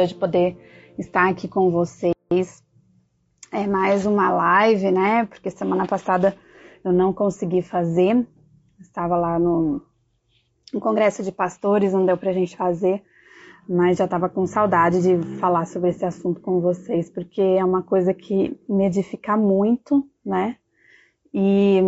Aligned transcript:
hoje 0.00 0.14
poder 0.14 0.56
estar 0.98 1.28
aqui 1.28 1.46
com 1.46 1.70
vocês. 1.70 2.14
É 3.52 3.66
mais 3.66 4.06
uma 4.06 4.30
live, 4.30 4.90
né? 4.90 5.26
Porque 5.26 5.50
semana 5.50 5.86
passada 5.86 6.36
eu 6.84 6.92
não 6.92 7.12
consegui 7.12 7.62
fazer. 7.62 8.26
Estava 8.80 9.16
lá 9.16 9.38
no, 9.38 9.82
no 10.72 10.80
congresso 10.80 11.22
de 11.22 11.30
pastores, 11.30 11.92
não 11.92 12.06
deu 12.06 12.16
pra 12.16 12.32
gente 12.32 12.56
fazer, 12.56 13.02
mas 13.68 13.98
já 13.98 14.04
estava 14.04 14.28
com 14.28 14.46
saudade 14.46 15.02
de 15.02 15.38
falar 15.38 15.66
sobre 15.66 15.90
esse 15.90 16.04
assunto 16.04 16.40
com 16.40 16.60
vocês, 16.60 17.10
porque 17.10 17.42
é 17.42 17.64
uma 17.64 17.82
coisa 17.82 18.14
que 18.14 18.58
me 18.68 18.86
edifica 18.86 19.36
muito, 19.36 20.08
né? 20.24 20.56
E 21.32 21.80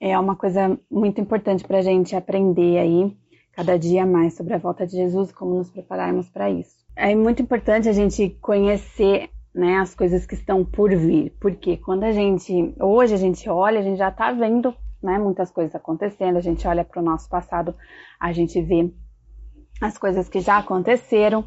é 0.00 0.18
uma 0.18 0.36
coisa 0.36 0.78
muito 0.90 1.20
importante 1.20 1.64
para 1.64 1.78
a 1.78 1.82
gente 1.82 2.16
aprender 2.16 2.78
aí 2.78 3.16
cada 3.56 3.78
dia 3.78 4.04
mais 4.04 4.34
sobre 4.34 4.52
a 4.52 4.58
volta 4.58 4.86
de 4.86 4.92
Jesus 4.92 5.32
como 5.32 5.54
nos 5.54 5.70
prepararmos 5.70 6.28
para 6.28 6.50
isso. 6.50 6.76
É 6.94 7.14
muito 7.14 7.40
importante 7.40 7.88
a 7.88 7.92
gente 7.92 8.28
conhecer 8.42 9.30
né, 9.54 9.78
as 9.78 9.94
coisas 9.94 10.26
que 10.26 10.34
estão 10.34 10.62
por 10.62 10.94
vir, 10.94 11.34
porque 11.40 11.78
quando 11.78 12.04
a 12.04 12.12
gente, 12.12 12.74
hoje 12.78 13.14
a 13.14 13.16
gente 13.16 13.48
olha, 13.48 13.80
a 13.80 13.82
gente 13.82 13.96
já 13.96 14.10
está 14.10 14.30
vendo 14.30 14.74
né, 15.02 15.18
muitas 15.18 15.50
coisas 15.50 15.74
acontecendo, 15.74 16.36
a 16.36 16.42
gente 16.42 16.68
olha 16.68 16.84
para 16.84 17.00
o 17.00 17.04
nosso 17.04 17.30
passado, 17.30 17.74
a 18.20 18.30
gente 18.30 18.60
vê 18.60 18.92
as 19.80 19.96
coisas 19.96 20.28
que 20.28 20.40
já 20.40 20.58
aconteceram, 20.58 21.46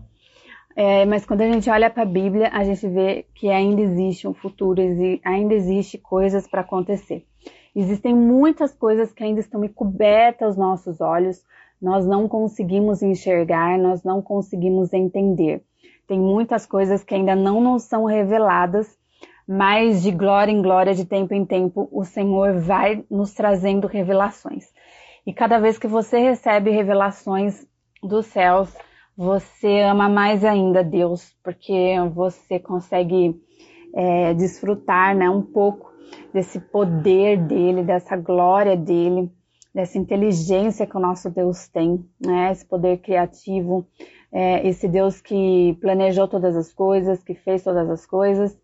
é, 0.75 1.05
mas 1.05 1.25
quando 1.25 1.41
a 1.41 1.51
gente 1.51 1.69
olha 1.69 1.91
para 1.91 2.01
a 2.03 2.07
Bíblia, 2.07 2.49
a 2.51 2.63
gente 2.63 2.87
vê 2.87 3.27
que 3.35 3.49
ainda 3.49 3.81
existe 3.81 4.27
um 4.27 4.33
futuro, 4.33 4.81
ainda 5.23 5.53
existe 5.53 5.99
coisas 5.99 6.47
para 6.47 6.61
acontecer. 6.61 7.25
Existem 7.75 8.15
muitas 8.15 8.73
coisas 8.73 9.11
que 9.11 9.23
ainda 9.23 9.39
estão 9.39 9.63
encobertas 9.63 10.47
aos 10.47 10.57
nossos 10.57 11.01
olhos, 11.01 11.43
nós 11.81 12.05
não 12.05 12.27
conseguimos 12.27 13.01
enxergar, 13.01 13.77
nós 13.77 14.03
não 14.03 14.21
conseguimos 14.21 14.93
entender. 14.93 15.63
Tem 16.07 16.19
muitas 16.19 16.65
coisas 16.65 17.03
que 17.03 17.13
ainda 17.13 17.35
não 17.35 17.61
nos 17.61 17.83
são 17.83 18.05
reveladas, 18.05 18.97
mas 19.47 20.01
de 20.01 20.11
glória 20.11 20.51
em 20.51 20.61
glória, 20.61 20.93
de 20.93 21.05
tempo 21.05 21.33
em 21.33 21.45
tempo, 21.45 21.87
o 21.91 22.03
Senhor 22.03 22.59
vai 22.59 23.03
nos 23.09 23.33
trazendo 23.33 23.87
revelações. 23.87 24.65
E 25.25 25.33
cada 25.33 25.59
vez 25.59 25.77
que 25.77 25.87
você 25.87 26.19
recebe 26.19 26.71
revelações 26.71 27.65
dos 28.03 28.25
céus, 28.27 28.75
você 29.15 29.81
ama 29.81 30.07
mais 30.07 30.43
ainda 30.43 30.83
Deus, 30.83 31.35
porque 31.43 31.95
você 32.13 32.59
consegue 32.59 33.35
é, 33.93 34.33
desfrutar 34.33 35.15
né, 35.15 35.29
um 35.29 35.41
pouco 35.41 35.91
desse 36.33 36.59
poder 36.59 37.37
dele, 37.37 37.83
dessa 37.83 38.15
glória 38.15 38.75
dele 38.75 39.29
dessa 39.79 39.97
inteligência 39.97 40.85
que 40.85 40.97
o 40.97 40.99
nosso 40.99 41.29
Deus 41.29 41.69
tem, 41.69 42.05
né? 42.19 42.51
Esse 42.51 42.65
poder 42.65 42.97
criativo, 42.97 43.87
é, 44.29 44.67
esse 44.67 44.89
Deus 44.89 45.21
que 45.21 45.77
planejou 45.79 46.27
todas 46.27 46.55
as 46.57 46.73
coisas, 46.73 47.23
que 47.23 47.33
fez 47.33 47.63
todas 47.63 47.89
as 47.89 48.05
coisas. 48.05 48.57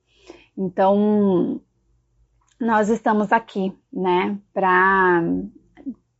Então, 0.57 1.61
nós 2.59 2.89
estamos 2.89 3.31
aqui, 3.31 3.73
né, 3.91 4.37
para 4.53 5.23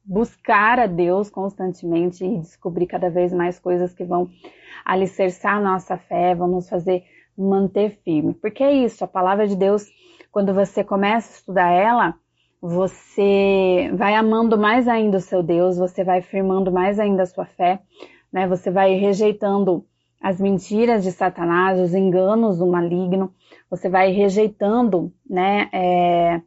buscar 0.03 0.79
a 0.79 0.87
Deus 0.87 1.30
constantemente 1.30 2.23
e 2.23 2.39
descobrir 2.39 2.87
cada 2.87 3.09
vez 3.09 3.33
mais 3.33 3.59
coisas 3.59 3.93
que 3.93 4.05
vão 4.05 4.30
alicerçar 4.85 5.57
a 5.57 5.61
nossa 5.61 5.97
fé, 5.97 6.33
vão 6.35 6.47
nos 6.47 6.69
fazer 6.69 7.03
manter 7.37 7.99
firme. 8.03 8.33
Porque 8.33 8.63
é 8.63 8.71
isso, 8.71 9.03
a 9.03 9.07
palavra 9.07 9.45
de 9.45 9.57
Deus, 9.57 9.87
quando 10.31 10.53
você 10.53 10.85
começa 10.85 11.33
a 11.33 11.35
estudar 11.35 11.71
ela, 11.71 12.15
você 12.67 13.91
vai 13.94 14.16
amando 14.16 14.58
mais 14.58 14.88
ainda 14.88 15.17
o 15.17 15.21
seu 15.21 15.44
Deus, 15.44 15.77
você 15.77 16.03
vai 16.03 16.23
firmando 16.23 16.71
mais 16.71 16.99
ainda 16.99 17.21
a 17.21 17.27
sua 17.27 17.45
fé, 17.45 17.80
né? 18.33 18.48
Você 18.48 18.71
vai 18.71 18.95
rejeitando 18.95 19.86
as 20.20 20.42
mentiras 20.42 21.03
de 21.03 21.11
Satanás, 21.11 21.80
os 21.80 21.93
enganos 21.93 22.58
do 22.58 22.65
maligno, 22.65 23.31
você 23.70 23.87
vai 23.87 24.11
rejeitando, 24.11 25.14
né? 25.30 25.70
É, 25.71 26.42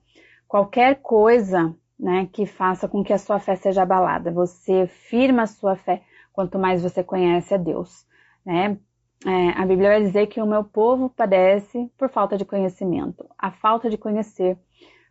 qualquer 0.48 0.96
coisa, 0.96 1.72
né? 1.96 2.28
Que 2.32 2.46
faça 2.46 2.88
com 2.88 3.04
que 3.04 3.12
a 3.12 3.18
sua 3.18 3.38
fé 3.38 3.54
seja 3.54 3.82
abalada. 3.82 4.32
Você 4.32 4.88
firma 4.88 5.42
a 5.42 5.46
sua 5.46 5.76
fé 5.76 6.02
quanto 6.32 6.58
mais 6.58 6.82
você 6.82 7.04
conhece 7.04 7.54
a 7.54 7.58
Deus, 7.58 8.04
né? 8.44 8.76
É, 9.24 9.50
a 9.50 9.64
Bíblia 9.64 9.90
vai 9.90 10.02
dizer 10.02 10.26
que 10.26 10.42
o 10.42 10.46
meu 10.46 10.64
povo 10.64 11.10
padece 11.10 11.88
por 11.96 12.08
falta 12.08 12.36
de 12.36 12.44
conhecimento. 12.44 13.24
A 13.38 13.52
falta 13.52 13.88
de 13.88 13.96
conhecer 13.96 14.58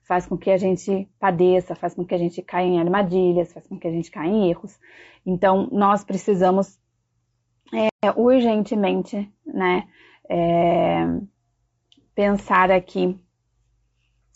faz 0.07 0.25
com 0.25 0.37
que 0.37 0.49
a 0.49 0.57
gente 0.57 1.07
padeça, 1.19 1.75
faz 1.75 1.93
com 1.93 2.05
que 2.05 2.15
a 2.15 2.17
gente 2.17 2.41
caia 2.41 2.65
em 2.65 2.79
armadilhas, 2.79 3.51
faz 3.51 3.67
com 3.67 3.77
que 3.77 3.87
a 3.87 3.91
gente 3.91 4.09
caia 4.09 4.29
em 4.29 4.49
erros. 4.49 4.79
Então, 5.25 5.67
nós 5.71 6.03
precisamos 6.03 6.79
é, 7.73 7.89
urgentemente, 8.15 9.29
né, 9.45 9.87
é, 10.29 11.05
pensar 12.15 12.71
aqui 12.71 13.19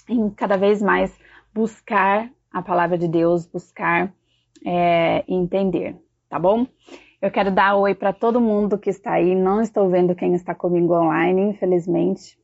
em 0.09 0.29
cada 0.29 0.57
vez 0.57 0.81
mais 0.81 1.17
buscar 1.53 2.29
a 2.51 2.61
palavra 2.61 2.97
de 2.97 3.07
Deus, 3.07 3.45
buscar 3.45 4.13
é, 4.65 5.23
entender, 5.27 5.95
tá 6.27 6.37
bom? 6.37 6.67
Eu 7.21 7.31
quero 7.31 7.51
dar 7.51 7.75
oi 7.75 7.95
para 7.95 8.11
todo 8.11 8.41
mundo 8.41 8.77
que 8.77 8.89
está 8.89 9.13
aí. 9.13 9.35
Não 9.35 9.61
estou 9.61 9.89
vendo 9.89 10.15
quem 10.15 10.33
está 10.33 10.55
comigo 10.55 10.93
online, 10.93 11.51
infelizmente, 11.51 12.37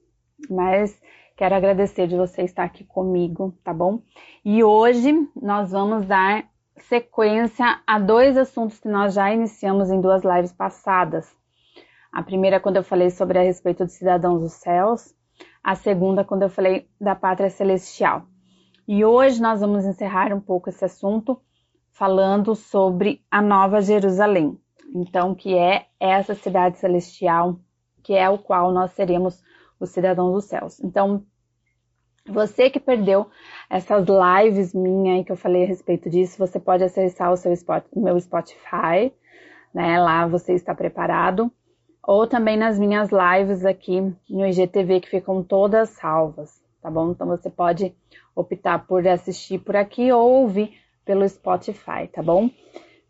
mas 0.50 0.98
Quero 1.38 1.54
agradecer 1.54 2.08
de 2.08 2.18
você 2.18 2.42
estar 2.42 2.64
aqui 2.64 2.84
comigo, 2.84 3.56
tá 3.64 3.72
bom? 3.72 4.02
E 4.44 4.64
hoje 4.64 5.14
nós 5.40 5.70
vamos 5.70 6.08
dar 6.08 6.46
sequência 6.80 7.80
a 7.86 8.00
dois 8.00 8.36
assuntos 8.36 8.80
que 8.80 8.88
nós 8.88 9.14
já 9.14 9.32
iniciamos 9.32 9.92
em 9.92 10.02
duas 10.02 10.24
lives 10.24 10.52
passadas. 10.52 11.32
A 12.12 12.24
primeira, 12.24 12.60
quando 12.60 12.78
eu 12.78 12.84
falei 12.84 13.12
sobre 13.12 13.38
a 13.38 13.44
respeito 13.44 13.86
dos 13.86 13.94
cidadãos 13.94 14.42
dos 14.42 14.54
céus, 14.54 15.14
a 15.64 15.76
segunda, 15.76 16.24
quando 16.24 16.42
eu 16.42 16.50
falei 16.50 16.90
da 17.00 17.14
pátria 17.14 17.52
celestial. 17.52 18.24
E 18.88 19.06
hoje 19.06 19.40
nós 19.40 19.62
vamos 19.62 19.86
encerrar 19.86 20.34
um 20.34 20.42
pouco 20.42 20.70
esse 20.70 20.86
assunto 20.86 21.40
falando 21.92 22.56
sobre 22.56 23.22
a 23.30 23.44
Nova 23.44 23.80
Jerusalém. 23.80 24.60
Então, 24.92 25.36
que 25.36 25.56
é 25.56 25.86
essa 26.00 26.34
cidade 26.34 26.80
celestial, 26.80 27.60
que 28.02 28.16
é 28.16 28.28
o 28.28 28.40
qual 28.40 28.72
nós 28.72 28.90
seremos 28.94 29.40
os 29.80 29.90
cidadãos 29.90 30.34
dos 30.34 30.46
céus. 30.46 30.80
Então, 30.80 31.24
você 32.28 32.70
que 32.70 32.80
perdeu 32.80 33.28
essas 33.70 34.06
lives 34.06 34.74
minhas 34.74 35.26
que 35.26 35.32
eu 35.32 35.38
falei 35.38 35.64
a 35.64 35.68
respeito 35.68 36.10
disso, 36.10 36.38
você 36.38 36.60
pode 36.60 36.84
acessar 36.84 37.32
o 37.32 37.38
seu 37.38 37.54
spot, 37.54 37.86
meu 37.96 38.20
Spotify, 38.20 39.14
né? 39.74 40.00
Lá 40.00 40.28
você 40.28 40.54
está 40.54 40.76
preparado. 40.76 41.52
Ou 42.04 42.28
também 42.28 42.58
nas 42.58 42.80
minhas 42.80 43.10
lives 43.12 43.66
aqui 43.66 44.02
no 44.30 44.46
IGTV 44.46 45.02
que 45.02 45.10
ficam 45.10 45.44
todas 45.44 45.90
salvas, 45.90 46.62
tá 46.82 46.90
bom? 46.90 47.12
Então 47.12 47.28
você 47.28 47.50
pode 47.50 47.94
optar 48.36 48.86
por 48.86 49.06
assistir 49.08 49.60
por 49.60 49.76
aqui 49.76 50.12
ou 50.12 50.42
ouvir 50.42 50.74
pelo 51.06 51.28
Spotify, 51.28 52.08
tá 52.12 52.22
bom? 52.22 52.50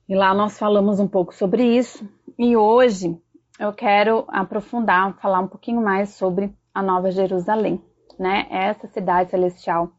E 0.08 0.16
lá 0.16 0.34
nós 0.34 0.58
falamos 0.58 1.00
um 1.00 1.08
pouco 1.08 1.34
sobre 1.34 1.64
isso. 1.64 2.08
E 2.40 2.56
hoje 2.56 3.16
eu 3.60 3.74
quero 3.74 4.26
aprofundar, 4.28 5.18
falar 5.20 5.40
um 5.42 5.48
pouquinho 5.48 5.82
mais 5.82 6.10
sobre 6.10 6.54
a 6.78 6.82
Nova 6.84 7.10
Jerusalém, 7.10 7.82
né? 8.20 8.46
Essa 8.52 8.86
cidade 8.86 9.32
celestial 9.32 9.90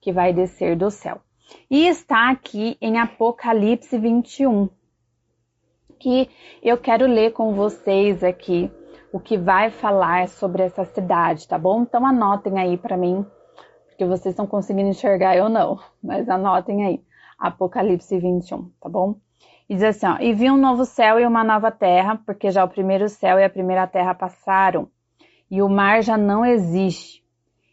que 0.00 0.12
vai 0.12 0.32
descer 0.32 0.76
do 0.76 0.90
céu. 0.90 1.20
E 1.70 1.86
está 1.86 2.30
aqui 2.30 2.76
em 2.80 2.98
Apocalipse 2.98 3.96
21, 3.96 4.68
que 6.00 6.28
eu 6.60 6.76
quero 6.78 7.06
ler 7.06 7.32
com 7.32 7.54
vocês 7.54 8.24
aqui 8.24 8.68
o 9.12 9.20
que 9.20 9.38
vai 9.38 9.70
falar 9.70 10.26
sobre 10.26 10.64
essa 10.64 10.84
cidade, 10.84 11.46
tá 11.46 11.56
bom? 11.56 11.82
Então 11.82 12.04
anotem 12.04 12.58
aí 12.58 12.76
para 12.76 12.96
mim, 12.96 13.24
porque 13.86 14.04
vocês 14.04 14.32
estão 14.32 14.48
conseguindo 14.48 14.88
enxergar 14.88 15.36
eu 15.36 15.48
não, 15.48 15.78
mas 16.02 16.28
anotem 16.28 16.84
aí. 16.84 17.04
Apocalipse 17.38 18.18
21, 18.18 18.68
tá 18.80 18.88
bom? 18.88 19.14
E 19.68 19.76
diz 19.76 19.84
assim, 19.84 20.06
ó, 20.06 20.16
e 20.18 20.32
vi 20.32 20.50
um 20.50 20.56
novo 20.56 20.84
céu 20.84 21.20
e 21.20 21.26
uma 21.26 21.44
nova 21.44 21.70
terra, 21.70 22.20
porque 22.26 22.50
já 22.50 22.64
o 22.64 22.68
primeiro 22.68 23.08
céu 23.08 23.38
e 23.38 23.44
a 23.44 23.50
primeira 23.50 23.86
terra 23.86 24.12
passaram, 24.12 24.88
e 25.50 25.62
o 25.62 25.68
mar 25.68 26.02
já 26.02 26.16
não 26.16 26.44
existe. 26.44 27.24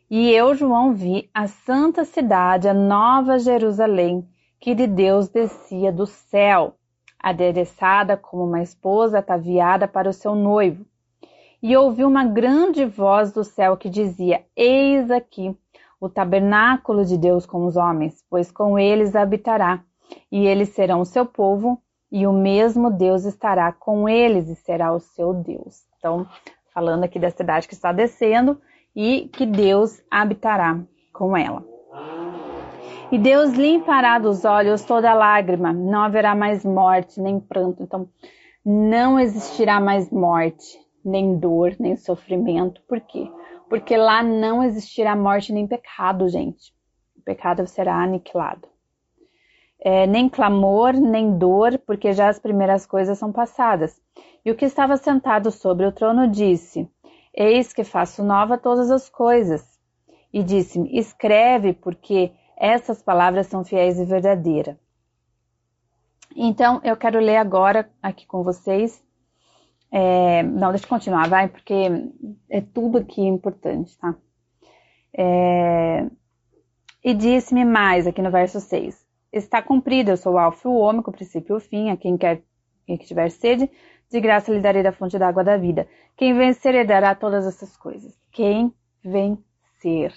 E 0.10 0.30
eu, 0.31 0.54
João, 0.54 0.94
vi 0.94 1.30
a 1.34 1.48
santa 1.48 2.06
cidade, 2.06 2.68
a 2.68 2.74
nova 2.74 3.40
Jerusalém, 3.40 4.28
que 4.60 4.75
de 4.75 4.86
Deus 4.86 5.28
descia 5.28 5.92
do 5.92 6.06
céu, 6.06 6.75
adereçada 7.20 8.16
como 8.16 8.44
uma 8.44 8.62
esposa 8.62 9.20
ataviada 9.20 9.88
para 9.88 10.10
o 10.10 10.14
seu 10.14 10.36
noivo. 10.36 10.86
E 11.62 11.75
ouvi 11.75 12.04
uma 12.04 12.25
grande 12.25 12.86
voz 12.86 13.31
do 13.31 13.44
céu 13.44 13.76
que 13.78 13.90
dizia: 13.90 14.44
Eis 14.56 15.10
aqui 15.10 15.58
o 16.00 16.10
tabernáculo 16.10 17.06
de 17.06 17.18
Deus 17.18 17.46
com 17.46 17.66
os 17.66 17.78
homens, 17.78 18.24
pois 18.30 18.52
com 18.52 18.78
eles 18.78 19.16
habitará, 19.16 19.81
e 20.30 20.46
eles 20.46 20.69
serão 20.69 21.00
o 21.00 21.06
seu 21.06 21.26
povo, 21.26 21.81
e 22.12 22.28
o 22.28 22.34
mesmo 22.34 22.92
Deus 22.92 23.24
estará 23.24 23.72
com 23.72 24.08
eles 24.08 24.50
e 24.50 24.56
será 24.56 24.94
o 24.94 25.00
seu 25.00 25.34
Deus. 25.34 25.84
Então, 25.98 26.28
falando 26.74 27.04
aqui 27.04 27.20
da 27.20 27.30
cidade 27.30 27.68
que 27.68 27.74
está 27.74 27.92
descendo 27.92 28.60
e 28.96 29.30
que 29.31 29.46
Deus 29.46 30.02
habitará 30.10 30.80
com 31.12 31.36
ela. 31.38 31.64
E 33.12 33.18
Deus 33.18 33.54
limpará 33.54 34.18
dos 34.18 34.44
olhos 34.44 34.84
toda 34.84 35.14
lágrima, 35.14 35.72
não 35.72 36.02
haverá 36.02 36.34
mais 36.34 36.66
morte 36.66 37.22
nem 37.22 37.40
pranto. 37.40 37.84
Então, 37.84 38.10
não 38.66 39.20
existirá 39.20 39.80
mais 39.80 40.10
morte, 40.10 40.80
nem 41.06 41.38
dor, 41.38 41.75
nem 41.80 41.96
sofrimento. 41.96 42.81
Por 42.88 43.00
quê? 43.02 43.30
Porque 43.69 43.96
lá 43.96 44.24
não 44.24 44.64
existirá 44.64 45.16
morte 45.16 45.54
nem 45.54 45.68
pecado, 45.68 46.28
gente. 46.28 46.74
O 47.18 47.22
pecado 47.22 47.68
será 47.68 48.02
aniquilado. 48.02 48.68
É, 49.80 50.08
nem 50.08 50.30
clamor, 50.30 50.94
nem 50.94 51.38
dor, 51.38 51.78
porque 51.86 52.14
já 52.14 52.30
as 52.30 52.40
primeiras 52.40 52.86
coisas 52.86 53.18
são 53.19 53.31
passadas. 53.31 54.02
E 54.45 54.51
o 54.51 54.56
que 54.56 54.65
estava 54.65 54.98
sentado 54.98 55.51
sobre 55.51 55.86
o 55.86 55.92
trono 55.92 56.27
disse: 56.30 56.89
Eis 57.33 57.74
que 57.74 57.83
faço 57.83 58.24
nova 58.24 58.57
todas 58.57 58.92
as 58.92 59.10
coisas. 59.10 59.63
E 60.31 60.44
disse-me: 60.44 60.98
Escreve, 60.98 61.74
porque 61.74 62.31
essas 62.57 63.01
palavras 63.01 63.48
são 63.48 63.63
fiéis 63.63 64.00
e 64.00 64.06
verdadeiras. 64.06 64.77
Então, 66.36 66.81
eu 66.83 66.98
quero 66.98 67.19
ler 67.19 67.38
agora 67.38 67.89
aqui 68.01 68.25
com 68.25 68.44
vocês. 68.44 69.04
É, 69.92 70.42
não, 70.42 70.71
deixa 70.71 70.86
eu 70.86 70.89
continuar, 70.89 71.30
vai, 71.30 71.48
porque 71.48 71.75
é 72.50 72.62
tudo 72.62 72.98
aqui 72.98 73.21
importante, 73.21 73.95
tá? 74.00 74.16
É, 75.16 76.07
e 77.04 77.13
disse-me 77.13 77.63
mais, 77.63 78.07
aqui 78.07 78.19
no 78.19 78.31
verso 78.31 78.59
6, 78.59 79.06
Está 79.31 79.62
cumprido, 79.62 80.12
eu 80.12 80.18
sou 80.18 80.33
o 80.33 80.38
alfa 80.38 80.68
e 80.68 80.71
o 80.71 80.75
ômega, 80.75 81.09
o 81.09 81.13
princípio 81.13 81.56
e 81.56 81.57
o 81.57 81.59
fim, 81.59 81.89
a 81.89 81.98
quem 81.98 82.18
quer 82.18 82.44
e 82.88 82.98
que 82.98 83.06
tiver 83.06 83.30
sede, 83.30 83.69
de 84.13 84.21
graça 84.21 84.51
lhe 84.51 84.60
darei 84.60 84.83
da 84.83 84.92
fonte 84.92 85.18
da 85.18 85.27
água 85.27 85.44
da 85.44 85.57
vida. 85.57 85.88
Quem 86.15 86.36
vencer 86.36 86.75
herdará 86.75 87.15
todas 87.15 87.48
essas 87.48 87.75
coisas. 87.75 88.15
Quem 88.31 88.71
vencer. 89.04 90.13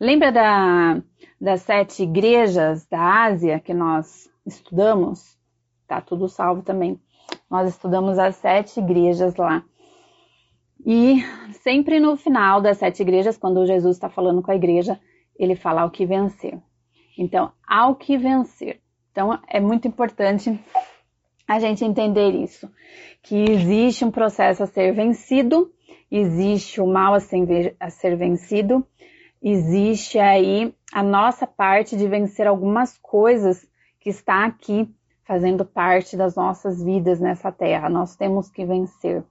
Lembra 0.00 0.32
da, 0.32 1.02
das 1.38 1.60
sete 1.60 2.04
igrejas 2.04 2.86
da 2.86 3.24
Ásia 3.24 3.60
que 3.60 3.74
nós 3.74 4.30
estudamos, 4.46 5.38
tá 5.86 6.00
tudo 6.00 6.26
salvo 6.26 6.62
também. 6.62 6.98
Nós 7.50 7.68
estudamos 7.68 8.18
as 8.18 8.36
sete 8.36 8.80
igrejas 8.80 9.36
lá. 9.36 9.62
E 10.86 11.22
sempre 11.62 12.00
no 12.00 12.16
final 12.16 12.62
das 12.62 12.78
sete 12.78 13.02
igrejas, 13.02 13.36
quando 13.36 13.66
Jesus 13.66 13.96
está 13.96 14.08
falando 14.08 14.40
com 14.40 14.50
a 14.50 14.56
igreja, 14.56 14.98
ele 15.38 15.54
fala 15.54 15.82
ao 15.82 15.90
que 15.90 16.06
vencer. 16.06 16.58
Então, 17.18 17.52
ao 17.68 17.94
que 17.94 18.16
vencer. 18.16 18.80
Então, 19.12 19.38
é 19.46 19.60
muito 19.60 19.86
importante 19.86 20.58
a 21.50 21.58
gente 21.58 21.84
entender 21.84 22.30
isso, 22.30 22.70
que 23.22 23.34
existe 23.34 24.04
um 24.04 24.10
processo 24.10 24.62
a 24.62 24.66
ser 24.66 24.94
vencido, 24.94 25.72
existe 26.08 26.80
o 26.80 26.86
mal 26.86 27.12
a 27.12 27.18
ser, 27.18 27.74
a 27.80 27.90
ser 27.90 28.16
vencido, 28.16 28.86
existe 29.42 30.16
aí 30.16 30.72
a 30.92 31.02
nossa 31.02 31.48
parte 31.48 31.96
de 31.96 32.06
vencer 32.06 32.46
algumas 32.46 32.96
coisas 32.98 33.66
que 33.98 34.10
está 34.10 34.44
aqui 34.44 34.88
fazendo 35.24 35.64
parte 35.64 36.16
das 36.16 36.36
nossas 36.36 36.80
vidas 36.80 37.18
nessa 37.18 37.50
terra. 37.50 37.88
Nós 37.88 38.14
temos 38.14 38.48
que 38.48 38.64
vencer. 38.64 39.24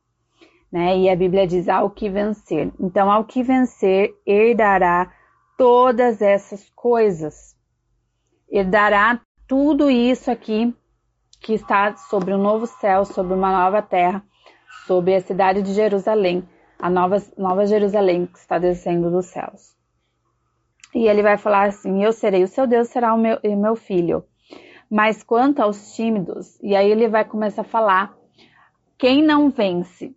Né? 0.69 0.97
E 0.97 1.09
a 1.09 1.15
Bíblia 1.15 1.47
diz 1.47 1.69
ao 1.69 1.89
que 1.89 2.09
vencer. 2.09 2.69
Então, 2.81 3.09
ao 3.09 3.23
que 3.23 3.41
vencer, 3.41 4.13
herdará 4.27 5.09
todas 5.57 6.21
essas 6.21 6.69
coisas. 6.75 7.55
Herdará 8.51 9.21
tudo 9.47 9.89
isso 9.89 10.29
aqui 10.29 10.75
que 11.39 11.53
está 11.53 11.95
sobre 11.95 12.33
um 12.33 12.37
novo 12.37 12.65
céu, 12.65 13.05
sobre 13.05 13.33
uma 13.33 13.51
nova 13.51 13.81
terra, 13.81 14.23
sobre 14.85 15.15
a 15.15 15.21
cidade 15.21 15.61
de 15.61 15.73
Jerusalém, 15.73 16.47
a 16.77 16.89
nova, 16.89 17.17
nova 17.37 17.65
Jerusalém 17.65 18.25
que 18.25 18.37
está 18.37 18.57
descendo 18.57 19.09
dos 19.09 19.27
céus. 19.27 19.75
E 20.93 21.07
ele 21.07 21.21
vai 21.21 21.37
falar 21.37 21.67
assim: 21.67 22.03
Eu 22.03 22.11
serei 22.11 22.43
o 22.43 22.47
seu 22.47 22.65
Deus, 22.65 22.89
será 22.89 23.13
o 23.13 23.17
meu, 23.17 23.39
meu 23.43 23.75
filho. 23.75 24.25
Mas 24.89 25.21
quanto 25.21 25.59
aos 25.61 25.93
tímidos, 25.93 26.59
e 26.61 26.75
aí 26.75 26.89
ele 26.89 27.07
vai 27.07 27.23
começar 27.23 27.61
a 27.61 27.65
falar: 27.65 28.17
quem 28.97 29.23
não 29.23 29.49
vence? 29.49 30.15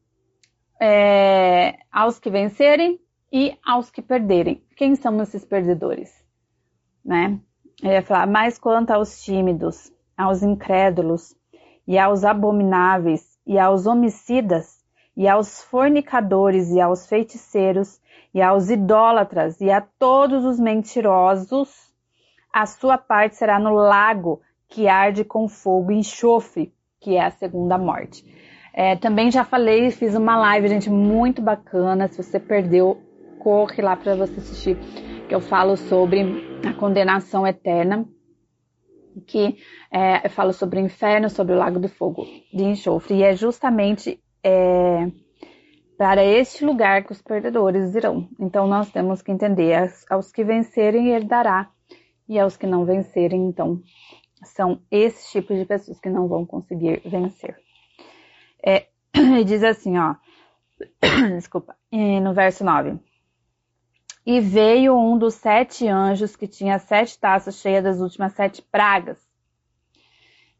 É, 0.80 1.78
aos 1.92 2.18
que 2.18 2.28
vencerem 2.28 2.98
e 3.32 3.56
aos 3.64 3.90
que 3.90 4.02
perderem. 4.02 4.64
Quem 4.76 4.96
são 4.96 5.20
esses 5.22 5.44
perdedores? 5.44 6.10
Né? 7.04 7.38
Ele 7.82 7.92
vai 7.92 8.02
falar: 8.02 8.26
mas 8.26 8.58
quanto 8.58 8.90
aos 8.90 9.22
tímidos, 9.22 9.92
aos 10.16 10.42
incrédulos, 10.42 11.34
e 11.86 11.98
aos 11.98 12.24
abomináveis, 12.24 13.38
e 13.46 13.58
aos 13.58 13.86
homicidas, 13.86 14.82
e 15.16 15.28
aos 15.28 15.62
fornicadores, 15.62 16.70
e 16.70 16.80
aos 16.80 17.06
feiticeiros, 17.06 18.00
e 18.32 18.40
aos 18.40 18.70
idólatras, 18.70 19.60
e 19.60 19.70
a 19.70 19.80
todos 19.80 20.44
os 20.44 20.58
mentirosos, 20.58 21.92
a 22.52 22.66
sua 22.66 22.98
parte 22.98 23.36
será 23.36 23.58
no 23.58 23.72
lago 23.74 24.40
que 24.68 24.88
arde 24.88 25.24
com 25.24 25.48
fogo 25.48 25.92
e 25.92 25.96
enxofre, 25.96 26.72
que 27.00 27.16
é 27.16 27.24
a 27.24 27.30
segunda 27.30 27.76
morte. 27.76 28.24
É, 28.72 28.96
também 28.96 29.30
já 29.30 29.44
falei, 29.44 29.90
fiz 29.90 30.14
uma 30.14 30.36
live, 30.38 30.68
gente, 30.68 30.88
muito 30.88 31.42
bacana. 31.42 32.08
Se 32.08 32.22
você 32.22 32.40
perdeu, 32.40 32.98
corre 33.38 33.82
lá 33.82 33.96
para 33.96 34.14
você 34.14 34.38
assistir, 34.38 34.78
que 35.28 35.34
eu 35.34 35.40
falo 35.40 35.76
sobre 35.76 36.60
a 36.66 36.72
condenação 36.72 37.46
eterna, 37.46 38.06
que 39.26 39.56
é, 39.90 40.26
eu 40.26 40.30
falo 40.30 40.52
sobre 40.52 40.80
o 40.80 40.84
inferno, 40.84 41.28
sobre 41.28 41.54
o 41.54 41.58
lago 41.58 41.78
do 41.78 41.88
fogo 41.88 42.24
de 42.52 42.64
enxofre. 42.64 43.16
E 43.16 43.22
é 43.22 43.34
justamente 43.34 44.20
é, 44.42 45.10
para 45.96 46.24
este 46.24 46.64
lugar 46.64 47.04
que 47.04 47.12
os 47.12 47.22
perdedores 47.22 47.94
irão. 47.94 48.28
Então 48.40 48.66
nós 48.66 48.90
temos 48.90 49.22
que 49.22 49.30
entender, 49.30 49.76
aos 50.10 50.32
que 50.32 50.42
vencerem, 50.42 51.10
ele 51.10 51.26
dará, 51.26 51.70
e 52.28 52.38
aos 52.38 52.56
que 52.56 52.66
não 52.66 52.84
vencerem, 52.84 53.46
então 53.46 53.80
são 54.44 54.80
esses 54.90 55.30
tipos 55.30 55.56
de 55.56 55.64
pessoas 55.64 56.00
que 56.00 56.08
não 56.08 56.26
vão 56.26 56.46
conseguir 56.46 57.02
vencer. 57.04 57.56
É, 58.64 58.86
diz 59.44 59.62
assim, 59.62 59.98
ó, 59.98 60.14
desculpa, 61.36 61.76
no 61.92 62.32
verso 62.34 62.64
9. 62.64 62.98
E 64.24 64.40
veio 64.40 64.96
um 64.96 65.18
dos 65.18 65.34
sete 65.34 65.88
anjos 65.88 66.36
que 66.36 66.46
tinha 66.46 66.78
sete 66.78 67.18
taças 67.18 67.56
cheias 67.56 67.82
das 67.82 68.00
últimas 68.00 68.32
sete 68.34 68.62
pragas, 68.62 69.18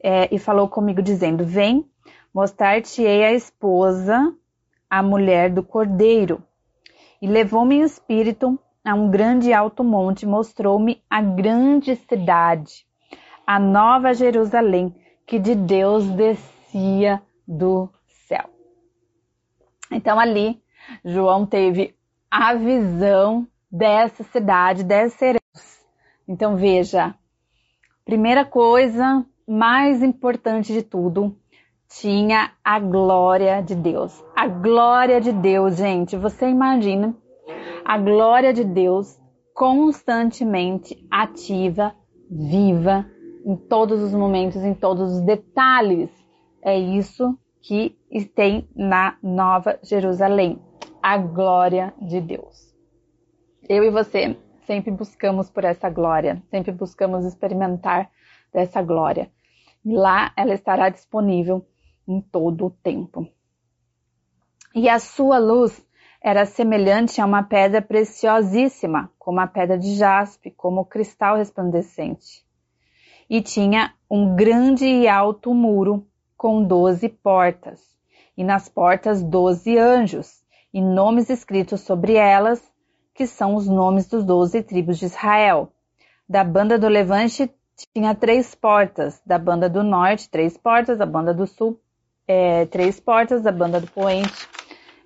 é, 0.02 0.34
e 0.34 0.38
falou 0.38 0.68
comigo, 0.68 1.00
dizendo: 1.00 1.44
Vem, 1.44 1.88
mostrar-te-ei 2.34 3.24
a 3.24 3.32
esposa, 3.32 4.34
a 4.90 5.02
mulher 5.02 5.50
do 5.50 5.62
cordeiro. 5.62 6.42
E 7.20 7.26
levou-me 7.28 7.76
em 7.76 7.82
espírito 7.82 8.58
a 8.84 8.94
um 8.94 9.08
grande 9.08 9.52
alto 9.52 9.84
monte, 9.84 10.26
mostrou-me 10.26 11.00
a 11.08 11.22
grande 11.22 11.94
cidade 11.94 12.84
a 13.46 13.58
nova 13.58 14.14
Jerusalém 14.14 14.94
que 15.26 15.38
de 15.38 15.54
Deus 15.54 16.06
descia 16.10 17.22
do 17.46 17.88
céu. 18.26 18.48
Então 19.90 20.18
ali 20.18 20.62
João 21.04 21.46
teve 21.46 21.94
a 22.30 22.54
visão 22.54 23.46
dessa 23.72 24.22
cidade, 24.24 24.84
dessa 24.84 25.24
herança. 25.24 25.82
Então 26.28 26.56
veja, 26.56 27.14
primeira 28.04 28.44
coisa 28.44 29.24
mais 29.48 30.02
importante 30.02 30.72
de 30.72 30.82
tudo, 30.82 31.34
tinha 31.88 32.52
a 32.62 32.78
glória 32.78 33.62
de 33.62 33.74
Deus. 33.74 34.22
A 34.36 34.46
glória 34.46 35.20
de 35.20 35.32
Deus, 35.32 35.76
gente, 35.76 36.16
você 36.16 36.48
imagina 36.48 37.16
a 37.84 37.98
glória 37.98 38.52
de 38.52 38.64
Deus 38.64 39.20
constantemente 39.54 41.06
ativa, 41.10 41.94
viva 42.30 43.06
em 43.44 43.56
todos 43.56 44.00
os 44.00 44.14
momentos, 44.14 44.62
em 44.62 44.74
todos 44.74 45.12
os 45.12 45.20
detalhes. 45.20 46.10
É 46.62 46.78
isso 46.78 47.36
que 47.60 47.96
tem 48.34 48.68
na 48.74 49.16
Nova 49.22 49.78
Jerusalém, 49.82 50.60
a 51.02 51.18
glória 51.18 51.92
de 52.00 52.20
Deus. 52.20 52.71
Eu 53.68 53.84
e 53.84 53.90
você 53.90 54.36
sempre 54.66 54.90
buscamos 54.90 55.50
por 55.50 55.64
essa 55.64 55.88
glória, 55.88 56.42
sempre 56.50 56.72
buscamos 56.72 57.24
experimentar 57.24 58.10
dessa 58.52 58.82
glória. 58.82 59.30
E 59.84 59.94
lá 59.94 60.32
ela 60.36 60.54
estará 60.54 60.88
disponível 60.88 61.66
em 62.06 62.20
todo 62.20 62.66
o 62.66 62.70
tempo. 62.70 63.28
E 64.74 64.88
a 64.88 64.98
sua 64.98 65.38
luz 65.38 65.84
era 66.20 66.46
semelhante 66.46 67.20
a 67.20 67.26
uma 67.26 67.42
pedra 67.42 67.82
preciosíssima, 67.82 69.10
como 69.18 69.40
a 69.40 69.46
pedra 69.46 69.76
de 69.76 69.94
jaspe, 69.96 70.50
como 70.50 70.84
cristal 70.84 71.36
resplandecente 71.36 72.44
e 73.32 73.40
tinha 73.40 73.94
um 74.10 74.36
grande 74.36 74.84
e 74.84 75.08
alto 75.08 75.54
muro 75.54 76.06
com 76.36 76.62
doze 76.62 77.08
portas, 77.08 77.80
e 78.36 78.44
nas 78.44 78.68
portas 78.68 79.22
doze 79.22 79.78
anjos, 79.78 80.42
e 80.70 80.82
nomes 80.82 81.30
escritos 81.30 81.80
sobre 81.80 82.14
elas, 82.14 82.62
que 83.14 83.26
são 83.26 83.54
os 83.54 83.66
nomes 83.66 84.08
dos 84.08 84.24
doze 84.24 84.62
tribos 84.62 84.98
de 84.98 85.06
Israel. 85.06 85.72
Da 86.28 86.42
banda 86.44 86.78
do 86.78 86.88
levante 86.88 87.50
tinha 87.94 88.14
três 88.14 88.54
portas, 88.54 89.20
da 89.24 89.38
banda 89.38 89.68
do 89.68 89.82
norte, 89.82 90.30
três 90.30 90.56
portas, 90.56 90.98
da 90.98 91.06
banda 91.06 91.34
do 91.34 91.46
sul, 91.46 91.80
é, 92.26 92.66
três 92.66 93.00
portas, 93.00 93.42
da 93.42 93.52
banda 93.52 93.80
do 93.80 93.86
poente, 93.86 94.48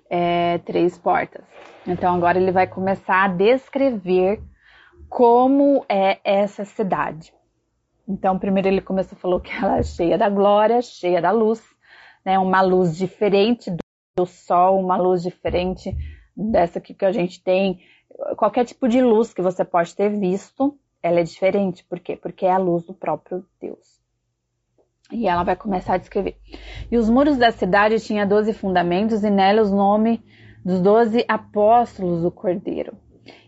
é, 0.09 0.59
três 0.59 0.97
portas. 0.97 1.43
Então 1.85 2.15
agora 2.15 2.37
ele 2.37 2.51
vai 2.51 2.67
começar 2.67 3.23
a 3.23 3.27
descrever 3.27 4.41
como 5.09 5.85
é 5.89 6.19
essa 6.23 6.65
cidade. 6.65 7.33
Então, 8.07 8.39
primeiro 8.39 8.69
ele 8.69 8.81
começou 8.81 9.17
falou 9.17 9.39
que 9.39 9.51
ela 9.51 9.79
é 9.79 9.83
cheia 9.83 10.17
da 10.17 10.29
glória, 10.29 10.81
cheia 10.81 11.21
da 11.21 11.31
luz, 11.31 11.61
né? 12.25 12.39
Uma 12.39 12.61
luz 12.61 12.95
diferente 12.95 13.69
sol, 14.25 14.79
uma 14.79 14.97
luz 14.97 15.21
diferente 15.21 15.95
dessa 16.35 16.79
aqui 16.79 16.93
que 16.93 17.05
a 17.05 17.11
gente 17.11 17.43
tem. 17.43 17.79
Qualquer 18.35 18.65
tipo 18.65 18.87
de 18.87 19.01
luz 19.01 19.33
que 19.33 19.41
você 19.41 19.63
pode 19.63 19.95
ter 19.95 20.09
visto, 20.09 20.77
ela 21.01 21.19
é 21.19 21.23
diferente. 21.23 21.83
Por 21.83 21.99
quê? 21.99 22.15
Porque 22.15 22.45
é 22.45 22.51
a 22.51 22.57
luz 22.57 22.83
do 22.83 22.93
próprio 22.93 23.45
Deus. 23.61 23.97
E 25.11 25.27
ela 25.27 25.43
vai 25.43 25.55
começar 25.55 25.93
a 25.93 25.97
descrever. 25.97 26.37
E 26.91 26.97
os 26.97 27.09
muros 27.09 27.37
da 27.37 27.51
cidade 27.51 27.99
tinham 27.99 28.27
doze 28.27 28.53
fundamentos, 28.53 29.23
e 29.23 29.29
nela 29.29 29.61
os 29.61 29.71
nomes 29.71 30.19
dos 30.65 30.81
doze 30.81 31.23
apóstolos 31.27 32.21
do 32.21 32.31
Cordeiro. 32.31 32.97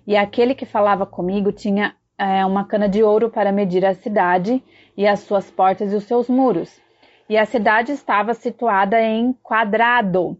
E 0.08 0.16
aquele 0.16 0.56
que 0.56 0.66
falava 0.66 1.06
comigo 1.06 1.52
tinha 1.52 1.96
é, 2.18 2.46
uma 2.46 2.66
cana 2.66 2.88
de 2.88 3.04
ouro 3.04 3.30
para 3.30 3.52
medir 3.52 3.86
a 3.86 3.94
cidade 3.94 4.64
e 4.96 5.06
as 5.06 5.20
suas 5.22 5.52
portas 5.52 5.92
e 5.92 5.96
os 5.96 6.06
seus 6.06 6.30
muros. 6.30 6.82
E 7.28 7.38
a 7.38 7.46
cidade 7.46 7.92
estava 7.92 8.34
situada 8.34 9.02
em 9.02 9.34
quadrado. 9.34 10.38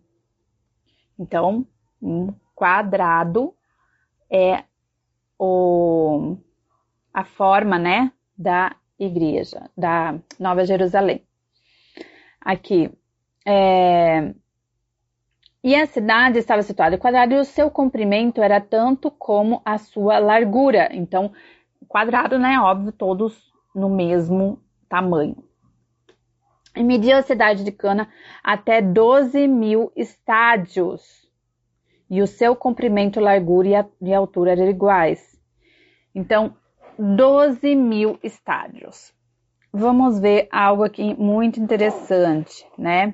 Então, 1.20 1.68
um 2.02 2.34
quadrado 2.56 3.54
é 4.32 4.64
o, 5.38 6.38
a 7.14 7.24
forma, 7.24 7.78
né, 7.78 8.12
da 8.38 8.76
igreja, 8.98 9.70
da 9.78 10.20
Nova 10.40 10.66
Jerusalém. 10.66 11.24
Aqui, 12.42 12.92
é, 13.46 14.34
e 15.62 15.76
a 15.76 15.86
cidade 15.86 16.40
estava 16.40 16.64
situada 16.64 16.96
em 16.96 17.00
quadrado 17.00 17.34
e 17.34 17.38
o 17.38 17.44
seu 17.44 17.70
comprimento 17.70 18.42
era 18.42 18.62
tanto 18.62 19.12
como 19.12 19.62
a 19.66 19.78
sua 19.78 20.18
largura. 20.18 20.90
Então, 20.94 21.34
quadrado, 21.86 22.40
né? 22.40 22.58
Óbvio, 22.62 22.94
todos 22.94 23.52
no 23.76 23.90
mesmo 23.90 24.62
tamanho. 24.88 25.44
E 26.76 26.84
mediu 26.84 27.18
a 27.18 27.22
cidade 27.22 27.66
de 27.66 27.74
Cana 27.74 28.08
até 28.42 28.82
12 28.82 29.48
mil 29.50 29.92
estádios. 29.98 31.29
E 32.10 32.22
o 32.22 32.28
seu 32.28 32.56
comprimento, 32.56 33.20
largura 33.20 33.90
e, 34.02 34.14
altura 34.14 34.52
eram 34.52 34.70
iguais. 34.70 35.40
Então, 36.14 36.56
12 36.98 37.76
mil 37.76 38.20
estádios. 38.24 39.14
Vamos 39.72 40.20
ver 40.20 40.48
algo 40.52 40.84
aqui 40.84 41.14
muito 41.14 41.60
interessante, 41.60 42.66
né? 42.78 43.14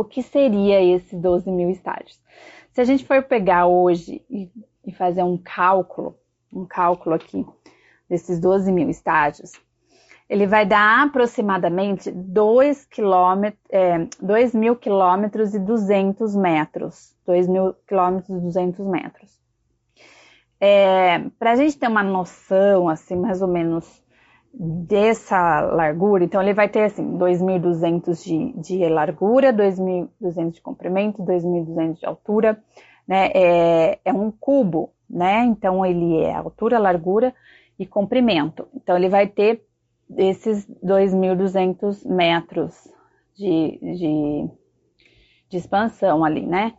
o 0.00 0.04
que 0.04 0.22
seria 0.22 0.82
esses 0.82 1.20
12 1.20 1.50
mil 1.50 1.68
estádios? 1.68 2.18
Se 2.72 2.80
a 2.80 2.84
gente 2.84 3.04
for 3.04 3.22
pegar 3.22 3.66
hoje 3.66 4.24
e 4.30 4.92
fazer 4.92 5.22
um 5.22 5.36
cálculo, 5.36 6.16
um 6.52 6.64
cálculo 6.64 7.14
aqui 7.14 7.44
desses 8.08 8.40
12 8.40 8.72
mil 8.72 8.88
estádios, 8.88 9.52
ele 10.30 10.46
vai 10.46 10.64
dar 10.64 11.08
aproximadamente 11.08 12.08
2, 12.08 12.84
quilômetros, 12.84 13.60
é, 13.68 14.06
2 14.22 14.54
mil 14.54 14.76
quilômetros 14.76 15.54
e 15.54 15.58
200 15.58 16.36
metros. 16.36 17.16
2 17.26 17.48
mil 17.48 17.74
quilômetros 17.84 18.38
e 18.38 18.40
200 18.40 18.86
metros. 18.86 19.40
É, 20.60 21.18
Para 21.36 21.50
a 21.50 21.56
gente 21.56 21.76
ter 21.76 21.88
uma 21.88 22.04
noção, 22.04 22.88
assim, 22.88 23.16
mais 23.16 23.42
ou 23.42 23.48
menos 23.48 24.00
dessa 24.54 25.60
largura, 25.62 26.24
então 26.24 26.40
ele 26.40 26.54
vai 26.54 26.68
ter 26.68 26.84
assim 26.84 27.16
2.200 27.18 28.24
de, 28.24 28.60
de 28.60 28.88
largura, 28.88 29.52
2.200 29.52 30.52
de 30.52 30.60
comprimento, 30.60 31.22
2.200 31.22 31.98
de 31.98 32.06
altura, 32.06 32.62
né? 33.06 33.30
É, 33.34 33.98
é 34.04 34.12
um 34.12 34.30
cubo, 34.30 34.92
né? 35.08 35.44
Então 35.44 35.84
ele 35.84 36.18
é 36.18 36.34
altura, 36.34 36.78
largura 36.78 37.34
e 37.76 37.84
comprimento. 37.84 38.68
Então 38.74 38.96
ele 38.96 39.08
vai 39.08 39.26
ter 39.26 39.64
esses 40.16 40.66
2.200 40.82 42.06
metros 42.06 42.88
de, 43.34 43.78
de, 43.80 44.48
de 45.48 45.56
expansão 45.56 46.24
ali, 46.24 46.46
né? 46.46 46.74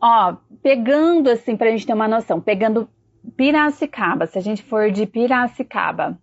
Ó, 0.00 0.36
pegando 0.62 1.28
assim, 1.28 1.56
para 1.56 1.66
a 1.68 1.70
gente 1.70 1.86
ter 1.86 1.92
uma 1.92 2.08
noção, 2.08 2.40
pegando 2.40 2.88
Piracicaba, 3.36 4.26
se 4.26 4.38
a 4.38 4.40
gente 4.40 4.62
for 4.62 4.90
de 4.90 5.04
Piracicaba 5.06 6.18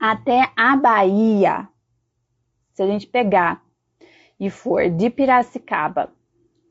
até 0.00 0.50
a 0.56 0.76
Bahia, 0.76 1.68
se 2.72 2.82
a 2.82 2.86
gente 2.86 3.06
pegar 3.06 3.62
e 4.38 4.50
for 4.50 4.90
de 4.90 5.08
Piracicaba 5.10 6.12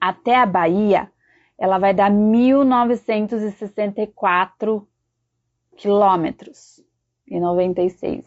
até 0.01 0.35
a 0.35 0.45
Bahia, 0.45 1.09
ela 1.57 1.77
vai 1.77 1.93
dar 1.93 2.09
1964 2.09 4.85
quilômetros 5.77 6.83
e 7.29 7.39
96 7.39 8.25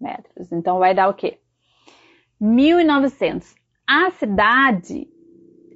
metros. 0.00 0.52
Então 0.52 0.78
vai 0.78 0.94
dar 0.94 1.08
o 1.08 1.14
quê? 1.14 1.38
1900. 2.40 3.54
A 3.86 4.10
cidade 4.10 5.08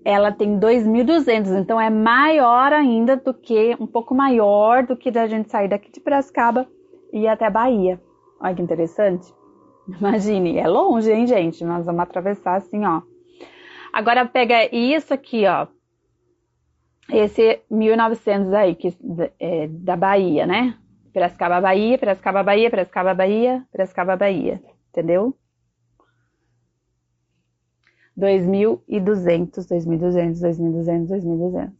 ela 0.04 0.32
tem 0.32 0.58
2.200, 0.58 1.60
então 1.60 1.78
é 1.78 1.90
maior 1.90 2.72
ainda 2.72 3.16
do 3.16 3.34
que, 3.34 3.76
um 3.78 3.86
pouco 3.86 4.14
maior 4.14 4.86
do 4.86 4.96
que 4.96 5.10
da 5.10 5.26
gente 5.26 5.50
sair 5.50 5.68
daqui 5.68 5.92
de 5.92 6.00
Piracicaba 6.00 6.66
e 7.12 7.20
ir 7.20 7.28
até 7.28 7.50
Bahia. 7.50 8.00
Olha 8.40 8.54
que 8.54 8.62
interessante. 8.62 9.32
Imagine, 9.86 10.58
é 10.58 10.66
longe, 10.66 11.12
hein, 11.12 11.26
gente? 11.26 11.64
Nós 11.64 11.84
vamos 11.84 12.00
atravessar 12.00 12.56
assim, 12.56 12.84
ó. 12.86 13.02
Agora 13.92 14.26
pega 14.26 14.74
isso 14.74 15.12
aqui, 15.12 15.46
ó. 15.46 15.66
Esse 17.10 17.60
1900 17.70 18.52
aí, 18.52 18.74
que 18.74 18.96
é 19.40 19.66
da 19.68 19.96
Bahia, 19.96 20.46
né? 20.46 20.74
Piracicaba, 21.18 21.60
Bahia, 21.60 21.98
Piracicaba, 21.98 22.44
Bahia, 22.44 22.70
Piracicaba, 22.70 23.14
Bahia, 23.14 23.66
Piracicaba, 23.72 24.16
Bahia. 24.16 24.62
Entendeu? 24.90 25.36
2.200, 28.16 29.66
2.200, 29.66 30.40
2.200, 30.40 31.08
2.200. 31.08 31.72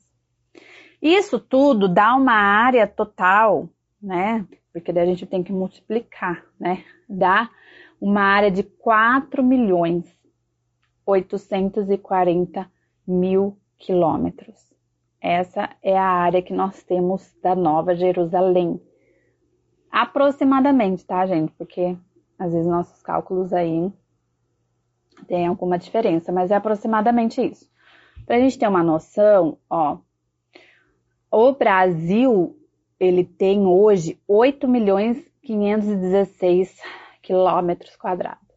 Isso 1.01 1.39
tudo 1.39 1.89
dá 1.89 2.17
uma 2.17 2.33
área 2.33 2.87
total, 2.87 3.69
né? 4.03 4.45
Porque 4.73 4.93
daí 4.93 5.05
a 5.05 5.07
gente 5.07 5.25
tem 5.25 5.43
que 5.45 5.53
multiplicar, 5.53 6.45
né? 6.59 6.85
Dá 7.09 7.49
uma 8.01 8.23
área 8.23 8.51
de 8.51 8.65
4 8.65 9.43
milhões 9.43 10.05
840 11.07 12.69
mil 13.07 13.57
quilômetros. 13.79 14.57
Essa 15.21 15.71
é 15.83 15.97
a 15.97 16.05
área 16.05 16.43
que 16.43 16.53
nós 16.53 16.83
temos 16.83 17.35
da 17.43 17.55
Nova 17.55 17.95
Jerusalém. 17.95 18.81
Aproximadamente, 19.91 21.05
tá, 21.05 21.27
gente? 21.27 21.53
Porque 21.53 21.97
às 22.39 22.53
vezes 22.53 22.67
nossos 22.67 23.03
cálculos 23.03 23.53
aí 23.53 23.93
tem 25.27 25.47
alguma 25.47 25.79
diferença, 25.79 26.31
mas 26.31 26.51
é 26.51 26.57
aproximadamente 26.57 27.41
isso. 27.41 27.69
Para 28.25 28.37
a 28.37 28.41
gente 28.41 28.59
ter 28.59 28.69
uma 28.69 28.83
noção, 28.83 29.59
ó, 29.69 29.99
o 31.31 31.53
Brasil 31.53 32.57
ele 33.01 33.25
tem 33.25 33.67
hoje 33.67 34.21
8 34.27 34.67
milhões 34.69 35.25
516 35.43 36.81
quilômetros 37.23 37.97
quadrados. 37.97 38.49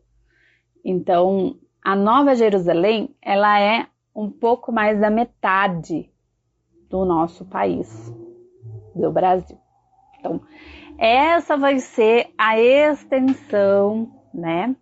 Então, 0.84 1.58
a 1.84 1.96
Nova 1.96 2.36
Jerusalém, 2.36 3.16
ela 3.22 3.60
é 3.60 3.88
um 4.16 4.30
pouco 4.30 4.72
mais 4.72 5.00
da 5.00 5.10
metade 5.10 6.12
do 6.90 7.06
nosso 7.06 7.46
país, 7.46 8.14
do 8.94 9.12
Brasil. 9.12 9.58
Então, 10.20 10.42
essa 11.02 11.58
vai 11.58 11.80
ser 11.80 12.30
a 12.38 12.60
extensão, 12.60 14.12
né, 14.32 14.76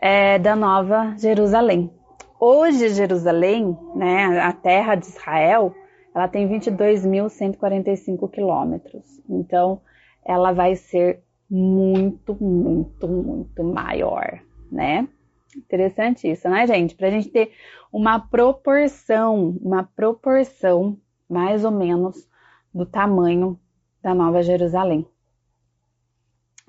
é, 0.00 0.38
da 0.38 0.54
Nova 0.54 1.16
Jerusalém. 1.18 1.90
Hoje, 2.38 2.90
Jerusalém, 2.90 3.76
né, 3.96 4.40
a 4.40 4.52
terra 4.52 4.94
de 4.94 5.06
Israel, 5.06 5.74
ela 6.14 6.28
tem 6.28 6.48
22.145 6.48 8.30
quilômetros. 8.30 9.20
Então, 9.28 9.80
ela 10.24 10.52
vai 10.52 10.76
ser 10.76 11.24
muito, 11.50 12.36
muito, 12.40 13.08
muito 13.08 13.64
maior, 13.64 14.40
né? 14.70 15.08
Interessante 15.56 16.30
isso, 16.30 16.48
né, 16.48 16.66
gente? 16.68 16.94
Para 16.94 17.08
a 17.08 17.10
gente 17.10 17.30
ter 17.30 17.50
uma 17.92 18.20
proporção, 18.20 19.56
uma 19.60 19.82
proporção 19.82 20.96
mais 21.28 21.64
ou 21.64 21.72
menos 21.72 22.28
do 22.72 22.86
tamanho 22.86 23.58
da 24.04 24.14
Nova 24.14 24.42
Jerusalém. 24.42 25.08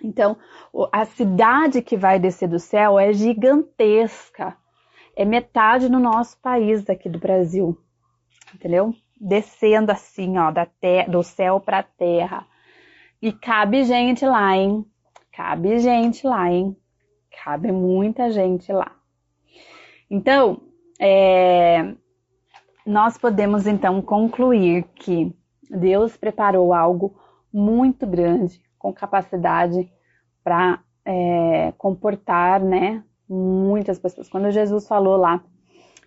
Então, 0.01 0.37
a 0.91 1.03
cidade 1.03 1.81
que 1.81 1.97
vai 1.97 2.17
descer 2.17 2.47
do 2.47 2.59
céu 2.59 2.97
é 2.97 3.11
gigantesca. 3.11 4.55
É 5.15 5.25
metade 5.25 5.89
do 5.89 5.99
nosso 5.99 6.39
país 6.41 6.83
daqui 6.83 7.09
do 7.09 7.19
Brasil. 7.19 7.77
Entendeu? 8.53 8.93
Descendo 9.19 9.91
assim, 9.91 10.37
ó, 10.37 10.49
da 10.49 10.65
terra, 10.65 11.09
do 11.09 11.21
céu 11.23 11.59
para 11.59 11.79
a 11.79 11.83
terra. 11.83 12.47
E 13.21 13.33
cabe 13.33 13.83
gente 13.83 14.25
lá, 14.25 14.55
hein? 14.55 14.85
Cabe 15.31 15.77
gente 15.79 16.25
lá, 16.25 16.49
hein? 16.49 16.75
Cabe 17.43 17.71
muita 17.71 18.31
gente 18.31 18.71
lá. 18.71 18.95
Então, 20.09 20.61
é, 20.99 21.95
nós 22.85 23.17
podemos 23.17 23.67
então 23.67 24.01
concluir 24.01 24.83
que 24.95 25.35
Deus 25.69 26.15
preparou 26.15 26.73
algo 26.73 27.15
muito 27.55 28.05
grande 28.05 28.61
com 28.77 28.91
capacidade 28.91 29.89
para 30.43 30.83
é, 31.05 31.73
comportar 31.77 32.61
né, 32.61 33.01
muitas 33.29 33.97
pessoas. 33.97 34.27
Quando 34.27 34.51
Jesus 34.51 34.85
falou 34.85 35.15
lá, 35.15 35.41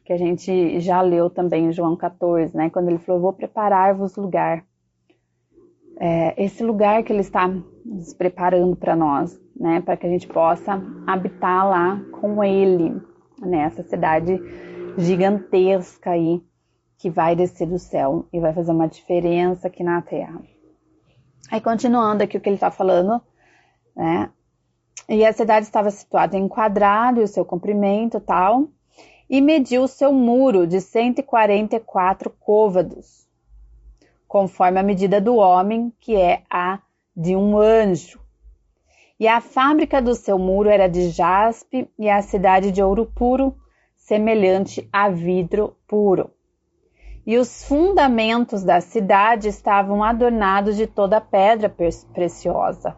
que 0.05 0.13
a 0.13 0.19
gente 0.19 0.79
já 0.81 1.01
leu 1.01 1.29
também 1.29 1.67
em 1.67 1.73
João 1.73 1.97
14, 1.97 2.57
né? 2.57 2.71
Quando 2.71 2.89
ele 2.89 2.99
falou, 2.99 3.21
vou 3.21 3.33
preparar-vos 3.33 4.17
lugar. 4.17 4.65
É, 6.01 6.43
esse 6.43 6.63
lugar 6.63 7.03
que 7.03 7.13
ele 7.13 7.21
está 7.21 7.47
nos 7.47 8.15
preparando 8.15 8.75
para 8.77 8.97
nós, 8.97 9.39
né? 9.55 9.83
Para 9.83 9.97
que 9.97 10.07
a 10.07 10.11
gente 10.11 10.27
possa 10.27 10.83
habitar 11.07 11.69
lá 11.69 12.01
com 12.21 12.43
ele, 12.43 12.99
nessa 13.39 13.83
né? 13.83 13.89
cidade 13.89 14.41
gigantesca 14.97 16.11
aí, 16.11 16.43
que 16.97 17.11
vai 17.11 17.37
descer 17.37 17.67
do 17.67 17.79
céu 17.79 18.27
e 18.33 18.41
vai 18.41 18.55
fazer 18.55 18.73
uma 18.73 18.89
diferença 18.89 19.69
aqui 19.69 19.85
na 19.85 20.01
terra. 20.01 20.41
Aí 21.51 21.61
continuando 21.61 22.23
aqui 22.23 22.37
o 22.37 22.41
que 22.41 22.49
ele 22.49 22.57
está 22.57 22.71
falando, 22.71 23.21
né? 23.95 24.31
E 25.09 25.25
a 25.25 25.33
cidade 25.33 25.65
estava 25.65 25.91
situada 25.91 26.37
em 26.37 26.47
quadrado 26.47 27.21
e 27.21 27.25
o 27.25 27.29
seu 27.29 27.45
comprimento 27.45 28.21
tal, 28.21 28.69
e 29.29 29.41
mediu 29.41 29.83
o 29.83 29.89
seu 29.89 30.13
muro 30.13 30.67
de 30.67 30.81
144 30.81 32.31
côvados, 32.39 33.27
conforme 34.27 34.79
a 34.79 34.83
medida 34.83 35.21
do 35.21 35.37
homem, 35.37 35.93
que 36.01 36.15
é 36.15 36.43
a 36.51 36.81
de 37.17 37.35
um 37.35 37.57
anjo. 37.59 38.21
E 39.19 39.27
a 39.27 39.41
fábrica 39.41 40.01
do 40.01 40.15
seu 40.15 40.39
muro 40.39 40.69
era 40.69 40.87
de 40.87 41.11
jaspe 41.11 41.91
e 41.99 42.09
a 42.09 42.23
cidade 42.23 42.71
de 42.71 42.83
ouro 42.83 43.07
puro, 43.07 43.57
semelhante 43.97 44.89
a 44.93 45.09
vidro 45.09 45.77
puro. 45.87 46.31
E 47.29 47.37
os 47.37 47.63
fundamentos 47.63 48.65
da 48.65 48.81
cidade 48.81 49.49
estavam 49.49 50.03
adornados 50.03 50.79
de 50.79 50.87
toda 50.87 51.21
pedra 51.21 51.69
preciosa. 52.15 52.97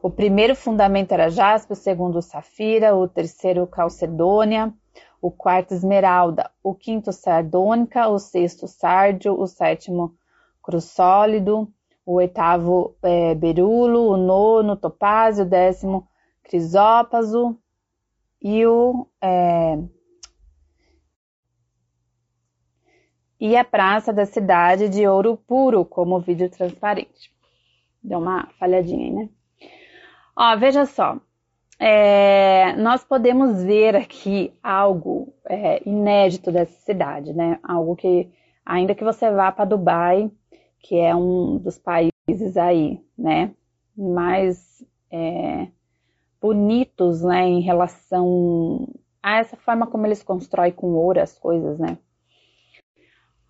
O 0.00 0.08
primeiro 0.08 0.56
fundamento 0.56 1.12
era 1.12 1.28
jaspe, 1.28 1.74
o 1.74 1.76
segundo 1.76 2.22
safira, 2.22 2.96
o 2.96 3.06
terceiro 3.06 3.66
calcedônia, 3.66 4.72
o 5.20 5.30
quarto 5.30 5.74
esmeralda, 5.74 6.50
o 6.62 6.74
quinto 6.74 7.12
sardônica, 7.12 8.08
o 8.08 8.18
sexto 8.18 8.66
sárdio, 8.66 9.38
o 9.38 9.46
sétimo 9.46 10.14
crussólido, 10.62 11.68
o 12.06 12.14
oitavo 12.14 12.96
é, 13.02 13.34
berulo, 13.34 14.08
o 14.08 14.16
nono 14.16 14.74
topázio, 14.74 15.44
o 15.44 15.48
décimo 15.48 16.08
crisópaso 16.42 17.58
e 18.40 18.64
o 18.66 19.06
é, 19.20 19.78
e 23.42 23.56
a 23.56 23.64
praça 23.64 24.12
da 24.12 24.24
cidade 24.24 24.88
de 24.88 25.04
ouro 25.04 25.36
puro 25.36 25.84
como 25.84 26.20
vídeo 26.20 26.48
transparente. 26.48 27.28
Deu 28.00 28.20
uma 28.20 28.46
falhadinha 28.56 29.04
aí, 29.04 29.10
né? 29.10 29.28
Ó, 30.36 30.56
veja 30.56 30.86
só, 30.86 31.18
é, 31.76 32.76
nós 32.76 33.02
podemos 33.02 33.64
ver 33.64 33.96
aqui 33.96 34.52
algo 34.62 35.34
é, 35.44 35.82
inédito 35.84 36.52
dessa 36.52 36.78
cidade, 36.82 37.32
né? 37.32 37.58
Algo 37.64 37.96
que, 37.96 38.30
ainda 38.64 38.94
que 38.94 39.02
você 39.02 39.28
vá 39.28 39.50
para 39.50 39.64
Dubai, 39.64 40.30
que 40.78 40.96
é 41.00 41.12
um 41.12 41.58
dos 41.58 41.76
países 41.76 42.56
aí, 42.56 43.04
né, 43.18 43.50
mais 43.96 44.84
é, 45.10 45.66
bonitos, 46.40 47.24
né, 47.24 47.48
em 47.48 47.60
relação 47.60 48.88
a 49.20 49.38
essa 49.38 49.56
forma 49.56 49.88
como 49.88 50.06
eles 50.06 50.22
constroem 50.22 50.70
com 50.70 50.92
ouro 50.94 51.20
as 51.20 51.36
coisas, 51.36 51.76
né? 51.76 51.98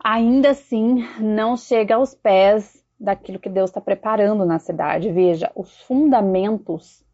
Ainda 0.05 0.51
assim, 0.51 1.07
não 1.21 1.57
chega 1.57 1.95
aos 1.95 2.13
pés 2.13 2.85
daquilo 2.99 3.39
que 3.39 3.49
Deus 3.49 3.71
está 3.71 3.81
preparando 3.81 4.45
na 4.45 4.59
cidade. 4.59 5.13
Veja, 5.13 5.51
os 5.55 5.81
fundamentos 5.83 7.05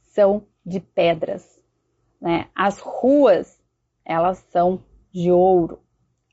são 0.00 0.42
de 0.64 0.80
pedras, 0.80 1.62
né? 2.20 2.48
As 2.54 2.80
ruas, 2.80 3.62
elas 4.04 4.38
são 4.50 4.82
de 5.12 5.30
ouro. 5.30 5.78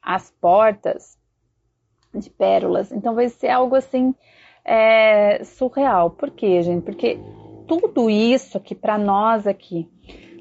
As 0.02 0.32
portas 0.32 1.18
de 2.14 2.30
pérolas. 2.30 2.92
Então 2.92 3.14
vai 3.14 3.30
ser 3.30 3.50
algo 3.50 3.76
assim 3.76 4.16
é, 4.66 5.44
surreal. 5.44 6.10
Por 6.10 6.32
quê, 6.32 6.62
gente? 6.64 6.84
Porque 6.84 7.20
tudo 7.68 8.10
isso 8.10 8.60
que 8.60 8.74
para 8.74 8.98
nós 8.98 9.46
aqui 9.46 9.90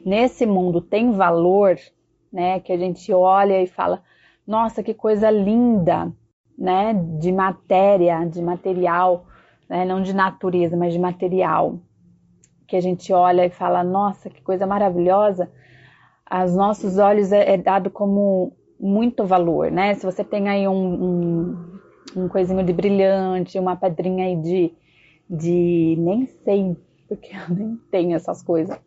nesse 0.04 0.46
mundo 0.46 0.80
tem 0.80 1.12
valor, 1.12 1.76
né? 2.32 2.58
Que 2.60 2.72
a 2.72 2.78
gente 2.78 3.12
olha 3.12 3.62
e 3.62 3.66
fala, 3.66 4.02
nossa, 4.46 4.82
que 4.82 4.94
coisa 4.94 5.30
linda, 5.30 6.12
né, 6.58 6.94
de 7.18 7.32
matéria, 7.32 8.24
de 8.24 8.42
material, 8.42 9.26
né, 9.68 9.84
não 9.84 10.02
de 10.02 10.14
natureza, 10.14 10.76
mas 10.76 10.92
de 10.92 10.98
material, 10.98 11.78
que 12.66 12.76
a 12.76 12.80
gente 12.80 13.12
olha 13.12 13.44
e 13.46 13.50
fala, 13.50 13.82
nossa, 13.84 14.30
que 14.30 14.42
coisa 14.42 14.66
maravilhosa, 14.66 15.50
aos 16.24 16.54
nossos 16.54 16.98
olhos 16.98 17.30
é, 17.32 17.54
é 17.54 17.56
dado 17.58 17.90
como 17.90 18.52
muito 18.80 19.24
valor, 19.24 19.70
né? 19.70 19.94
Se 19.94 20.04
você 20.04 20.24
tem 20.24 20.48
aí 20.48 20.66
um, 20.66 21.04
um, 21.04 21.80
um 22.16 22.28
coisinho 22.28 22.64
de 22.64 22.72
brilhante, 22.72 23.58
uma 23.58 23.76
pedrinha 23.76 24.24
aí 24.24 24.36
de, 24.36 24.72
de 25.28 25.94
nem 25.98 26.26
sei, 26.26 26.76
porque 27.08 27.30
eu 27.36 27.54
nem 27.54 27.76
tenho 27.90 28.16
essas 28.16 28.42
coisas, 28.42 28.80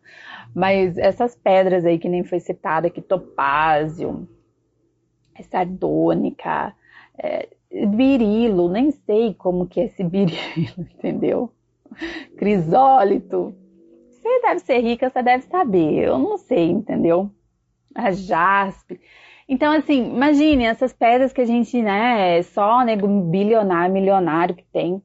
mas 0.54 0.98
essas 0.98 1.36
pedras 1.36 1.84
aí 1.84 1.98
que 1.98 2.08
nem 2.08 2.24
foi 2.24 2.40
citada 2.40 2.88
aqui, 2.88 3.00
topázio, 3.00 4.28
sardônica, 5.44 6.74
é, 7.18 7.48
birilo, 7.86 8.68
nem 8.68 8.90
sei 8.90 9.34
como 9.34 9.66
que 9.66 9.80
é 9.80 9.84
esse 9.84 10.02
birilo, 10.02 10.38
entendeu? 10.78 11.50
Crisólito. 12.36 13.54
Você 14.10 14.40
deve 14.40 14.60
ser 14.60 14.78
rica, 14.80 15.08
você 15.08 15.22
deve 15.22 15.44
saber. 15.44 16.04
Eu 16.04 16.18
não 16.18 16.36
sei, 16.36 16.70
entendeu? 16.70 17.30
A 17.94 18.10
jaspe. 18.10 19.00
Então, 19.48 19.72
assim, 19.72 20.12
imagine 20.12 20.64
essas 20.64 20.92
pedras 20.92 21.32
que 21.32 21.40
a 21.40 21.44
gente, 21.44 21.80
né, 21.80 22.38
é 22.38 22.42
só 22.42 22.84
nego 22.84 23.06
bilionário, 23.06 23.94
milionário 23.94 24.56
que 24.56 24.64
tem, 24.64 25.00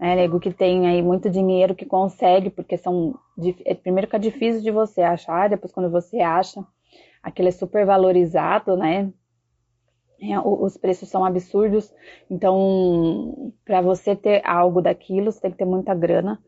né, 0.00 0.16
nego 0.16 0.40
que 0.40 0.50
tem 0.50 0.88
aí 0.88 1.02
muito 1.02 1.28
dinheiro 1.28 1.74
que 1.74 1.84
consegue, 1.84 2.48
porque 2.48 2.78
são, 2.78 3.18
é, 3.66 3.74
primeiro 3.74 4.08
que 4.08 4.16
é 4.16 4.18
difícil 4.18 4.62
de 4.62 4.70
você 4.70 5.02
achar, 5.02 5.50
depois 5.50 5.72
quando 5.72 5.90
você 5.90 6.20
acha, 6.20 6.64
aquele 7.22 7.48
é 7.48 7.52
super 7.52 7.84
valorizado, 7.84 8.76
né, 8.78 9.00
é, 9.02 9.12
os 10.44 10.76
preços 10.76 11.08
são 11.08 11.24
absurdos, 11.24 11.92
então 12.30 13.52
para 13.64 13.80
você 13.80 14.16
ter 14.16 14.42
algo 14.44 14.80
daquilo, 14.80 15.30
você 15.30 15.40
tem 15.40 15.50
que 15.50 15.58
ter 15.58 15.64
muita 15.64 15.94
grana. 15.94 16.40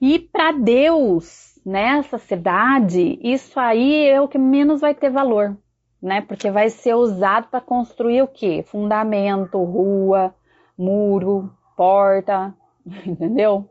E 0.00 0.18
para 0.18 0.52
Deus, 0.52 1.58
nessa 1.64 2.18
cidade, 2.18 3.18
isso 3.22 3.58
aí 3.58 4.08
é 4.08 4.20
o 4.20 4.28
que 4.28 4.38
menos 4.38 4.80
vai 4.80 4.94
ter 4.94 5.10
valor, 5.10 5.56
né? 6.02 6.20
Porque 6.20 6.50
vai 6.50 6.68
ser 6.68 6.94
usado 6.94 7.48
para 7.48 7.60
construir 7.60 8.22
o 8.22 8.28
quê? 8.28 8.62
Fundamento, 8.66 9.62
rua, 9.62 10.34
muro, 10.76 11.50
porta, 11.76 12.54
entendeu? 13.06 13.68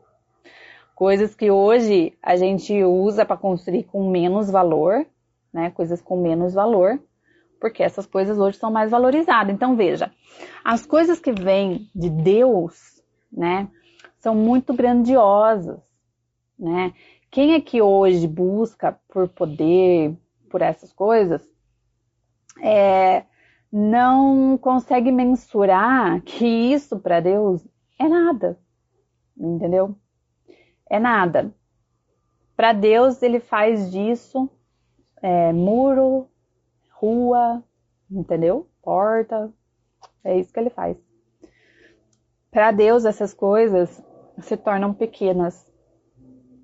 Coisas 0.94 1.34
que 1.34 1.50
hoje 1.50 2.16
a 2.22 2.36
gente 2.36 2.82
usa 2.82 3.24
para 3.24 3.36
construir 3.36 3.84
com 3.84 4.10
menos 4.10 4.50
valor, 4.50 5.06
né? 5.52 5.70
Coisas 5.70 6.00
com 6.00 6.20
menos 6.20 6.54
valor 6.54 7.00
porque 7.64 7.82
essas 7.82 8.04
coisas 8.04 8.36
hoje 8.36 8.58
são 8.58 8.70
mais 8.70 8.90
valorizadas. 8.90 9.54
Então 9.54 9.74
veja, 9.74 10.12
as 10.62 10.84
coisas 10.84 11.18
que 11.18 11.32
vêm 11.32 11.88
de 11.94 12.10
Deus, 12.10 13.02
né, 13.32 13.70
são 14.18 14.34
muito 14.34 14.74
grandiosas, 14.74 15.80
né? 16.58 16.92
Quem 17.30 17.54
é 17.54 17.60
que 17.62 17.80
hoje 17.80 18.28
busca 18.28 19.00
por 19.08 19.30
poder, 19.30 20.14
por 20.50 20.60
essas 20.60 20.92
coisas, 20.92 21.40
é, 22.62 23.24
não 23.72 24.58
consegue 24.58 25.10
mensurar 25.10 26.20
que 26.20 26.44
isso 26.44 26.98
para 26.98 27.18
Deus 27.18 27.66
é 27.98 28.06
nada, 28.06 28.58
entendeu? 29.34 29.96
É 30.84 31.00
nada. 31.00 31.50
Para 32.54 32.74
Deus, 32.74 33.22
ele 33.22 33.40
faz 33.40 33.90
disso 33.90 34.50
é, 35.22 35.50
muro, 35.50 36.28
rua, 37.04 37.62
entendeu? 38.10 38.66
Porta. 38.82 39.52
É 40.22 40.38
isso 40.38 40.52
que 40.52 40.58
ele 40.58 40.70
faz. 40.70 40.96
Para 42.50 42.70
Deus, 42.70 43.04
essas 43.04 43.34
coisas 43.34 44.02
se 44.38 44.56
tornam 44.56 44.94
pequenas, 44.94 45.70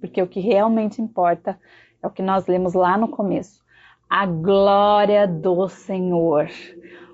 porque 0.00 0.22
o 0.22 0.26
que 0.26 0.40
realmente 0.40 1.03
importa 1.03 1.61
é 2.03 2.07
o 2.07 2.11
que 2.11 2.22
nós 2.22 2.46
lemos 2.46 2.72
lá 2.74 2.96
no 2.96 3.09
começo: 3.09 3.62
a 4.09 4.24
glória 4.24 5.26
do 5.29 5.68
Senhor. 5.68 6.48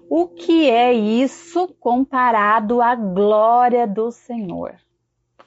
O 0.09 0.29
que 0.29 0.71
é 0.71 0.93
isso 0.93 1.75
comparado 1.81 2.81
à 2.81 2.95
glória 2.95 3.89
do 3.89 4.12
Senhor? 4.12 4.77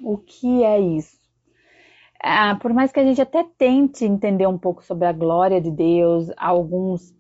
O 0.01 0.17
que 0.17 0.63
é 0.65 0.77
isso? 0.77 1.17
Ah, 2.21 2.57
por 2.61 2.73
mais 2.73 2.91
que 2.91 2.99
a 2.99 3.03
gente 3.05 3.21
até 3.21 3.45
tente 3.57 4.03
entender 4.03 4.45
um 4.45 4.57
pouco 4.57 4.83
sobre 4.83 5.07
a 5.07 5.13
glória 5.13 5.61
de 5.61 5.71
Deus, 5.71 6.29
alguns 6.35 7.17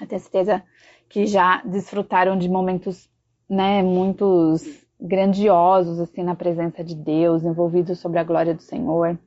eu 0.00 0.06
tenho 0.06 0.20
certeza 0.20 0.62
que 1.08 1.26
já 1.26 1.62
desfrutaram 1.62 2.36
de 2.38 2.48
momentos, 2.48 3.08
né, 3.48 3.82
muitos 3.82 4.82
grandiosos, 5.00 5.98
assim, 5.98 6.22
na 6.22 6.34
presença 6.34 6.82
de 6.84 6.94
Deus, 6.94 7.42
envolvidos 7.42 7.98
sobre 7.98 8.18
a 8.18 8.24
glória 8.24 8.54
do 8.54 8.62
Senhor. 8.62 9.18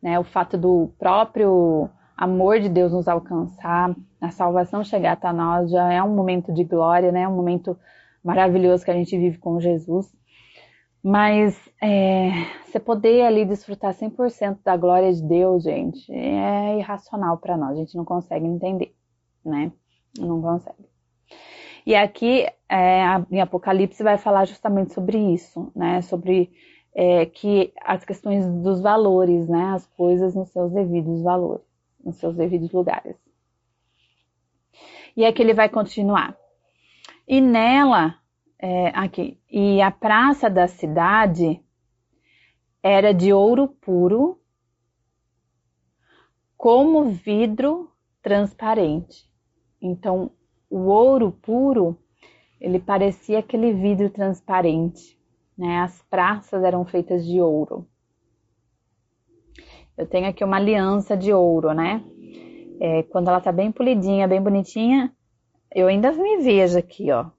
né? 0.00 0.18
O 0.18 0.24
fato 0.24 0.56
do 0.56 0.92
próprio 0.98 1.90
amor 2.16 2.60
de 2.60 2.68
Deus 2.68 2.92
nos 2.92 3.08
alcançar, 3.08 3.94
a 4.20 4.30
salvação 4.30 4.84
chegar 4.84 5.12
até 5.12 5.32
nós 5.32 5.70
já 5.70 5.92
é 5.92 6.02
um 6.02 6.14
momento 6.14 6.52
de 6.52 6.64
glória, 6.64 7.10
né? 7.12 7.26
Um 7.28 7.34
momento 7.34 7.76
maravilhoso 8.22 8.84
que 8.84 8.90
a 8.90 8.94
gente 8.94 9.16
vive 9.18 9.38
com 9.38 9.60
Jesus. 9.60 10.06
Mas 11.02 11.56
é, 11.82 12.30
você 12.64 12.80
poder 12.80 13.22
ali 13.22 13.44
desfrutar 13.44 13.94
100% 13.94 14.58
da 14.64 14.76
glória 14.76 15.12
de 15.12 15.22
Deus, 15.22 15.62
gente, 15.62 16.12
é 16.12 16.78
irracional 16.78 17.38
para 17.38 17.56
nós. 17.56 17.72
A 17.72 17.80
gente 17.80 17.96
não 17.96 18.04
consegue 18.04 18.46
entender, 18.46 18.92
né? 19.46 19.72
Não 20.18 20.40
consegue. 20.40 20.86
E 21.86 21.94
aqui 21.94 22.46
é, 22.68 23.02
em 23.30 23.40
Apocalipse 23.40 24.02
vai 24.02 24.18
falar 24.18 24.44
justamente 24.44 24.92
sobre 24.92 25.18
isso, 25.32 25.70
né? 25.74 26.02
Sobre 26.02 26.50
é, 26.94 27.26
que 27.26 27.72
as 27.80 28.04
questões 28.04 28.44
dos 28.62 28.80
valores, 28.80 29.48
né? 29.48 29.72
As 29.74 29.86
coisas 29.86 30.34
nos 30.34 30.48
seus 30.50 30.72
devidos 30.72 31.22
valores, 31.22 31.64
nos 32.04 32.16
seus 32.16 32.34
devidos 32.34 32.72
lugares. 32.72 33.16
E 35.16 35.24
aqui 35.24 35.42
ele 35.42 35.54
vai 35.54 35.68
continuar. 35.68 36.36
E 37.26 37.40
nela 37.40 38.16
é, 38.58 38.88
aqui. 38.88 39.38
E 39.50 39.80
a 39.80 39.90
praça 39.90 40.50
da 40.50 40.66
cidade 40.66 41.60
era 42.82 43.12
de 43.12 43.32
ouro 43.32 43.68
puro, 43.68 44.40
como 46.56 47.10
vidro 47.10 47.90
transparente. 48.22 49.30
Então, 49.80 50.30
o 50.70 50.86
ouro 50.86 51.30
puro, 51.30 51.96
ele 52.60 52.78
parecia 52.78 53.38
aquele 53.38 53.72
vidro 53.72 54.10
transparente, 54.10 55.18
né? 55.56 55.80
As 55.80 56.02
praças 56.02 56.62
eram 56.64 56.84
feitas 56.84 57.26
de 57.26 57.40
ouro. 57.40 57.86
Eu 59.96 60.06
tenho 60.06 60.28
aqui 60.28 60.44
uma 60.44 60.56
aliança 60.56 61.16
de 61.16 61.32
ouro, 61.32 61.72
né? 61.72 62.04
É, 62.80 63.02
quando 63.04 63.28
ela 63.28 63.40
tá 63.40 63.52
bem 63.52 63.72
polidinha, 63.72 64.28
bem 64.28 64.42
bonitinha, 64.42 65.14
eu 65.74 65.86
ainda 65.86 66.12
me 66.12 66.38
vejo 66.38 66.78
aqui, 66.78 67.10
ó 67.10 67.30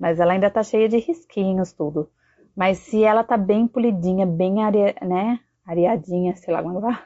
mas 0.00 0.18
ela 0.18 0.32
ainda 0.32 0.50
tá 0.50 0.62
cheia 0.62 0.88
de 0.88 0.96
risquinhos, 0.96 1.74
tudo. 1.74 2.08
Mas 2.56 2.78
se 2.78 3.04
ela 3.04 3.22
tá 3.22 3.36
bem 3.36 3.68
polidinha, 3.68 4.24
bem 4.24 4.64
are, 4.64 4.96
né, 5.02 5.38
areadinha, 5.64 6.34
sei 6.36 6.54
lá 6.54 6.62
como 6.62 6.80
vai. 6.80 6.98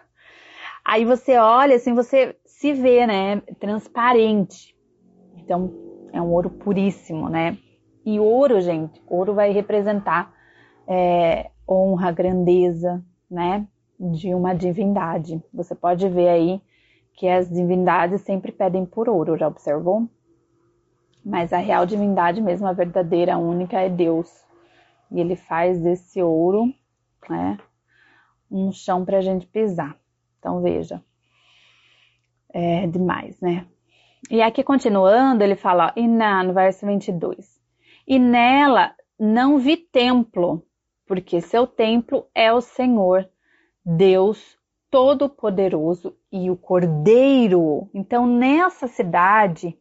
Aí 0.84 1.04
você 1.04 1.36
olha, 1.36 1.74
assim, 1.74 1.92
você 1.92 2.36
se 2.64 2.72
vê, 2.72 3.06
né, 3.06 3.42
transparente. 3.60 4.74
Então, 5.36 5.70
é 6.14 6.22
um 6.22 6.32
ouro 6.32 6.48
puríssimo, 6.48 7.28
né? 7.28 7.58
E 8.06 8.18
ouro, 8.18 8.58
gente, 8.62 9.02
ouro 9.06 9.34
vai 9.34 9.52
representar 9.52 10.32
é, 10.88 11.50
honra, 11.68 12.10
grandeza, 12.10 13.04
né, 13.30 13.68
de 14.00 14.34
uma 14.34 14.54
divindade. 14.54 15.44
Você 15.52 15.74
pode 15.74 16.08
ver 16.08 16.28
aí 16.28 16.62
que 17.12 17.28
as 17.28 17.50
divindades 17.50 18.22
sempre 18.22 18.50
pedem 18.50 18.86
por 18.86 19.10
ouro, 19.10 19.36
já 19.36 19.46
observou? 19.46 20.08
Mas 21.22 21.52
a 21.52 21.58
real 21.58 21.84
divindade 21.84 22.40
mesmo, 22.40 22.66
a 22.66 22.72
verdadeira, 22.72 23.36
única, 23.36 23.78
é 23.78 23.90
Deus. 23.90 24.42
E 25.10 25.20
ele 25.20 25.36
faz 25.36 25.78
desse 25.82 26.22
ouro, 26.22 26.72
né, 27.28 27.58
um 28.50 28.72
chão 28.72 29.04
para 29.04 29.18
a 29.18 29.20
gente 29.20 29.46
pisar. 29.46 29.98
Então 30.38 30.62
veja, 30.62 31.02
é 32.54 32.86
demais, 32.86 33.38
né? 33.40 33.66
E 34.30 34.40
aqui 34.40 34.62
continuando, 34.62 35.42
ele 35.42 35.56
fala, 35.56 35.92
e 35.96 36.06
na, 36.06 36.42
no 36.42 36.54
verso 36.54 36.86
22, 36.86 37.60
e 38.06 38.18
nela 38.18 38.94
não 39.18 39.58
vi 39.58 39.76
templo, 39.76 40.64
porque 41.06 41.40
seu 41.40 41.66
templo 41.66 42.26
é 42.34 42.52
o 42.52 42.60
Senhor, 42.60 43.28
Deus 43.84 44.56
Todo-Poderoso 44.90 46.16
e 46.32 46.50
o 46.50 46.56
Cordeiro. 46.56 47.90
Então, 47.92 48.26
nessa 48.26 48.86
cidade, 48.86 49.76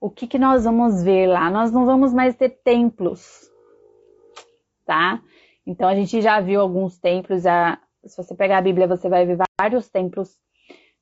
o 0.00 0.08
que, 0.08 0.26
que 0.26 0.38
nós 0.38 0.64
vamos 0.64 1.02
ver 1.02 1.26
lá? 1.26 1.50
Nós 1.50 1.72
não 1.72 1.84
vamos 1.84 2.14
mais 2.14 2.36
ter 2.36 2.50
templos, 2.50 3.50
tá? 4.84 5.20
Então 5.66 5.88
a 5.88 5.94
gente 5.94 6.22
já 6.22 6.40
viu 6.40 6.60
alguns 6.60 6.96
templos, 6.98 7.42
já, 7.42 7.78
se 8.04 8.16
você 8.16 8.34
pegar 8.34 8.58
a 8.58 8.62
Bíblia, 8.62 8.86
você 8.86 9.08
vai 9.08 9.26
ver 9.26 9.36
vários 9.60 9.90
templos 9.90 10.38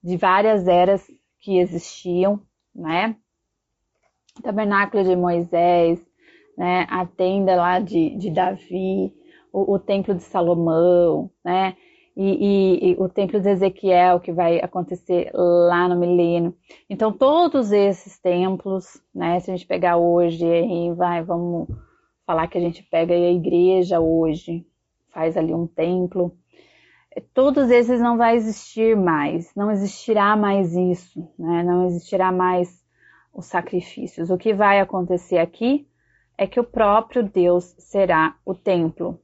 de 0.05 0.17
várias 0.19 0.69
eras 0.69 1.05
que 1.41 1.59
existiam, 1.59 2.41
né? 2.75 3.17
Tabernáculo 4.43 5.03
de 5.03 5.17
Moisés, 5.17 6.05
né? 6.57 6.87
A 6.91 7.07
tenda 7.07 7.57
lá 7.57 7.81
de, 7.81 8.17
de 8.17 8.31
Davi, 8.31 9.13
o, 9.51 9.75
o 9.75 9.79
templo 9.79 10.15
de 10.15 10.23
Salomão, 10.23 11.31
né? 11.45 11.75
e, 12.17 12.23
e, 12.23 12.91
e, 12.91 12.97
o 12.99 13.09
templo 13.09 13.41
de 13.41 13.51
Ezequiel, 13.51 14.21
que 14.21 14.33
vai 14.33 14.61
acontecer 14.61 15.31
lá 15.35 15.89
no 15.89 15.99
milênio. 15.99 16.55
Então, 16.89 17.13
todos 17.13 17.73
esses 17.73 18.19
templos, 18.19 19.03
né, 19.13 19.41
se 19.41 19.51
a 19.51 19.57
gente 19.57 19.67
pegar 19.67 19.97
hoje, 19.97 20.47
e 20.47 20.93
vai, 20.93 21.23
vamos 21.23 21.67
falar 22.25 22.47
que 22.47 22.57
a 22.57 22.61
gente 22.61 22.83
pega 22.85 23.13
a 23.15 23.33
igreja 23.33 24.01
hoje, 24.01 24.65
faz 25.13 25.37
ali 25.37 25.53
um 25.53 25.67
templo, 25.67 26.37
todos 27.33 27.71
esses 27.71 28.01
não 28.01 28.17
vai 28.17 28.37
existir 28.37 28.97
mais, 28.97 29.55
não 29.55 29.71
existirá 29.71 30.37
mais 30.37 30.75
isso, 30.75 31.29
né, 31.39 31.63
não 31.63 31.87
existirá 31.87 32.33
mais 32.33 32.83
os 33.33 33.47
sacrifícios. 33.47 34.31
O 34.31 34.39
que 34.39 34.55
vai 34.55 34.81
acontecer 34.81 35.39
aqui 35.39 35.87
é 36.37 36.47
que 36.47 36.61
o 36.61 36.65
próprio 36.65 37.23
Deus 37.23 37.75
será 37.79 38.37
o 38.45 38.55
templo 38.55 39.21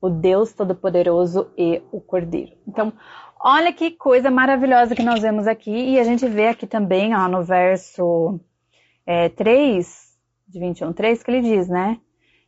o 0.00 0.10
Deus 0.10 0.52
Todo-Poderoso 0.52 1.50
e 1.56 1.82
o 1.90 2.00
Cordeiro. 2.00 2.52
Então, 2.66 2.92
olha 3.40 3.72
que 3.72 3.90
coisa 3.90 4.30
maravilhosa 4.30 4.94
que 4.94 5.02
nós 5.02 5.20
vemos 5.20 5.46
aqui, 5.46 5.70
e 5.70 5.98
a 5.98 6.04
gente 6.04 6.26
vê 6.28 6.48
aqui 6.48 6.66
também, 6.66 7.14
ó, 7.14 7.28
no 7.28 7.42
verso 7.42 8.38
é, 9.04 9.28
3, 9.28 10.16
de 10.46 10.60
21, 10.60 10.92
3, 10.92 11.22
que 11.22 11.30
ele 11.30 11.40
diz, 11.40 11.68
né? 11.68 11.98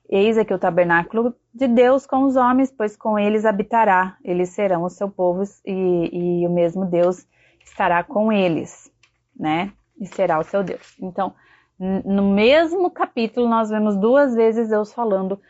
Eis 0.09 0.39
aqui 0.39 0.55
o 0.55 0.59
tabernáculo 0.59 1.35
de 1.59 1.67
Deus 1.67 2.07
com 2.07 2.23
os 2.23 2.37
homens, 2.37 2.71
pois 2.71 2.97
com 2.97 3.19
eles 3.19 3.45
habitará, 3.45 4.17
eles 4.23 4.51
serão 4.51 4.85
o 4.85 4.89
seu 4.89 5.11
povo 5.11 5.43
e, 5.67 6.43
e 6.43 6.47
o 6.47 6.51
mesmo 6.51 6.87
Deus 6.87 7.27
estará 7.65 8.05
com 8.05 8.33
eles, 8.33 8.91
né? 9.37 9.73
E 10.01 10.07
será 10.07 10.39
o 10.39 10.45
seu 10.45 10.63
Deus. 10.63 10.97
Então, 11.03 11.35
no 11.79 12.33
mesmo 12.33 12.91
capítulo, 12.91 13.49
nós 13.49 13.71
vemos 13.71 13.97
duas 13.97 14.37
vezes 14.37 14.69
Deus 14.69 14.93
falando 14.93 15.41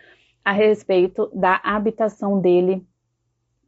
a 0.42 0.53
respeito 0.53 1.31
da 1.35 1.61
habitação 1.62 2.40
dele, 2.40 2.87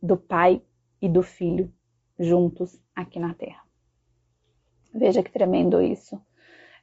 do 0.02 0.16
Pai 0.16 0.62
e 1.00 1.10
do 1.10 1.22
Filho, 1.22 1.70
juntos 2.18 2.80
aqui 2.96 3.18
na 3.18 3.34
Terra. 3.34 3.62
Veja 4.94 5.22
que 5.22 5.30
tremendo 5.30 5.82
isso. 5.82 6.18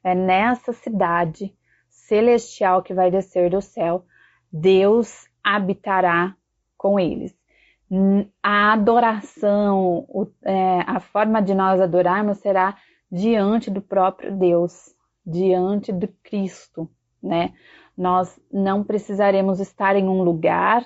É 0.04 0.14
nessa 0.14 0.72
cidade 0.72 1.52
celestial 1.90 2.84
que 2.84 2.94
vai 2.94 3.10
descer 3.10 3.50
do 3.50 3.60
céu, 3.60 4.06
Deus 4.52 5.27
habitará 5.56 6.36
com 6.78 7.00
eles. 7.00 7.34
A 8.44 8.74
adoração, 8.74 10.06
é, 10.44 10.82
a 10.86 11.00
forma 11.00 11.42
de 11.42 11.54
nós 11.54 11.80
adorarmos 11.80 12.40
será 12.40 12.76
diante 13.10 13.72
do 13.72 13.82
próprio 13.82 14.36
Deus, 14.36 14.94
diante 15.26 15.94
do 15.94 16.08
Cristo, 16.22 16.90
né? 17.24 17.54
Nós 17.98 18.38
não 18.52 18.84
precisaremos 18.84 19.62
estar 19.62 19.96
em 19.96 20.08
um 20.08 20.22
lugar 20.22 20.86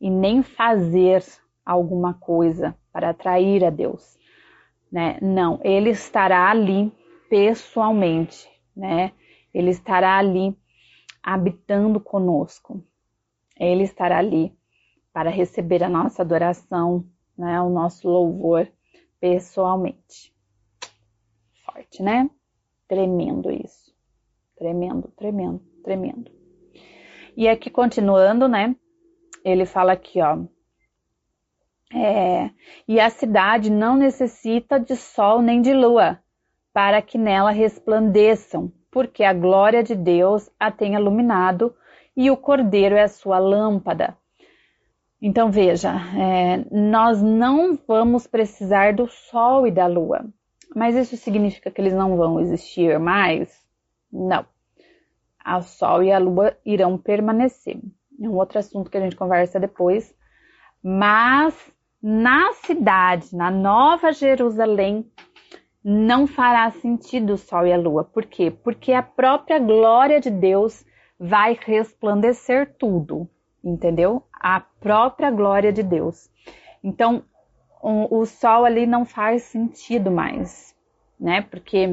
e 0.00 0.10
nem 0.10 0.42
fazer 0.42 1.24
alguma 1.64 2.14
coisa 2.14 2.76
para 2.92 3.10
atrair 3.10 3.64
a 3.64 3.70
Deus, 3.70 4.18
né? 4.90 5.18
Não, 5.22 5.60
ele 5.62 5.90
estará 5.90 6.50
ali 6.50 6.92
pessoalmente, 7.28 8.48
né? 8.76 9.12
Ele 9.54 9.70
estará 9.70 10.18
ali 10.18 10.56
habitando 11.22 12.00
conosco. 12.00 12.84
Ele 13.60 13.84
estará 13.84 14.18
ali 14.18 14.56
para 15.12 15.28
receber 15.28 15.84
a 15.84 15.88
nossa 15.88 16.22
adoração, 16.22 17.04
né? 17.36 17.60
O 17.60 17.68
nosso 17.68 18.08
louvor 18.08 18.66
pessoalmente. 19.20 20.34
Forte, 21.64 22.02
né? 22.02 22.30
Tremendo 22.88 23.50
isso. 23.50 23.94
Tremendo, 24.56 25.08
tremendo, 25.16 25.60
tremendo. 25.84 26.30
E 27.36 27.48
aqui 27.48 27.70
continuando, 27.70 28.48
né? 28.48 28.74
Ele 29.44 29.66
fala 29.66 29.92
aqui, 29.92 30.20
ó. 30.22 30.38
É, 31.92 32.50
e 32.86 33.00
a 33.00 33.10
cidade 33.10 33.70
não 33.70 33.96
necessita 33.96 34.78
de 34.78 34.96
sol 34.96 35.42
nem 35.42 35.60
de 35.60 35.74
lua, 35.74 36.20
para 36.72 37.02
que 37.02 37.18
nela 37.18 37.50
resplandeçam, 37.50 38.72
porque 38.90 39.24
a 39.24 39.32
glória 39.32 39.82
de 39.82 39.96
Deus 39.96 40.48
a 40.58 40.70
tem 40.70 40.94
iluminado 40.94 41.74
e 42.20 42.30
o 42.30 42.36
cordeiro 42.36 42.94
é 42.94 43.02
a 43.02 43.08
sua 43.08 43.38
lâmpada. 43.38 44.16
Então 45.20 45.50
veja, 45.50 45.92
é, 46.16 46.64
nós 46.70 47.22
não 47.22 47.78
vamos 47.86 48.26
precisar 48.26 48.94
do 48.94 49.06
sol 49.06 49.66
e 49.66 49.70
da 49.70 49.86
lua, 49.86 50.24
mas 50.74 50.96
isso 50.96 51.16
significa 51.16 51.70
que 51.70 51.80
eles 51.80 51.92
não 51.92 52.16
vão 52.16 52.40
existir 52.40 52.98
mais? 52.98 53.50
Não 54.12 54.44
a 55.44 55.60
Sol 55.62 56.02
e 56.02 56.12
a 56.12 56.18
Lua 56.18 56.56
irão 56.64 56.98
permanecer. 56.98 57.78
É 58.22 58.28
um 58.28 58.36
outro 58.36 58.58
assunto 58.58 58.90
que 58.90 58.96
a 58.96 59.00
gente 59.00 59.16
conversa 59.16 59.58
depois, 59.58 60.14
mas 60.82 61.54
na 62.02 62.52
cidade, 62.52 63.34
na 63.34 63.50
Nova 63.50 64.12
Jerusalém, 64.12 65.10
não 65.82 66.26
fará 66.26 66.70
sentido 66.70 67.34
o 67.34 67.38
sol 67.38 67.66
e 67.66 67.72
a 67.72 67.78
lua. 67.78 68.04
Por 68.04 68.26
quê? 68.26 68.50
Porque 68.50 68.92
a 68.92 69.02
própria 69.02 69.58
glória 69.58 70.20
de 70.20 70.30
Deus 70.30 70.84
vai 71.20 71.58
resplandecer 71.66 72.74
tudo, 72.78 73.28
entendeu? 73.62 74.26
A 74.32 74.58
própria 74.58 75.30
glória 75.30 75.70
de 75.70 75.82
Deus. 75.82 76.30
Então, 76.82 77.22
o, 77.82 78.20
o 78.20 78.24
sol 78.24 78.64
ali 78.64 78.86
não 78.86 79.04
faz 79.04 79.42
sentido 79.42 80.10
mais, 80.10 80.74
né? 81.18 81.42
Porque 81.42 81.88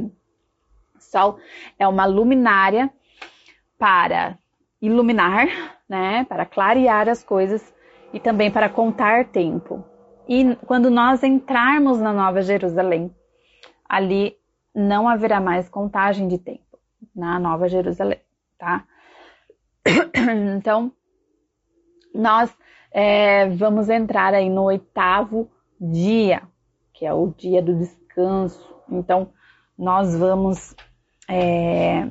o 0.95 1.01
sol 1.01 1.37
é 1.77 1.85
uma 1.85 2.05
luminária 2.05 2.89
para 3.77 4.37
iluminar, 4.81 5.47
né? 5.89 6.23
Para 6.23 6.45
clarear 6.45 7.09
as 7.09 7.21
coisas 7.21 7.75
e 8.13 8.21
também 8.21 8.49
para 8.49 8.69
contar 8.69 9.25
tempo. 9.25 9.83
E 10.25 10.55
quando 10.65 10.89
nós 10.89 11.21
entrarmos 11.21 11.99
na 11.99 12.13
Nova 12.13 12.41
Jerusalém, 12.41 13.13
ali 13.87 14.37
não 14.73 15.07
haverá 15.07 15.41
mais 15.41 15.67
contagem 15.67 16.29
de 16.29 16.37
tempo 16.37 16.79
na 17.13 17.37
Nova 17.39 17.67
Jerusalém, 17.67 18.19
tá? 18.57 18.85
Então, 20.57 20.91
nós 22.13 22.53
é, 22.91 23.47
vamos 23.49 23.89
entrar 23.89 24.33
aí 24.33 24.49
no 24.49 24.63
oitavo 24.63 25.49
dia, 25.79 26.41
que 26.93 27.05
é 27.05 27.13
o 27.13 27.27
dia 27.27 27.61
do 27.61 27.77
descanso. 27.77 28.75
Então, 28.89 29.31
nós 29.77 30.17
vamos. 30.17 30.75
É, 31.29 32.09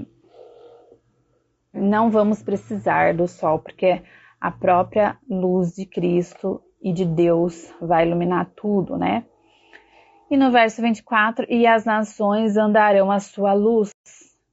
não 1.72 2.10
vamos 2.10 2.42
precisar 2.42 3.14
do 3.14 3.26
sol, 3.26 3.58
porque 3.58 4.02
a 4.40 4.50
própria 4.50 5.18
luz 5.28 5.74
de 5.74 5.84
Cristo 5.84 6.62
e 6.80 6.92
de 6.92 7.04
Deus 7.04 7.74
vai 7.80 8.06
iluminar 8.06 8.50
tudo, 8.56 8.96
né? 8.96 9.24
E 10.30 10.36
no 10.36 10.50
verso 10.50 10.80
24: 10.80 11.46
E 11.48 11.66
as 11.66 11.84
nações 11.84 12.56
andarão 12.56 13.10
à 13.10 13.18
sua 13.18 13.52
luz, 13.52 13.90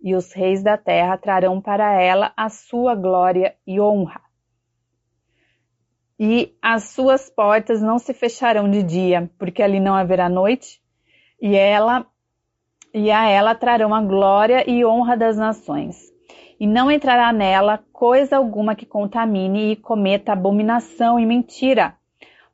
e 0.03 0.13
os 0.13 0.33
reis 0.33 0.61
da 0.61 0.77
terra 0.77 1.17
trarão 1.17 1.61
para 1.61 1.99
ela 1.99 2.33
a 2.35 2.49
sua 2.49 2.93
glória 2.93 3.55
e 3.65 3.79
honra. 3.79 4.21
E 6.19 6.53
as 6.61 6.89
suas 6.89 7.29
portas 7.29 7.81
não 7.81 7.97
se 7.97 8.13
fecharão 8.13 8.69
de 8.69 8.83
dia, 8.83 9.31
porque 9.39 9.63
ali 9.63 9.79
não 9.79 9.95
haverá 9.95 10.27
noite, 10.27 10.81
e 11.41 11.55
ela 11.55 12.05
e 12.93 13.09
a 13.09 13.27
ela 13.27 13.55
trarão 13.55 13.93
a 13.95 14.01
glória 14.01 14.69
e 14.69 14.85
honra 14.85 15.17
das 15.17 15.35
nações. 15.35 16.13
E 16.59 16.67
não 16.67 16.91
entrará 16.91 17.33
nela 17.33 17.83
coisa 17.91 18.37
alguma 18.37 18.75
que 18.75 18.85
contamine 18.85 19.71
e 19.71 19.75
cometa 19.75 20.33
abominação 20.33 21.19
e 21.19 21.25
mentira, 21.25 21.97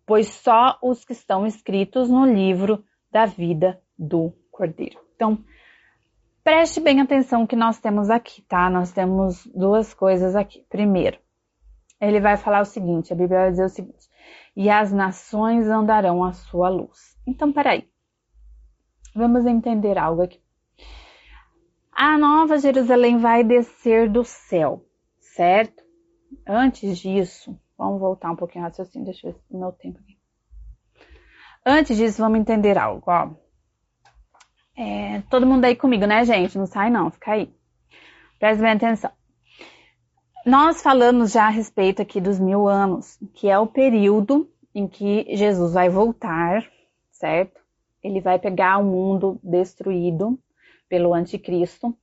pois 0.06 0.28
só 0.28 0.78
os 0.82 1.04
que 1.04 1.12
estão 1.12 1.46
escritos 1.46 2.10
no 2.10 2.26
livro 2.26 2.84
da 3.12 3.26
vida 3.26 3.82
do 3.98 4.32
Cordeiro. 4.50 4.98
Então, 5.16 5.44
preste 6.50 6.80
bem 6.80 7.00
atenção 7.00 7.46
que 7.46 7.56
nós 7.56 7.78
temos 7.80 8.10
aqui, 8.10 8.42
tá? 8.42 8.72
Nós 8.72 8.92
temos 8.92 9.46
duas 9.54 9.94
coisas 9.94 10.36
aqui. 10.36 10.66
Primeiro, 10.68 11.20
ele 12.02 12.20
vai 12.20 12.38
falar 12.38 12.62
o 12.62 12.66
seguinte: 12.66 13.14
a 13.14 13.16
Bíblia 13.16 13.42
vai 13.42 13.52
dizer 13.52 13.66
o 13.66 13.70
seguinte: 13.70 14.10
e 14.56 14.68
as 14.68 14.92
nações 14.92 15.68
andarão 15.68 16.24
à 16.24 16.34
sua 16.34 16.68
luz. 16.68 17.16
Então, 17.28 17.54
peraí. 17.54 17.88
Vamos 19.14 19.46
entender 19.46 19.96
algo 20.00 20.24
aqui. 20.24 20.42
A 21.92 22.18
nova 22.18 22.58
Jerusalém 22.58 23.20
vai 23.20 23.44
descer 23.44 24.10
do 24.10 24.24
céu, 24.24 24.84
certo? 25.20 25.84
Antes 26.48 26.98
disso, 26.98 27.56
vamos 27.78 28.00
voltar 28.00 28.32
um 28.32 28.36
pouquinho 28.36 28.64
raciocínio, 28.64 29.06
deixa 29.06 29.28
eu 29.28 29.34
ver 29.34 29.40
meu 29.52 29.72
tempo 29.72 30.00
aqui. 30.00 30.18
Antes 31.64 31.96
disso, 31.96 32.20
vamos 32.20 32.40
entender 32.40 32.76
algo, 32.76 33.04
ó. 33.06 33.36
É, 34.82 35.22
todo 35.30 35.46
mundo 35.46 35.66
aí 35.66 35.76
comigo, 35.76 36.06
né, 36.06 36.24
gente? 36.24 36.58
Não 36.58 36.66
sai 36.66 36.90
não, 36.90 37.12
fica 37.12 37.34
aí. 37.34 37.54
Preste 38.40 38.62
bem 38.62 38.72
atenção. 38.72 39.12
Nós 40.46 40.82
falamos 40.82 41.34
já 41.34 41.48
a 41.48 41.50
respeito 41.50 42.02
aqui 42.02 42.22
dos 42.22 42.40
mil 42.40 42.66
anos, 42.66 43.20
que 43.34 43.50
é 43.50 43.60
o 43.60 43.68
período 43.68 44.50
em 44.74 44.88
que 44.88 45.26
Jesus 45.36 45.74
vai 45.74 45.90
voltar, 45.90 46.66
certo? 47.12 47.60
Ele 48.02 48.22
vai 48.22 48.40
pegar 48.40 48.78
o 48.78 48.86
mundo 48.86 49.38
destruído 49.44 50.40
pelo 50.88 51.14
anticristo. 51.14 51.94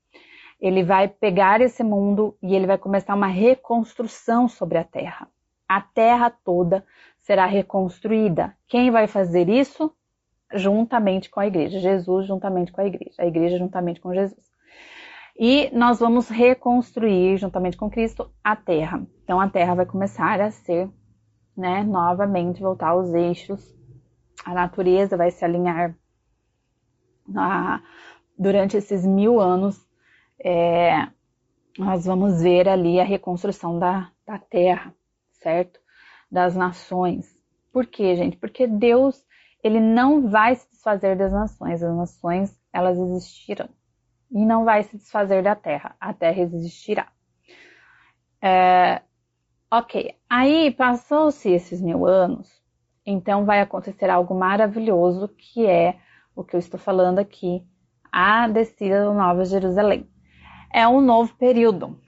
Ele 0.61 0.85
vai 0.85 1.09
pegar 1.09 1.63
esse 1.63 1.83
mundo 1.83 2.37
e 2.43 2.55
ele 2.55 2.67
vai 2.67 2.77
começar 2.77 3.15
uma 3.15 3.27
reconstrução 3.27 4.49
sobre 4.49 4.77
a 4.77 4.85
terra. 4.85 5.27
A 5.67 5.81
terra 5.81 6.29
toda 6.29 6.85
será 7.21 7.47
reconstruída. 7.47 8.55
Quem 8.69 8.91
vai 8.91 9.07
fazer 9.07 9.49
isso? 9.49 9.91
Juntamente 10.55 11.29
com 11.29 11.41
a 11.41 11.47
igreja. 11.47 11.79
Jesus 11.79 12.27
juntamente 12.27 12.73
com 12.73 12.81
a 12.81 12.87
igreja. 12.87 13.15
A 13.19 13.27
igreja 13.27 13.59
juntamente 13.59 14.01
com 14.01 14.15
Jesus. 14.15 14.45
E 15.39 15.71
nós 15.73 15.99
vamos 15.99 16.29
reconstruir, 16.29 17.37
juntamente 17.37 17.77
com 17.77 17.91
Cristo, 17.91 18.31
a 18.43 18.57
terra. 18.57 19.07
Então 19.23 19.41
a 19.41 19.51
terra 19.51 19.75
vai 19.75 19.87
começar 19.87 20.41
a 20.41 20.51
ser, 20.51 20.89
né, 21.57 21.83
novamente 21.83 22.61
voltar 22.61 22.89
aos 22.89 23.13
eixos. 23.13 23.75
A 24.45 24.55
natureza 24.55 25.17
vai 25.17 25.31
se 25.31 25.45
alinhar 25.45 25.95
na, 27.29 27.83
durante 28.39 28.77
esses 28.77 29.05
mil 29.05 29.39
anos. 29.39 29.87
É, 30.43 31.09
nós 31.79 32.07
vamos 32.07 32.43
ver 32.43 32.69
ali 32.69 32.99
a 32.99 33.05
reconstrução 33.05 33.79
da, 33.79 34.11
da 34.27 34.39
terra, 34.39 34.95
certo? 35.33 35.79
das 36.31 36.57
nações. 36.57 37.37
Por 37.73 37.87
quê, 37.87 38.17
gente? 38.17 38.37
Porque 38.37 38.67
Deus, 38.67 39.25
ele 39.67 39.81
não 39.81 40.29
vai 40.29 40.55
se 40.55 40.71
desfazer 40.71 41.17
das 41.17 41.33
nações. 41.33 41.83
As 41.83 41.97
nações, 41.97 42.61
elas 42.73 42.99
existirão. 42.99 43.69
E 44.31 44.45
não 44.45 44.65
vai 44.65 44.83
se 44.85 44.97
desfazer 44.97 45.43
da 45.43 45.55
terra. 45.55 45.97
A 46.01 46.13
terra 46.13 46.43
existirá. 46.43 47.09
É, 48.41 49.03
ok. 49.71 50.15
Aí, 50.29 50.71
passou-se 50.71 51.51
esses 51.51 51.81
mil 51.81 52.07
anos. 52.07 52.49
Então, 53.05 53.45
vai 53.45 53.61
acontecer 53.61 54.09
algo 54.09 54.35
maravilhoso, 54.35 55.29
que 55.29 55.67
é 55.67 55.97
o 56.35 56.45
que 56.45 56.55
eu 56.55 56.61
estou 56.61 56.79
falando 56.79 57.19
aqui. 57.19 57.65
A 58.11 58.49
descida 58.49 59.05
do 59.05 59.15
Nova 59.15 59.45
Jerusalém. 59.45 60.09
É 60.73 60.87
um 60.87 61.01
novo 61.01 61.35
período, 61.37 61.99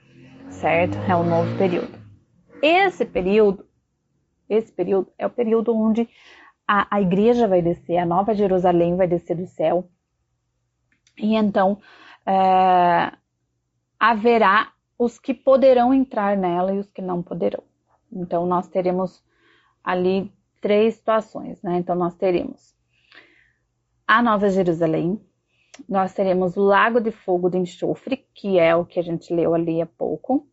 certo? 0.49 0.97
É 1.09 1.15
um 1.15 1.23
novo 1.23 1.57
período. 1.57 1.97
Esse 2.61 3.05
período 3.05 3.69
esse 4.49 4.71
período 4.71 5.11
é 5.17 5.27
o 5.27 5.29
período 5.29 5.75
onde 5.75 6.09
a, 6.71 6.97
a 6.97 7.01
igreja 7.01 7.47
vai 7.47 7.63
descer, 7.63 7.97
a 7.97 8.05
nova 8.05 8.35
Jerusalém 8.35 8.95
vai 8.95 9.07
descer 9.07 9.35
do 9.35 9.47
céu. 9.47 9.89
E 11.17 11.33
então 11.33 11.79
é, 12.27 13.11
haverá 13.99 14.71
os 14.95 15.17
que 15.17 15.33
poderão 15.33 15.91
entrar 15.91 16.37
nela 16.37 16.71
e 16.71 16.77
os 16.77 16.91
que 16.91 17.01
não 17.01 17.23
poderão. 17.23 17.63
Então 18.11 18.45
nós 18.45 18.67
teremos 18.67 19.23
ali 19.83 20.31
três 20.61 20.93
situações, 20.93 21.59
né? 21.63 21.77
Então 21.79 21.95
nós 21.95 22.13
teremos 22.13 22.75
a 24.07 24.21
Nova 24.21 24.47
Jerusalém, 24.49 25.19
nós 25.87 26.13
teremos 26.13 26.55
o 26.55 26.61
Lago 26.61 27.01
de 27.01 27.09
Fogo 27.09 27.49
de 27.49 27.57
Enxofre, 27.57 28.27
que 28.35 28.59
é 28.59 28.75
o 28.75 28.85
que 28.85 28.99
a 28.99 29.03
gente 29.03 29.33
leu 29.33 29.55
ali 29.55 29.81
há 29.81 29.87
pouco, 29.87 30.47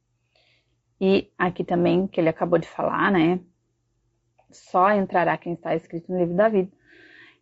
e 0.99 1.31
aqui 1.37 1.63
também 1.63 2.07
que 2.07 2.19
ele 2.19 2.31
acabou 2.31 2.59
de 2.59 2.67
falar, 2.67 3.13
né? 3.13 3.39
Só 4.51 4.91
entrará 4.93 5.37
quem 5.37 5.55
está 5.55 5.75
escrito 5.75 6.11
no 6.11 6.19
livro 6.19 6.35
da 6.35 6.49
vida, 6.49 6.71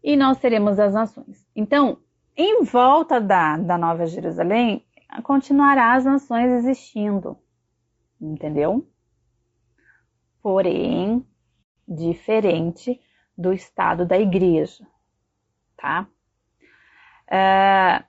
e 0.02 0.16
nós 0.16 0.38
seremos 0.38 0.78
as 0.78 0.92
nações. 0.92 1.46
Então, 1.54 1.98
em 2.36 2.62
volta 2.64 3.20
da, 3.20 3.56
da 3.56 3.78
Nova 3.78 4.06
Jerusalém, 4.06 4.84
continuará 5.22 5.94
as 5.94 6.04
nações 6.04 6.50
existindo, 6.50 7.38
entendeu? 8.20 8.86
Porém, 10.42 11.24
diferente 11.86 13.00
do 13.36 13.52
estado 13.52 14.04
da 14.04 14.18
igreja, 14.18 14.86
tá? 15.76 16.06
É, 17.30 18.04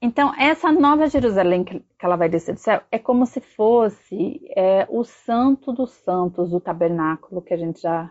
então, 0.00 0.32
essa 0.38 0.70
nova 0.70 1.08
Jerusalém 1.08 1.64
que, 1.64 1.84
ela 2.00 2.16
vai 2.16 2.28
descer 2.28 2.54
do 2.54 2.60
céu 2.60 2.82
é 2.90 2.98
como 2.98 3.26
se 3.26 3.40
fosse 3.40 4.40
é, 4.56 4.86
o 4.88 5.04
santo 5.04 5.72
dos 5.72 5.90
santos 5.90 6.50
do 6.50 6.60
tabernáculo 6.60 7.42
que 7.42 7.52
a 7.52 7.56
gente 7.56 7.80
já 7.80 8.10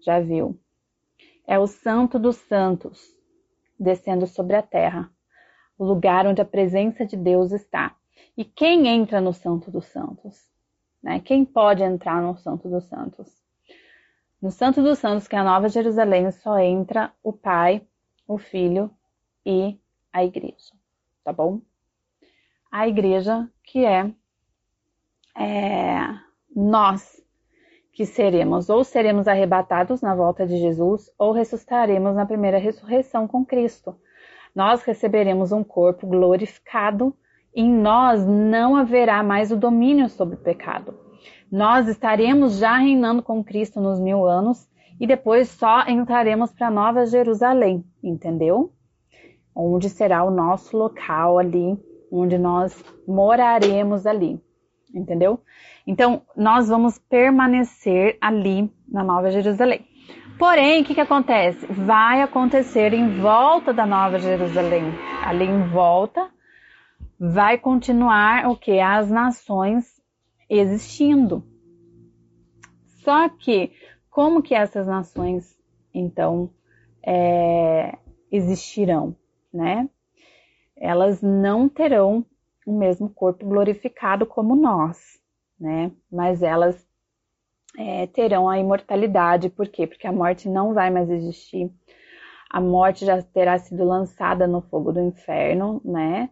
já 0.00 0.20
viu. 0.20 0.58
É 1.46 1.58
o 1.58 1.66
Santo 1.66 2.18
dos 2.18 2.36
Santos 2.36 3.16
descendo 3.78 4.26
sobre 4.26 4.56
a 4.56 4.62
terra, 4.62 5.10
o 5.78 5.84
lugar 5.84 6.26
onde 6.26 6.42
a 6.42 6.44
presença 6.44 7.06
de 7.06 7.16
Deus 7.16 7.52
está. 7.52 7.96
E 8.36 8.44
quem 8.44 8.88
entra 8.88 9.20
no 9.20 9.32
Santo 9.32 9.70
dos 9.70 9.86
Santos? 9.86 10.48
Né? 11.02 11.20
Quem 11.20 11.44
pode 11.44 11.82
entrar 11.82 12.20
no 12.20 12.36
Santo 12.36 12.68
dos 12.68 12.84
Santos? 12.84 13.32
No 14.40 14.50
Santo 14.50 14.82
dos 14.82 14.98
Santos, 14.98 15.26
que 15.26 15.34
é 15.34 15.38
a 15.38 15.44
Nova 15.44 15.68
Jerusalém, 15.68 16.30
só 16.30 16.58
entra 16.58 17.12
o 17.22 17.32
Pai, 17.32 17.86
o 18.26 18.38
Filho 18.38 18.90
e 19.44 19.78
a 20.12 20.24
Igreja, 20.24 20.74
tá 21.24 21.32
bom? 21.32 21.60
A 22.70 22.86
Igreja 22.86 23.50
que 23.64 23.84
é, 23.84 24.12
é 25.36 25.98
nós, 26.54 27.17
que 27.98 28.06
seremos 28.06 28.70
ou 28.70 28.84
seremos 28.84 29.26
arrebatados 29.26 30.00
na 30.00 30.14
volta 30.14 30.46
de 30.46 30.56
Jesus 30.56 31.10
ou 31.18 31.32
ressuscitaremos 31.32 32.14
na 32.14 32.24
primeira 32.24 32.56
ressurreição 32.56 33.26
com 33.26 33.44
Cristo. 33.44 33.96
Nós 34.54 34.84
receberemos 34.84 35.50
um 35.50 35.64
corpo 35.64 36.06
glorificado, 36.06 37.12
em 37.52 37.68
nós 37.68 38.24
não 38.24 38.76
haverá 38.76 39.20
mais 39.24 39.50
o 39.50 39.56
domínio 39.56 40.08
sobre 40.08 40.36
o 40.36 40.40
pecado. 40.40 40.94
Nós 41.50 41.88
estaremos 41.88 42.58
já 42.58 42.76
reinando 42.76 43.20
com 43.20 43.42
Cristo 43.42 43.80
nos 43.80 43.98
mil 43.98 44.24
anos 44.24 44.70
e 45.00 45.04
depois 45.04 45.48
só 45.48 45.84
entraremos 45.88 46.52
para 46.52 46.70
Nova 46.70 47.04
Jerusalém, 47.04 47.84
entendeu? 48.00 48.72
Onde 49.52 49.90
será 49.90 50.22
o 50.22 50.30
nosso 50.30 50.76
local 50.76 51.36
ali, 51.36 51.76
onde 52.12 52.38
nós 52.38 52.80
moraremos 53.08 54.06
ali, 54.06 54.40
entendeu? 54.94 55.40
Então, 55.88 56.20
nós 56.36 56.68
vamos 56.68 56.98
permanecer 56.98 58.18
ali 58.20 58.70
na 58.86 59.02
Nova 59.02 59.30
Jerusalém. 59.30 59.86
Porém, 60.38 60.82
o 60.82 60.84
que, 60.84 60.94
que 60.94 61.00
acontece? 61.00 61.64
Vai 61.64 62.20
acontecer 62.20 62.92
em 62.92 63.18
volta 63.22 63.72
da 63.72 63.86
Nova 63.86 64.18
Jerusalém. 64.18 64.84
Ali 65.24 65.46
em 65.46 65.66
volta 65.70 66.28
vai 67.18 67.56
continuar 67.56 68.50
o 68.50 68.54
que? 68.54 68.78
As 68.78 69.10
nações 69.10 69.86
existindo. 70.50 71.42
Só 73.02 73.30
que, 73.30 73.72
como 74.10 74.42
que 74.42 74.54
essas 74.54 74.86
nações, 74.86 75.58
então, 75.94 76.50
é, 77.02 77.96
existirão, 78.30 79.16
né? 79.50 79.88
Elas 80.76 81.22
não 81.22 81.66
terão 81.66 82.26
o 82.66 82.78
mesmo 82.78 83.08
corpo 83.08 83.46
glorificado 83.46 84.26
como 84.26 84.54
nós 84.54 85.18
né? 85.58 85.90
Mas 86.10 86.42
elas 86.42 86.86
é, 87.76 88.06
terão 88.06 88.48
a 88.48 88.58
imortalidade, 88.58 89.50
por 89.50 89.68
quê? 89.68 89.86
Porque 89.86 90.06
a 90.06 90.12
morte 90.12 90.48
não 90.48 90.74
vai 90.74 90.90
mais 90.90 91.10
existir. 91.10 91.70
A 92.50 92.60
morte 92.60 93.04
já 93.04 93.22
terá 93.22 93.58
sido 93.58 93.84
lançada 93.84 94.46
no 94.46 94.62
fogo 94.62 94.92
do 94.92 95.00
inferno, 95.00 95.80
né? 95.84 96.30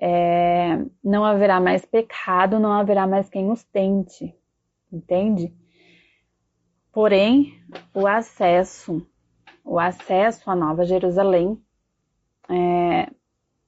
É, 0.00 0.78
não 1.02 1.24
haverá 1.24 1.60
mais 1.60 1.84
pecado, 1.84 2.58
não 2.58 2.72
haverá 2.72 3.06
mais 3.06 3.28
quem 3.28 3.50
os 3.50 3.62
tente, 3.64 4.34
entende? 4.90 5.52
Porém, 6.92 7.60
o 7.94 8.06
acesso, 8.06 9.06
o 9.64 9.78
acesso 9.78 10.50
à 10.50 10.56
Nova 10.56 10.84
Jerusalém, 10.84 11.60
é, 12.48 13.10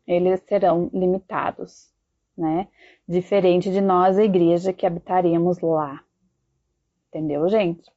eles 0.06 0.40
serão 0.48 0.90
limitados, 0.92 1.92
né? 2.36 2.68
Diferente 3.06 3.70
de 3.70 3.80
nós, 3.80 4.18
a 4.18 4.24
igreja, 4.24 4.72
que 4.72 4.86
habitaremos 4.86 5.60
lá. 5.60 6.02
Entendeu, 7.08 7.48
gente? 7.48 7.90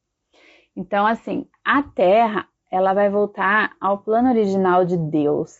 Então, 0.75 1.05
assim, 1.05 1.47
a 1.63 1.81
terra, 1.81 2.47
ela 2.69 2.93
vai 2.93 3.09
voltar 3.09 3.75
ao 3.79 3.99
plano 3.99 4.29
original 4.29 4.83
de 4.83 4.97
Deus, 4.97 5.55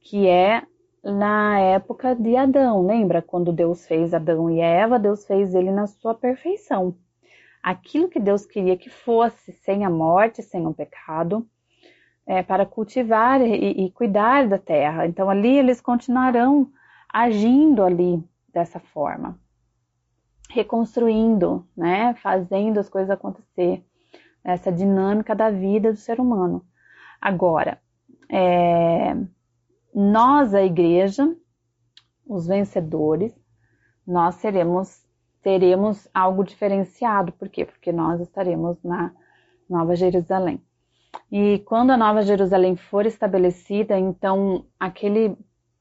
que 0.00 0.28
é 0.28 0.62
na 1.02 1.58
época 1.58 2.14
de 2.14 2.36
Adão. 2.36 2.86
Lembra 2.86 3.22
quando 3.22 3.52
Deus 3.52 3.86
fez 3.86 4.12
Adão 4.12 4.50
e 4.50 4.60
Eva? 4.60 4.98
Deus 4.98 5.24
fez 5.24 5.54
ele 5.54 5.70
na 5.70 5.86
sua 5.86 6.14
perfeição. 6.14 6.94
Aquilo 7.62 8.08
que 8.08 8.20
Deus 8.20 8.44
queria 8.44 8.76
que 8.76 8.90
fosse, 8.90 9.52
sem 9.52 9.84
a 9.84 9.90
morte, 9.90 10.42
sem 10.42 10.66
o 10.66 10.74
pecado, 10.74 11.46
é, 12.26 12.42
para 12.42 12.66
cultivar 12.66 13.40
e, 13.40 13.86
e 13.86 13.90
cuidar 13.90 14.46
da 14.46 14.58
terra. 14.58 15.06
Então, 15.06 15.30
ali 15.30 15.58
eles 15.58 15.80
continuarão 15.80 16.70
agindo 17.16 17.82
ali 17.82 18.22
dessa 18.52 18.78
forma, 18.78 19.40
reconstruindo, 20.50 21.66
né, 21.74 22.12
fazendo 22.16 22.78
as 22.78 22.90
coisas 22.90 23.08
acontecer, 23.08 23.82
essa 24.44 24.70
dinâmica 24.70 25.34
da 25.34 25.50
vida 25.50 25.90
do 25.90 25.98
ser 25.98 26.20
humano. 26.20 26.62
Agora, 27.18 27.80
é, 28.28 29.16
nós, 29.94 30.52
a 30.52 30.62
igreja, 30.62 31.34
os 32.26 32.46
vencedores, 32.46 33.32
nós 34.06 34.34
seremos, 34.34 35.02
teremos 35.42 36.06
algo 36.12 36.44
diferenciado. 36.44 37.32
Por 37.32 37.48
quê? 37.48 37.64
Porque 37.64 37.92
nós 37.92 38.20
estaremos 38.20 38.76
na 38.84 39.10
Nova 39.70 39.96
Jerusalém. 39.96 40.62
E 41.32 41.60
quando 41.60 41.92
a 41.92 41.96
Nova 41.96 42.20
Jerusalém 42.20 42.76
for 42.76 43.06
estabelecida, 43.06 43.98
então 43.98 44.66
aquele 44.78 45.34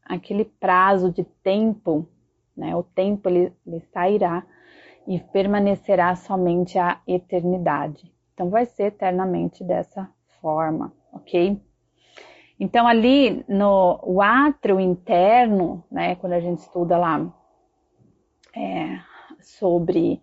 aquele 0.06 0.46
prazo 0.46 1.12
de 1.12 1.24
tempo, 1.44 2.08
né? 2.56 2.76
O 2.76 2.84
tempo 2.84 3.28
ele, 3.28 3.52
ele 3.66 3.80
sairá 3.92 4.46
e 5.08 5.20
permanecerá 5.20 6.16
somente 6.16 6.78
a 6.78 7.02
eternidade. 7.08 8.12
Então 8.34 8.50
vai 8.50 8.66
ser 8.66 8.86
eternamente 8.86 9.64
dessa 9.64 10.10
forma, 10.42 10.94
ok? 11.12 11.60
Então 12.60 12.88
ali 12.88 13.44
no 13.48 14.00
o 14.04 14.22
átrio 14.22 14.80
interno, 14.80 15.84
né? 15.92 16.16
Quando 16.16 16.34
a 16.34 16.40
gente 16.40 16.60
estuda 16.60 16.98
lá 16.98 17.34
é, 18.56 19.00
sobre 19.40 20.22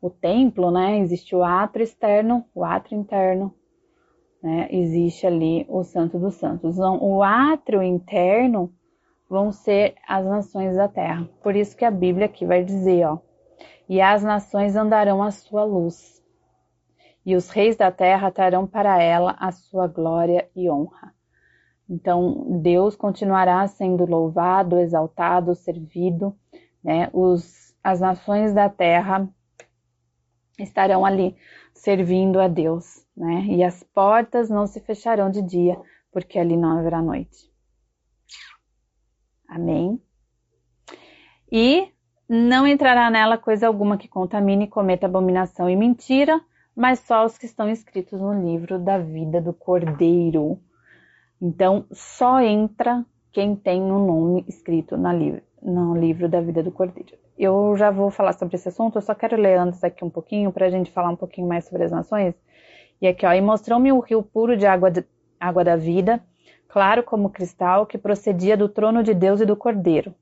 o 0.00 0.08
templo, 0.08 0.70
né? 0.70 0.98
Existe 0.98 1.34
o 1.34 1.42
átrio 1.42 1.82
externo, 1.82 2.44
o 2.54 2.64
átrio 2.64 2.98
interno, 2.98 3.54
né? 4.42 4.68
Existe 4.70 5.26
ali 5.26 5.66
o 5.68 5.82
Santo 5.82 6.18
dos 6.18 6.34
Santos. 6.34 6.76
Então, 6.76 7.02
o 7.02 7.22
átrio 7.22 7.82
interno 7.82 8.72
vão 9.28 9.52
ser 9.52 9.94
as 10.06 10.24
nações 10.24 10.76
da 10.76 10.88
terra. 10.88 11.28
Por 11.42 11.56
isso 11.56 11.76
que 11.76 11.84
a 11.84 11.90
Bíblia 11.90 12.26
aqui 12.26 12.46
vai 12.46 12.64
dizer, 12.64 13.06
ó, 13.06 13.18
e 13.88 14.00
as 14.00 14.22
nações 14.22 14.76
andarão 14.76 15.22
à 15.22 15.30
sua 15.30 15.64
luz, 15.64 16.22
e 17.24 17.34
os 17.34 17.48
reis 17.48 17.76
da 17.76 17.90
terra 17.90 18.30
trarão 18.30 18.66
para 18.66 19.02
ela 19.02 19.34
a 19.38 19.50
sua 19.50 19.86
glória 19.86 20.48
e 20.54 20.70
honra. 20.70 21.14
Então, 21.88 22.60
Deus 22.62 22.96
continuará 22.96 23.66
sendo 23.66 24.06
louvado, 24.06 24.78
exaltado, 24.78 25.54
servido, 25.54 26.36
né? 26.82 27.08
Os, 27.12 27.74
as 27.82 28.00
nações 28.00 28.52
da 28.52 28.68
terra 28.68 29.28
estarão 30.58 31.04
ali 31.04 31.36
servindo 31.72 32.40
a 32.40 32.48
Deus, 32.48 33.06
né? 33.16 33.46
E 33.48 33.62
as 33.62 33.82
portas 33.82 34.48
não 34.48 34.66
se 34.66 34.80
fecharão 34.80 35.30
de 35.30 35.42
dia, 35.42 35.78
porque 36.12 36.38
ali 36.38 36.56
não 36.56 36.78
haverá 36.78 37.02
noite. 37.02 37.53
Amém? 39.54 40.02
E 41.50 41.88
não 42.28 42.66
entrará 42.66 43.08
nela 43.08 43.38
coisa 43.38 43.68
alguma 43.68 43.96
que 43.96 44.08
contamine, 44.08 44.66
cometa 44.66 45.06
abominação 45.06 45.70
e 45.70 45.76
mentira, 45.76 46.40
mas 46.74 46.98
só 46.98 47.24
os 47.24 47.38
que 47.38 47.46
estão 47.46 47.70
escritos 47.70 48.20
no 48.20 48.34
livro 48.34 48.80
da 48.80 48.98
vida 48.98 49.40
do 49.40 49.52
Cordeiro. 49.52 50.58
Então, 51.40 51.86
só 51.92 52.40
entra 52.40 53.06
quem 53.30 53.54
tem 53.54 53.80
o 53.80 53.94
um 53.94 54.06
nome 54.06 54.44
escrito 54.48 54.96
livro, 54.96 55.42
no 55.62 55.96
livro 55.96 56.28
da 56.28 56.40
vida 56.40 56.60
do 56.60 56.72
Cordeiro. 56.72 57.16
Eu 57.38 57.76
já 57.76 57.92
vou 57.92 58.10
falar 58.10 58.32
sobre 58.32 58.56
esse 58.56 58.68
assunto, 58.68 58.96
eu 58.96 59.02
só 59.02 59.14
quero 59.14 59.36
ler 59.36 59.56
antes 59.56 59.84
aqui 59.84 60.04
um 60.04 60.10
pouquinho 60.10 60.50
para 60.50 60.66
a 60.66 60.70
gente 60.70 60.90
falar 60.90 61.10
um 61.10 61.16
pouquinho 61.16 61.46
mais 61.46 61.64
sobre 61.66 61.84
as 61.84 61.92
nações. 61.92 62.34
E 63.00 63.06
aqui, 63.06 63.24
ó, 63.24 63.32
e 63.32 63.40
mostrou-me 63.40 63.92
o 63.92 64.00
rio 64.00 64.20
puro 64.20 64.56
de 64.56 64.66
água, 64.66 64.90
de, 64.90 65.04
água 65.38 65.62
da 65.62 65.76
vida, 65.76 66.20
claro 66.74 67.04
como 67.04 67.30
cristal, 67.30 67.86
que 67.86 67.96
procedia 67.96 68.56
do 68.56 68.68
trono 68.68 69.00
de 69.04 69.14
Deus 69.14 69.40
e 69.40 69.46
do 69.46 69.54
Cordeiro. 69.54 70.12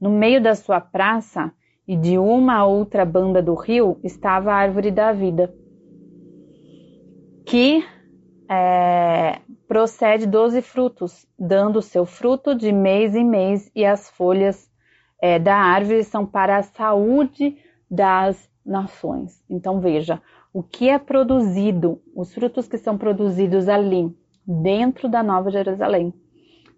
No 0.00 0.08
meio 0.08 0.42
da 0.42 0.54
sua 0.54 0.80
praça 0.80 1.52
e 1.86 1.94
de 1.94 2.16
uma 2.16 2.54
a 2.54 2.64
outra 2.64 3.04
banda 3.04 3.42
do 3.42 3.52
rio 3.52 4.00
estava 4.02 4.50
a 4.50 4.54
árvore 4.54 4.90
da 4.90 5.12
vida, 5.12 5.54
que 7.44 7.84
é, 8.48 9.40
procede 9.68 10.26
doze 10.26 10.62
frutos, 10.62 11.26
dando 11.38 11.82
seu 11.82 12.06
fruto 12.06 12.54
de 12.54 12.72
mês 12.72 13.14
em 13.14 13.26
mês, 13.26 13.70
e 13.76 13.84
as 13.84 14.08
folhas 14.08 14.70
é, 15.20 15.38
da 15.38 15.54
árvore 15.54 16.02
são 16.02 16.24
para 16.24 16.56
a 16.56 16.62
saúde 16.62 17.58
das 17.90 18.48
nações. 18.64 19.44
Então 19.50 19.80
veja, 19.80 20.22
o 20.50 20.62
que 20.62 20.88
é 20.88 20.98
produzido, 20.98 22.00
os 22.16 22.32
frutos 22.32 22.66
que 22.66 22.78
são 22.78 22.96
produzidos 22.96 23.68
ali 23.68 24.18
dentro 24.50 25.08
da 25.08 25.22
Nova 25.22 25.50
Jerusalém. 25.50 26.12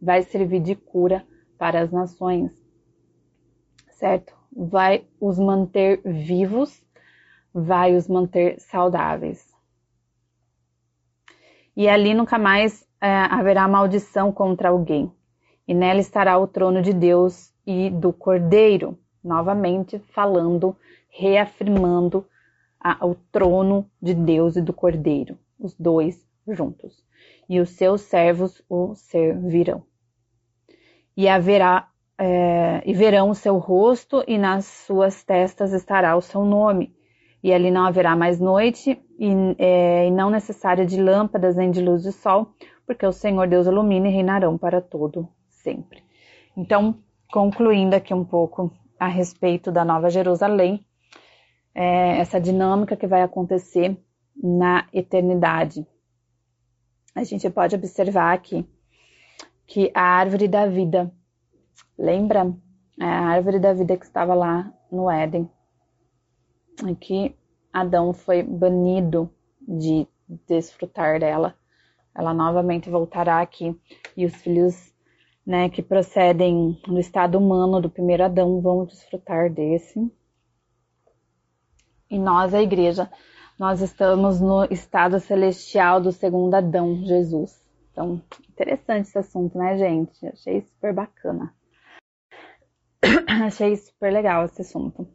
Vai 0.01 0.23
servir 0.23 0.61
de 0.61 0.75
cura 0.77 1.25
para 1.57 1.81
as 1.81 1.91
nações, 1.91 2.53
certo? 3.93 4.35
Vai 4.55 5.07
os 5.19 5.39
manter 5.39 6.03
vivos, 6.05 6.85
vai 7.55 7.97
os 7.97 8.07
manter 8.09 8.61
saudáveis. 8.61 9.51
E 11.75 11.89
ali 11.89 12.13
nunca 12.13 12.39
mais 12.39 12.87
é, 13.01 13.09
haverá 13.09 13.67
maldição 13.67 14.31
contra 14.31 14.69
alguém. 14.69 15.11
E 15.67 15.73
nela 15.73 16.01
estará 16.01 16.37
o 16.37 16.47
trono 16.47 16.83
de 16.83 16.93
Deus 16.93 17.55
e 17.67 17.89
do 17.89 18.13
Cordeiro, 18.13 18.99
novamente 19.25 19.99
falando, 20.13 20.77
reafirmando 21.09 22.27
a, 22.79 23.07
o 23.07 23.15
trono 23.15 23.89
de 24.03 24.13
Deus 24.13 24.57
e 24.57 24.61
do 24.61 24.73
Cordeiro, 24.73 25.39
os 25.59 25.75
dois 25.75 26.29
juntos 26.47 27.03
e 27.53 27.61
os 27.61 27.69
seus 27.69 28.01
servos 28.01 28.63
o 28.67 28.95
servirão. 28.95 29.83
E 31.15 31.29
haverá 31.29 31.87
é, 32.19 32.83
e 32.87 32.95
verão 32.95 33.29
o 33.29 33.35
seu 33.35 33.59
rosto, 33.59 34.25
e 34.27 34.39
nas 34.39 34.65
suas 34.65 35.23
testas 35.23 35.75
estará 35.75 36.17
o 36.17 36.23
seu 36.23 36.47
nome. 36.47 36.95
e 37.45 37.53
ali 37.53 37.73
não 37.73 37.85
haverá 37.85 38.15
mais 38.15 38.39
noite, 38.39 39.03
e, 39.19 39.33
é, 39.59 40.07
e 40.07 40.11
não 40.13 40.31
necessária 40.31 40.87
de 40.87 41.03
lâmpadas 41.03 41.57
nem 41.57 41.71
de 41.73 41.83
luz 41.83 42.03
de 42.03 42.13
sol, 42.13 42.55
porque 42.87 43.05
o 43.05 43.13
Senhor 43.13 43.49
Deus 43.49 43.67
ilumina 43.67 44.09
e 44.09 44.13
reinarão 44.13 44.57
para 44.57 44.81
todo 44.81 45.29
sempre. 45.49 46.05
Então, 46.57 46.95
concluindo 47.33 47.97
aqui 47.97 48.15
um 48.15 48.25
pouco 48.25 48.73
a 48.99 49.09
respeito 49.09 49.73
da 49.73 49.85
Nova 49.85 50.09
Jerusalém, 50.09 50.87
é, 51.75 52.19
essa 52.21 52.41
dinâmica 52.41 52.97
que 52.97 53.09
vai 53.09 53.23
acontecer 53.23 53.99
na 54.37 54.87
eternidade. 54.93 55.85
A 57.15 57.25
gente 57.25 57.49
pode 57.51 57.75
observar 57.75 58.33
aqui 58.33 58.67
que 59.67 59.91
a 59.95 60.03
árvore 60.03 60.49
da 60.49 60.67
vida, 60.67 61.13
lembra? 61.99 62.55
É 62.99 63.05
a 63.05 63.27
árvore 63.27 63.59
da 63.59 63.73
vida 63.73 63.97
que 63.97 64.05
estava 64.05 64.35
lá 64.35 64.73
no 64.91 65.11
Éden, 65.11 65.51
que 67.01 67.35
Adão 67.73 68.13
foi 68.13 68.43
banido 68.43 69.31
de 69.61 70.07
desfrutar 70.47 71.21
dela. 71.21 71.55
Ela 72.15 72.35
novamente 72.35 72.91
voltará 72.91 73.41
aqui 73.41 73.79
e 74.17 74.27
os 74.27 74.35
filhos 74.37 74.93
né, 75.47 75.69
que 75.69 75.83
procedem 75.83 76.81
do 76.87 76.99
estado 76.99 77.39
humano 77.39 77.81
do 77.81 77.91
primeiro 77.91 78.25
Adão 78.25 78.61
vão 78.61 78.85
desfrutar 78.85 79.51
desse. 79.51 80.11
E 82.11 82.19
nós, 82.19 82.53
a 82.53 82.63
igreja, 82.63 83.11
nós 83.63 83.81
estamos 83.81 84.41
no 84.41 84.65
estado 84.73 85.21
celestial 85.21 86.01
do 86.01 86.11
segundo 86.11 86.53
Adão, 86.53 86.97
Jesus. 87.05 87.65
Então, 87.93 88.21
interessante 88.51 89.07
esse 89.07 89.19
assunto, 89.19 89.57
né, 89.57 89.79
gente? 89.79 90.27
Achei 90.27 90.63
super 90.63 90.93
bacana. 90.93 91.55
Achei 93.47 93.77
super 93.77 94.13
legal 94.13 94.47
esse 94.47 94.63
assunto. 94.63 95.07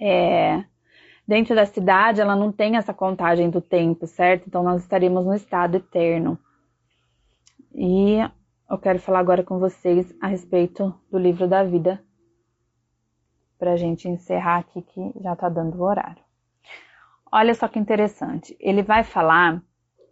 É, 0.00 0.64
dentro 1.28 1.54
da 1.54 1.66
cidade, 1.66 2.22
ela 2.22 2.34
não 2.34 2.50
tem 2.50 2.78
essa 2.78 2.94
contagem 2.94 3.50
do 3.50 3.60
tempo, 3.60 4.06
certo? 4.06 4.46
Então, 4.46 4.62
nós 4.62 4.80
estaremos 4.80 5.26
no 5.26 5.34
estado 5.34 5.76
eterno. 5.76 6.38
E 7.74 8.20
eu 8.70 8.78
quero 8.78 8.98
falar 8.98 9.18
agora 9.18 9.44
com 9.44 9.58
vocês 9.58 10.14
a 10.18 10.28
respeito 10.28 10.98
do 11.10 11.18
livro 11.18 11.46
da 11.46 11.62
vida, 11.62 12.02
para 13.58 13.74
a 13.74 13.76
gente 13.76 14.08
encerrar 14.08 14.60
aqui, 14.60 14.80
que 14.80 15.12
já 15.20 15.34
está 15.34 15.50
dando 15.50 15.76
o 15.76 15.82
horário. 15.82 16.31
Olha 17.32 17.54
só 17.54 17.66
que 17.66 17.78
interessante. 17.78 18.54
Ele 18.60 18.82
vai 18.82 19.02
falar 19.02 19.62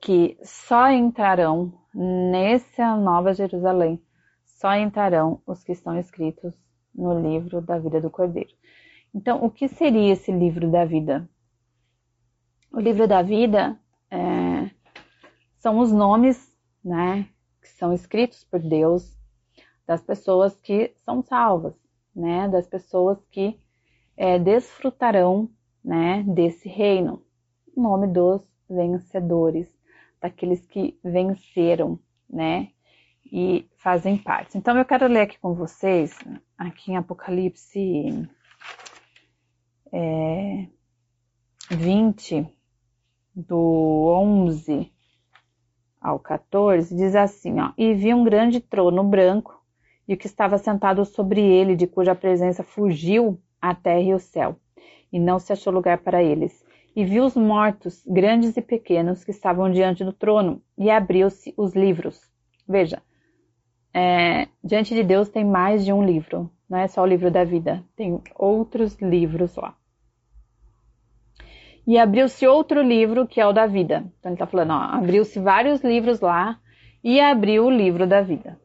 que 0.01 0.39
só 0.43 0.89
entrarão 0.89 1.71
nessa 1.95 2.97
nova 2.97 3.35
Jerusalém, 3.35 4.03
só 4.47 4.75
entrarão 4.75 5.43
os 5.47 5.62
que 5.62 5.73
estão 5.73 5.99
escritos 5.99 6.55
no 6.95 7.21
livro 7.21 7.61
da 7.61 7.79
vida 7.79 8.01
do 8.01 8.09
Cordeiro. 8.09 8.51
Então, 9.14 9.45
o 9.45 9.51
que 9.51 9.68
seria 9.68 10.12
esse 10.12 10.33
livro 10.33 10.71
da 10.71 10.87
vida? 10.87 11.29
O 12.73 12.81
livro 12.81 13.07
da 13.07 13.21
vida 13.21 13.79
é, 14.11 14.71
são 15.59 15.79
os 15.79 15.93
nomes, 15.93 16.57
né, 16.83 17.29
que 17.61 17.68
são 17.68 17.93
escritos 17.93 18.45
por 18.45 18.61
Deus 18.61 19.18
das 19.87 20.01
pessoas 20.01 20.59
que 20.61 20.95
são 21.05 21.21
salvas, 21.23 21.75
né, 22.14 22.49
das 22.49 22.66
pessoas 22.66 23.18
que 23.31 23.61
é, 24.16 24.39
desfrutarão, 24.39 25.51
né, 25.85 26.22
desse 26.26 26.68
reino. 26.68 27.22
O 27.76 27.83
nome 27.83 28.07
dos 28.07 28.43
vencedores, 28.68 29.68
daqueles 30.20 30.64
que 30.66 30.99
venceram, 31.03 31.99
né, 32.28 32.68
e 33.33 33.68
fazem 33.76 34.16
parte. 34.16 34.59
Então 34.59 34.76
eu 34.76 34.85
quero 34.85 35.07
ler 35.07 35.22
aqui 35.22 35.39
com 35.39 35.55
vocês, 35.55 36.18
aqui 36.59 36.93
em 36.93 36.97
Apocalipse 36.97 38.28
é, 39.93 40.66
20, 41.70 42.47
do 43.35 44.07
11 44.09 44.93
ao 46.01 46.18
14, 46.18 46.95
diz 46.95 47.14
assim, 47.14 47.61
ó, 47.61 47.72
e 47.76 47.95
vi 47.95 48.12
um 48.14 48.24
grande 48.24 48.61
trono 48.61 49.05
branco, 49.05 49.61
e 50.09 50.14
o 50.14 50.16
que 50.16 50.26
estava 50.26 50.59
sentado 50.59 51.05
sobre 51.05 51.41
ele, 51.41 51.76
de 51.76 51.87
cuja 51.87 52.14
presença 52.14 52.64
fugiu 52.64 53.41
a 53.61 53.74
terra 53.74 54.01
e 54.01 54.14
o 54.14 54.18
céu, 54.18 54.57
e 55.13 55.19
não 55.19 55.39
se 55.39 55.53
achou 55.53 55.73
lugar 55.73 55.99
para 55.99 56.23
eles. 56.23 56.65
E 56.95 57.05
vi 57.05 57.21
os 57.21 57.37
mortos, 57.37 58.05
grandes 58.07 58.57
e 58.57 58.63
pequenos, 58.63 59.25
que 59.25 59.31
estavam 59.31 59.71
diante 59.71 60.05
do 60.05 60.13
trono, 60.13 60.61
e 60.77 60.91
abriu-se 60.91 61.55
os 61.57 61.75
livros. 61.75 62.21
Veja, 62.69 63.03
é, 63.93 64.49
diante 64.63 64.95
de 64.95 65.03
Deus 65.03 65.29
tem 65.29 65.45
mais 65.45 65.85
de 65.85 65.93
um 65.93 66.05
livro, 66.05 66.51
não 66.69 66.79
é 66.79 66.87
só 66.87 67.03
o 67.03 67.07
livro 67.07 67.31
da 67.31 67.43
vida, 67.43 67.85
tem 67.97 68.21
outros 68.37 68.97
livros 69.01 69.57
lá. 69.57 69.75
E 71.87 71.99
abriu-se 71.99 72.47
outro 72.47 72.81
livro 72.81 73.27
que 73.27 73.41
é 73.41 73.47
o 73.47 73.53
da 73.53 73.67
vida. 73.67 74.05
Então 74.19 74.31
ele 74.31 74.35
está 74.35 74.47
falando, 74.47 74.73
abriu-se 74.73 75.41
vários 75.41 75.83
livros 75.83 76.21
lá 76.21 76.61
e 77.03 77.19
abriu 77.21 77.65
o 77.65 77.71
livro 77.71 78.07
da 78.07 78.21
vida. 78.21 78.61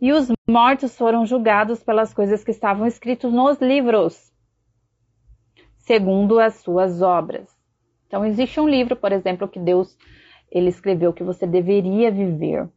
E 0.00 0.12
os 0.12 0.32
mortos 0.48 0.96
foram 0.96 1.24
julgados 1.24 1.82
pelas 1.84 2.12
coisas 2.12 2.42
que 2.42 2.50
estavam 2.50 2.86
escritas 2.86 3.32
nos 3.32 3.60
livros, 3.60 4.32
segundo 5.86 6.38
as 6.38 6.54
suas 6.56 7.02
obras. 7.02 7.48
Então 8.06 8.24
existe 8.24 8.60
um 8.60 8.68
livro, 8.68 8.96
por 8.96 9.12
exemplo, 9.12 9.48
que 9.48 9.58
Deus 9.58 9.96
ele 10.50 10.68
escreveu 10.68 11.12
que 11.12 11.24
você 11.24 11.46
deveria 11.46 12.10
viver, 12.10 12.68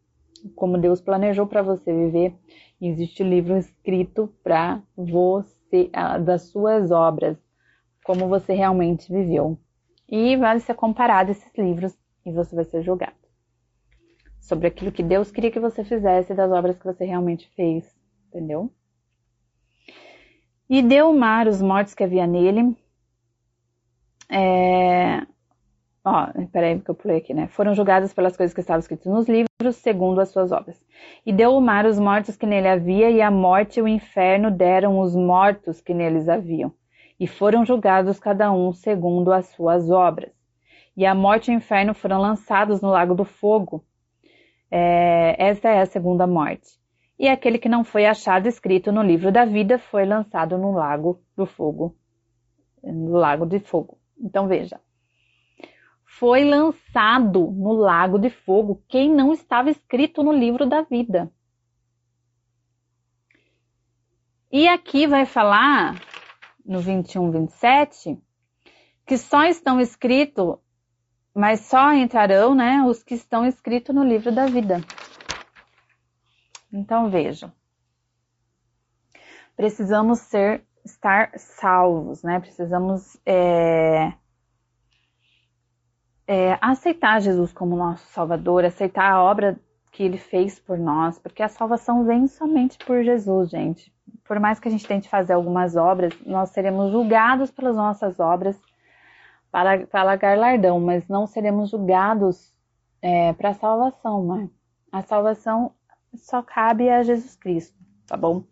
como 0.55 0.77
Deus 0.77 0.99
planejou 0.99 1.45
para 1.45 1.61
você 1.61 1.93
viver. 1.93 2.33
Existe 2.81 3.23
um 3.23 3.29
livro 3.29 3.57
escrito 3.57 4.33
para 4.43 4.81
você, 4.95 5.89
das 6.23 6.43
suas 6.43 6.91
obras, 6.91 7.37
como 8.03 8.27
você 8.27 8.53
realmente 8.53 9.11
viveu. 9.11 9.57
E 10.07 10.35
vai 10.37 10.59
ser 10.59 10.73
comparado 10.73 11.31
esses 11.31 11.51
livros 11.57 11.97
e 12.25 12.31
você 12.31 12.55
vai 12.55 12.65
ser 12.65 12.81
julgado 12.81 13.27
sobre 14.47 14.67
aquilo 14.67 14.93
que 14.93 15.03
Deus 15.03 15.29
queria 15.29 15.51
que 15.51 15.59
você 15.59 15.83
fizesse 15.83 16.33
das 16.33 16.49
obras 16.49 16.77
que 16.77 16.85
você 16.85 17.03
realmente 17.03 17.51
fez, 17.53 17.93
entendeu? 18.29 18.71
E 20.69 20.81
deu 20.81 21.09
o 21.09 21.17
mar 21.17 21.47
os 21.47 21.61
mortos 21.61 21.93
que 21.93 22.03
havia 22.03 22.25
nele. 22.25 22.75
É... 24.29 25.25
Ó, 26.03 26.27
peraí 26.51 26.79
que 26.79 26.89
eu 26.89 26.95
pulei 26.95 27.17
aqui, 27.17 27.33
né? 27.33 27.47
Foram 27.47 27.73
julgados 27.73 28.13
pelas 28.13 28.37
coisas 28.37 28.53
que 28.53 28.61
estavam 28.61 28.79
escritas 28.79 29.11
nos 29.11 29.27
livros, 29.27 29.75
segundo 29.75 30.21
as 30.21 30.29
suas 30.29 30.51
obras. 30.51 30.81
E 31.25 31.33
deu 31.33 31.51
o 31.51 31.61
mar 31.61 31.85
os 31.85 31.99
mortos 31.99 32.37
que 32.37 32.45
nele 32.45 32.67
havia, 32.67 33.09
e 33.09 33.21
a 33.21 33.29
morte 33.29 33.79
e 33.79 33.81
o 33.81 33.87
inferno 33.87 34.49
deram 34.49 34.99
os 34.99 35.15
mortos 35.15 35.81
que 35.81 35.93
neles 35.93 36.29
haviam 36.29 36.73
e 37.19 37.27
foram 37.27 37.65
julgados 37.65 38.19
cada 38.19 38.51
um 38.51 38.71
segundo 38.71 39.31
as 39.31 39.47
suas 39.47 39.89
obras. 39.89 40.31
E 40.95 41.05
a 41.05 41.13
morte 41.13 41.51
e 41.51 41.53
o 41.53 41.57
inferno 41.57 41.93
foram 41.93 42.19
lançados 42.19 42.81
no 42.81 42.89
lago 42.89 43.15
do 43.15 43.23
fogo. 43.23 43.83
É, 44.69 45.35
esta 45.37 45.69
é 45.69 45.81
a 45.81 45.85
segunda 45.85 46.27
morte. 46.27 46.79
E 47.19 47.27
aquele 47.27 47.57
que 47.57 47.69
não 47.69 47.83
foi 47.83 48.05
achado 48.05 48.47
escrito 48.47 48.91
no 48.91 49.01
livro 49.01 49.31
da 49.31 49.45
vida 49.45 49.79
foi 49.79 50.05
lançado 50.05 50.57
no 50.57 50.71
lago 50.71 51.19
do 51.35 51.45
fogo, 51.45 51.95
no 52.83 53.17
lago 53.17 53.45
de 53.45 53.59
fogo. 53.59 53.96
Então 54.19 54.47
veja, 54.47 54.81
foi 56.05 56.43
lançado 56.43 57.51
no 57.51 57.73
lago 57.73 58.17
de 58.17 58.29
fogo 58.29 58.83
quem 58.87 59.13
não 59.13 59.31
estava 59.31 59.69
escrito 59.69 60.23
no 60.23 60.31
livro 60.31 60.65
da 60.65 60.81
vida. 60.81 61.31
E 64.51 64.67
aqui 64.67 65.05
vai 65.05 65.25
falar 65.25 66.01
no 66.65 66.79
21, 66.79 67.31
27, 67.31 68.17
que 69.05 69.17
só 69.17 69.43
estão 69.45 69.79
escritos, 69.79 70.57
mas 71.33 71.61
só 71.61 71.93
entrarão 71.93 72.55
né, 72.55 72.83
os 72.83 73.03
que 73.03 73.13
estão 73.13 73.45
escritos 73.45 73.93
no 73.93 74.03
livro 74.03 74.33
da 74.33 74.47
vida. 74.47 74.81
Então 76.73 77.09
vejam, 77.09 77.51
precisamos 79.55 80.19
ser 80.19 80.66
estar 80.91 81.31
salvos, 81.37 82.23
né? 82.23 82.39
Precisamos 82.39 83.17
é, 83.25 84.13
é, 86.27 86.57
aceitar 86.61 87.21
Jesus 87.21 87.53
como 87.53 87.75
nosso 87.75 88.05
Salvador, 88.07 88.65
aceitar 88.65 89.11
a 89.11 89.23
obra 89.23 89.59
que 89.91 90.03
Ele 90.03 90.17
fez 90.17 90.59
por 90.59 90.77
nós, 90.77 91.17
porque 91.19 91.43
a 91.43 91.49
salvação 91.49 92.05
vem 92.05 92.27
somente 92.27 92.77
por 92.79 93.03
Jesus, 93.03 93.49
gente 93.49 93.91
por 94.27 94.39
mais 94.39 94.59
que 94.59 94.67
a 94.67 94.71
gente 94.71 94.85
tente 94.85 95.09
fazer 95.09 95.33
algumas 95.33 95.75
obras, 95.75 96.13
nós 96.25 96.49
seremos 96.49 96.91
julgados 96.91 97.49
pelas 97.49 97.75
nossas 97.75 98.19
obras 98.19 98.59
para, 99.49 99.87
para 99.87 100.15
galardão, 100.15 100.79
mas 100.79 101.07
não 101.07 101.25
seremos 101.25 101.69
julgados 101.69 102.53
é, 103.01 103.33
para 103.33 103.49
a 103.49 103.53
salvação, 103.53 104.35
né? 104.35 104.49
A 104.91 105.01
salvação 105.01 105.71
só 106.13 106.41
cabe 106.41 106.89
a 106.89 107.03
Jesus 107.03 107.35
Cristo, 107.35 107.77
tá 108.05 108.17
bom? 108.17 108.43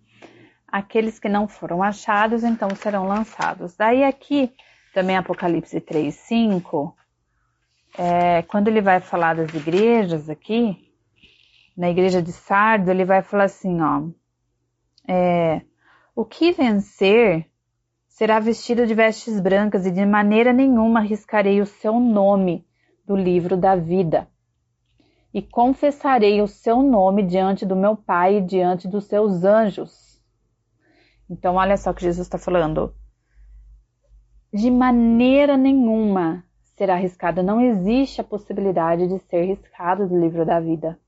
Aqueles 0.68 1.20
que 1.20 1.30
não 1.30 1.47
foram 1.47 1.82
achados, 1.82 2.43
então 2.43 2.70
serão 2.76 3.07
lançados. 3.07 3.76
Daí 3.76 4.03
aqui, 4.03 4.51
também 4.93 5.16
Apocalipse 5.16 5.80
3, 5.80 6.13
5, 6.13 6.95
é, 7.97 8.41
quando 8.43 8.68
ele 8.68 8.82
vai 8.82 8.99
falar 8.99 9.36
das 9.36 9.53
igrejas 9.53 10.30
aqui, 10.30 10.91
na 11.78 11.89
igreja 11.89 12.22
de 12.22 12.32
Sardo, 12.32 12.89
ele 12.89 13.05
vai 13.05 13.22
falar 13.22 13.45
assim, 13.45 13.82
ó, 13.82 14.03
é, 15.07 15.61
o 16.16 16.24
que 16.24 16.51
vencer 16.51 17.49
será 18.07 18.39
vestido 18.39 18.88
de 18.88 18.93
vestes 18.93 19.39
brancas 19.41 19.86
e 19.86 19.91
de 19.91 20.05
maneira 20.05 20.53
nenhuma 20.53 21.01
riscarei 21.01 21.59
o 21.59 21.66
seu 21.66 21.99
nome 21.99 22.66
do 23.05 23.16
livro 23.16 23.57
da 23.57 23.76
vida. 23.76 24.28
E 25.34 25.41
confessarei 25.41 26.41
o 26.41 26.47
seu 26.47 26.82
nome 26.82 27.24
diante 27.24 27.66
do 27.66 27.76
meu 27.76 27.97
Pai 27.97 28.38
e 28.38 28.41
diante 28.41 28.88
dos 28.88 29.03
seus 29.05 29.43
anjos. 29.43 30.04
Então, 31.30 31.55
olha 31.55 31.78
só 31.78 31.91
o 31.91 31.93
que 31.93 32.03
Jesus 32.03 32.28
está 32.28 32.38
falando. 32.38 32.93
De 34.53 34.69
maneira 34.71 35.57
nenhuma 35.57 36.43
será 36.76 36.95
riscado. 36.95 37.41
Não 37.41 37.59
existe 37.61 38.21
a 38.21 38.23
possibilidade 38.23 39.07
de 39.07 39.19
ser 39.30 39.43
riscado 39.45 40.07
do 40.07 40.19
livro 40.19 40.45
da 40.45 40.59
vida. 40.59 40.99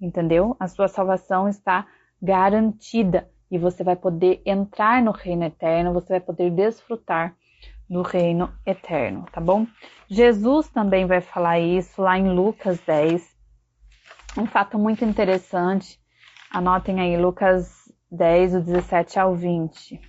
Entendeu? 0.00 0.56
A 0.60 0.68
sua 0.68 0.88
salvação 0.88 1.48
está 1.48 1.86
garantida 2.20 3.28
e 3.50 3.58
você 3.58 3.84
vai 3.84 3.96
poder 3.96 4.42
entrar 4.44 5.02
no 5.02 5.12
reino 5.12 5.44
eterno, 5.44 5.92
você 5.92 6.14
vai 6.14 6.20
poder 6.20 6.50
desfrutar 6.50 7.36
do 7.88 8.02
reino 8.02 8.52
eterno, 8.66 9.26
tá 9.32 9.40
bom? 9.40 9.66
Jesus 10.08 10.68
também 10.68 11.06
vai 11.06 11.20
falar 11.20 11.60
isso 11.60 12.02
lá 12.02 12.18
em 12.18 12.34
Lucas 12.34 12.80
10. 12.80 13.36
Um 14.36 14.46
fato 14.46 14.78
muito 14.78 15.04
interessante, 15.04 15.98
anotem 16.50 17.00
aí 17.00 17.16
Lucas 17.16 17.85
10, 18.10 18.52
do 18.52 18.60
17 18.62 19.18
ao 19.18 19.34
20. 19.34 20.00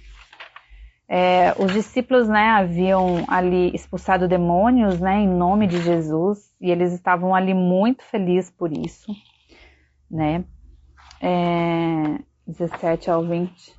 É, 1.09 1.53
os 1.57 1.71
discípulos, 1.71 2.27
né, 2.27 2.49
haviam 2.49 3.25
ali 3.29 3.73
expulsado 3.73 4.27
demônios, 4.27 4.99
né, 4.99 5.19
em 5.19 5.27
nome 5.27 5.65
de 5.65 5.81
Jesus, 5.81 6.51
e 6.59 6.69
eles 6.69 6.91
estavam 6.93 7.33
ali 7.33 7.53
muito 7.53 8.03
felizes 8.03 8.51
por 8.51 8.71
isso, 8.71 9.11
né, 10.11 10.43
é, 11.21 12.19
17 12.45 13.09
ao 13.09 13.23
20. 13.23 13.77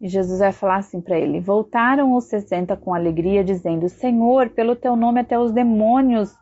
E 0.00 0.08
Jesus 0.08 0.40
vai 0.40 0.52
falar 0.52 0.76
assim 0.76 1.00
para 1.00 1.18
ele: 1.18 1.40
Voltaram 1.40 2.14
os 2.14 2.24
sessenta 2.24 2.76
com 2.76 2.92
alegria, 2.92 3.42
dizendo: 3.42 3.88
Senhor, 3.88 4.50
pelo 4.50 4.76
teu 4.76 4.94
nome 4.94 5.20
até 5.20 5.38
os 5.38 5.52
demônios 5.52 6.36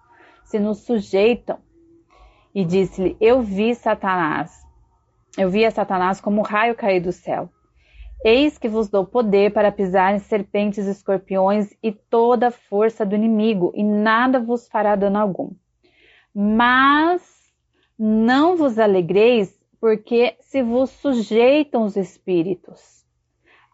se 0.44 0.58
nos 0.58 0.78
sujeitam. 0.78 1.58
E 2.52 2.64
disse-lhe: 2.64 3.16
Eu 3.20 3.42
vi 3.42 3.74
Satanás. 3.74 4.63
Eu 5.36 5.50
vi 5.50 5.64
a 5.64 5.70
Satanás 5.70 6.20
como 6.20 6.40
um 6.40 6.44
raio 6.44 6.76
cair 6.76 7.00
do 7.00 7.10
céu. 7.10 7.50
Eis 8.24 8.56
que 8.56 8.68
vos 8.68 8.88
dou 8.88 9.04
poder 9.04 9.52
para 9.52 9.72
pisar 9.72 10.14
em 10.14 10.18
serpentes 10.18 10.86
escorpiões 10.86 11.76
e 11.82 11.92
toda 11.92 12.48
a 12.48 12.50
força 12.52 13.04
do 13.04 13.14
inimigo, 13.14 13.72
e 13.74 13.82
nada 13.82 14.38
vos 14.38 14.68
fará 14.68 14.96
dano 14.96 15.18
algum. 15.18 15.50
Mas 16.34 17.22
não 17.98 18.56
vos 18.56 18.78
alegreis, 18.78 19.54
porque 19.80 20.36
se 20.40 20.62
vos 20.62 20.88
sujeitam 20.90 21.84
os 21.84 21.96
espíritos. 21.96 23.04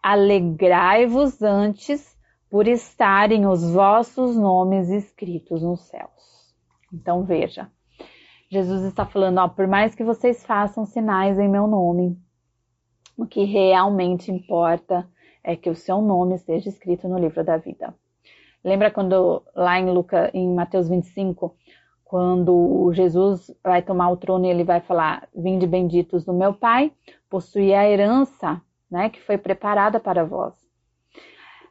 Alegrai-vos 0.03 1.41
antes 1.41 2.17
por 2.49 2.67
estarem 2.67 3.47
os 3.47 3.71
vossos 3.71 4.35
nomes 4.35 4.89
escritos 4.89 5.61
nos 5.61 5.81
céus. 5.87 6.53
Então 6.91 7.23
veja, 7.23 7.71
Jesus 8.51 8.83
está 8.83 9.05
falando, 9.05 9.37
ó, 9.37 9.47
por 9.47 9.65
mais 9.65 9.95
que 9.95 10.03
vocês 10.03 10.45
façam 10.45 10.85
sinais 10.85 11.39
em 11.39 11.47
meu 11.47 11.67
nome, 11.67 12.19
o 13.17 13.25
que 13.25 13.45
realmente 13.45 14.29
importa 14.29 15.07
é 15.41 15.55
que 15.55 15.69
o 15.69 15.75
seu 15.75 16.01
nome 16.01 16.35
esteja 16.35 16.67
escrito 16.67 17.07
no 17.07 17.17
livro 17.17 17.45
da 17.45 17.55
vida. 17.55 17.95
Lembra 18.61 18.91
quando 18.91 19.41
lá 19.55 19.79
em 19.79 19.89
Lucas, 19.89 20.29
em 20.33 20.53
Mateus 20.53 20.89
25, 20.89 21.55
quando 22.03 22.91
Jesus 22.93 23.55
vai 23.63 23.81
tomar 23.81 24.09
o 24.09 24.17
trono 24.17 24.45
e 24.45 24.49
ele 24.49 24.65
vai 24.65 24.81
falar: 24.81 25.29
"Vinde 25.33 25.65
benditos 25.65 26.25
do 26.25 26.33
meu 26.33 26.53
Pai, 26.53 26.91
possuí 27.29 27.73
a 27.73 27.89
herança, 27.89 28.61
né, 28.91 29.09
que 29.09 29.21
foi 29.21 29.37
preparada 29.37 29.97
para 29.97 30.25
vós". 30.25 30.53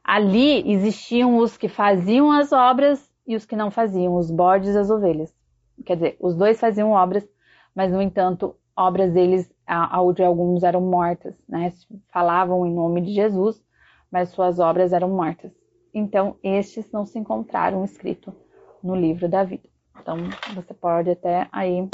Ali 0.02 0.72
existiam 0.72 1.36
os 1.36 1.58
que 1.58 1.68
faziam 1.68 2.32
as 2.32 2.52
obras 2.52 3.06
e 3.26 3.36
os 3.36 3.44
que 3.44 3.54
não 3.54 3.70
faziam, 3.70 4.16
os 4.16 4.30
bodes 4.30 4.74
e 4.74 4.78
as 4.78 4.88
ovelhas. 4.88 5.39
Quer 5.84 5.94
dizer, 5.96 6.16
os 6.20 6.34
dois 6.34 6.58
faziam 6.60 6.92
obras, 6.92 7.28
mas 7.74 7.92
no 7.92 8.00
entanto, 8.00 8.56
obras 8.76 9.12
deles 9.12 9.52
a, 9.66 10.00
de 10.12 10.22
alguns 10.22 10.62
eram 10.62 10.80
mortas, 10.80 11.34
né? 11.48 11.72
Falavam 12.12 12.66
em 12.66 12.74
nome 12.74 13.00
de 13.00 13.12
Jesus, 13.12 13.62
mas 14.10 14.30
suas 14.30 14.58
obras 14.58 14.92
eram 14.92 15.08
mortas. 15.08 15.52
Então, 15.92 16.36
estes 16.42 16.90
não 16.92 17.04
se 17.04 17.18
encontraram 17.18 17.84
escrito 17.84 18.34
no 18.82 18.94
livro 18.94 19.28
da 19.28 19.44
vida. 19.44 19.68
Então, 20.00 20.16
você 20.54 20.72
pode 20.72 21.10
até 21.10 21.48
aí 21.52 21.88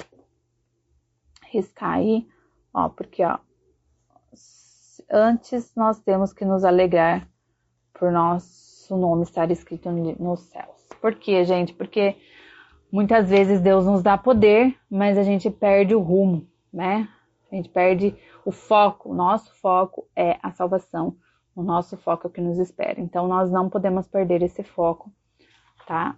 riscar 1.50 1.94
aí, 1.94 2.26
ó, 2.72 2.88
porque 2.88 3.24
ó, 3.24 3.38
antes 5.10 5.74
nós 5.74 6.00
temos 6.00 6.32
que 6.32 6.44
nos 6.44 6.64
alegrar 6.64 7.28
por 7.94 8.12
nosso 8.12 8.96
nome 8.96 9.22
estar 9.22 9.50
escrito 9.50 9.90
nos 9.90 10.40
céus. 10.40 10.88
Por 11.00 11.14
quê, 11.14 11.44
gente? 11.44 11.72
Porque 11.72 12.16
muitas 12.90 13.28
vezes 13.28 13.60
Deus 13.60 13.86
nos 13.86 14.02
dá 14.02 14.16
poder, 14.16 14.74
mas 14.90 15.18
a 15.18 15.22
gente 15.22 15.50
perde 15.50 15.94
o 15.94 16.00
rumo, 16.00 16.46
né? 16.72 17.08
A 17.50 17.54
gente 17.54 17.68
perde 17.68 18.14
o 18.44 18.52
foco. 18.52 19.10
O 19.10 19.14
nosso 19.14 19.54
foco 19.60 20.06
é 20.14 20.38
a 20.42 20.50
salvação. 20.52 21.16
O 21.54 21.62
nosso 21.62 21.96
foco 21.96 22.26
é 22.26 22.28
o 22.28 22.32
que 22.32 22.40
nos 22.40 22.58
espera. 22.58 23.00
Então, 23.00 23.26
nós 23.26 23.50
não 23.50 23.70
podemos 23.70 24.06
perder 24.06 24.42
esse 24.42 24.62
foco, 24.62 25.10
tá? 25.86 26.16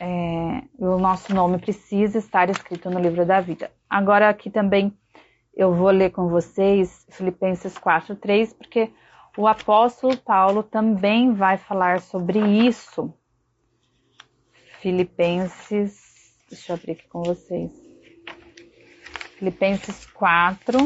É, 0.00 0.62
o 0.78 0.98
nosso 0.98 1.34
nome 1.34 1.58
precisa 1.58 2.18
estar 2.18 2.48
escrito 2.48 2.90
no 2.90 2.98
livro 2.98 3.24
da 3.24 3.40
vida. 3.40 3.70
Agora, 3.88 4.28
aqui 4.28 4.50
também 4.50 4.96
eu 5.54 5.72
vou 5.72 5.90
ler 5.90 6.10
com 6.10 6.28
vocês 6.28 7.06
Filipenses 7.10 7.78
4, 7.78 8.16
3, 8.16 8.54
porque 8.54 8.90
o 9.36 9.46
apóstolo 9.46 10.16
Paulo 10.16 10.62
também 10.62 11.32
vai 11.32 11.56
falar 11.56 12.00
sobre 12.00 12.38
isso. 12.38 13.12
Filipenses, 14.84 16.36
deixa 16.46 16.70
eu 16.70 16.76
abrir 16.76 16.92
aqui 16.92 17.08
com 17.08 17.22
vocês. 17.22 17.72
Filipenses 19.38 20.04
4. 20.12 20.78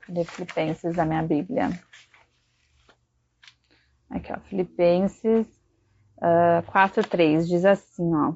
Cadê 0.00 0.24
Filipenses 0.24 0.96
da 0.96 1.04
minha 1.04 1.22
Bíblia? 1.22 1.70
Aqui, 4.10 4.32
ó, 4.32 4.40
Filipenses 4.40 5.46
uh, 6.16 6.66
4, 6.66 7.08
3, 7.08 7.46
diz 7.46 7.64
assim, 7.64 8.12
ó. 8.16 8.34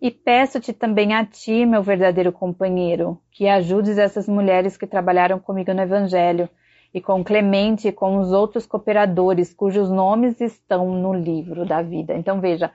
E 0.00 0.08
peço-te 0.08 0.72
também 0.72 1.14
a 1.14 1.26
ti, 1.26 1.66
meu 1.66 1.82
verdadeiro 1.82 2.30
companheiro, 2.30 3.20
que 3.32 3.48
ajudes 3.48 3.98
essas 3.98 4.28
mulheres 4.28 4.76
que 4.76 4.86
trabalharam 4.86 5.40
comigo 5.40 5.74
no 5.74 5.82
Evangelho, 5.82 6.48
e 6.94 7.00
com 7.00 7.24
Clemente 7.24 7.88
e 7.88 7.92
com 7.92 8.18
os 8.18 8.32
outros 8.32 8.66
cooperadores, 8.66 9.54
cujos 9.54 9.90
nomes 9.90 10.40
estão 10.40 10.90
no 10.90 11.14
livro 11.14 11.64
da 11.64 11.82
vida. 11.82 12.14
Então, 12.14 12.40
veja, 12.40 12.70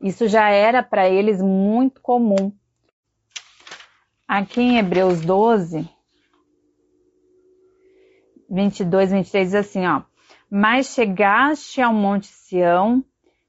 isso 0.00 0.28
já 0.28 0.50
era 0.50 0.82
para 0.82 1.08
eles 1.08 1.40
muito 1.40 2.00
comum. 2.00 2.52
Aqui 4.28 4.60
em 4.60 4.78
Hebreus 4.78 5.20
12, 5.20 5.88
22, 8.50 9.12
23 9.12 9.46
diz 9.46 9.54
assim, 9.54 9.86
ó. 9.86 10.02
Mas 10.50 10.88
chegaste 10.88 11.80
ao 11.80 11.94
Monte 11.94 12.26
Sião 12.26 13.02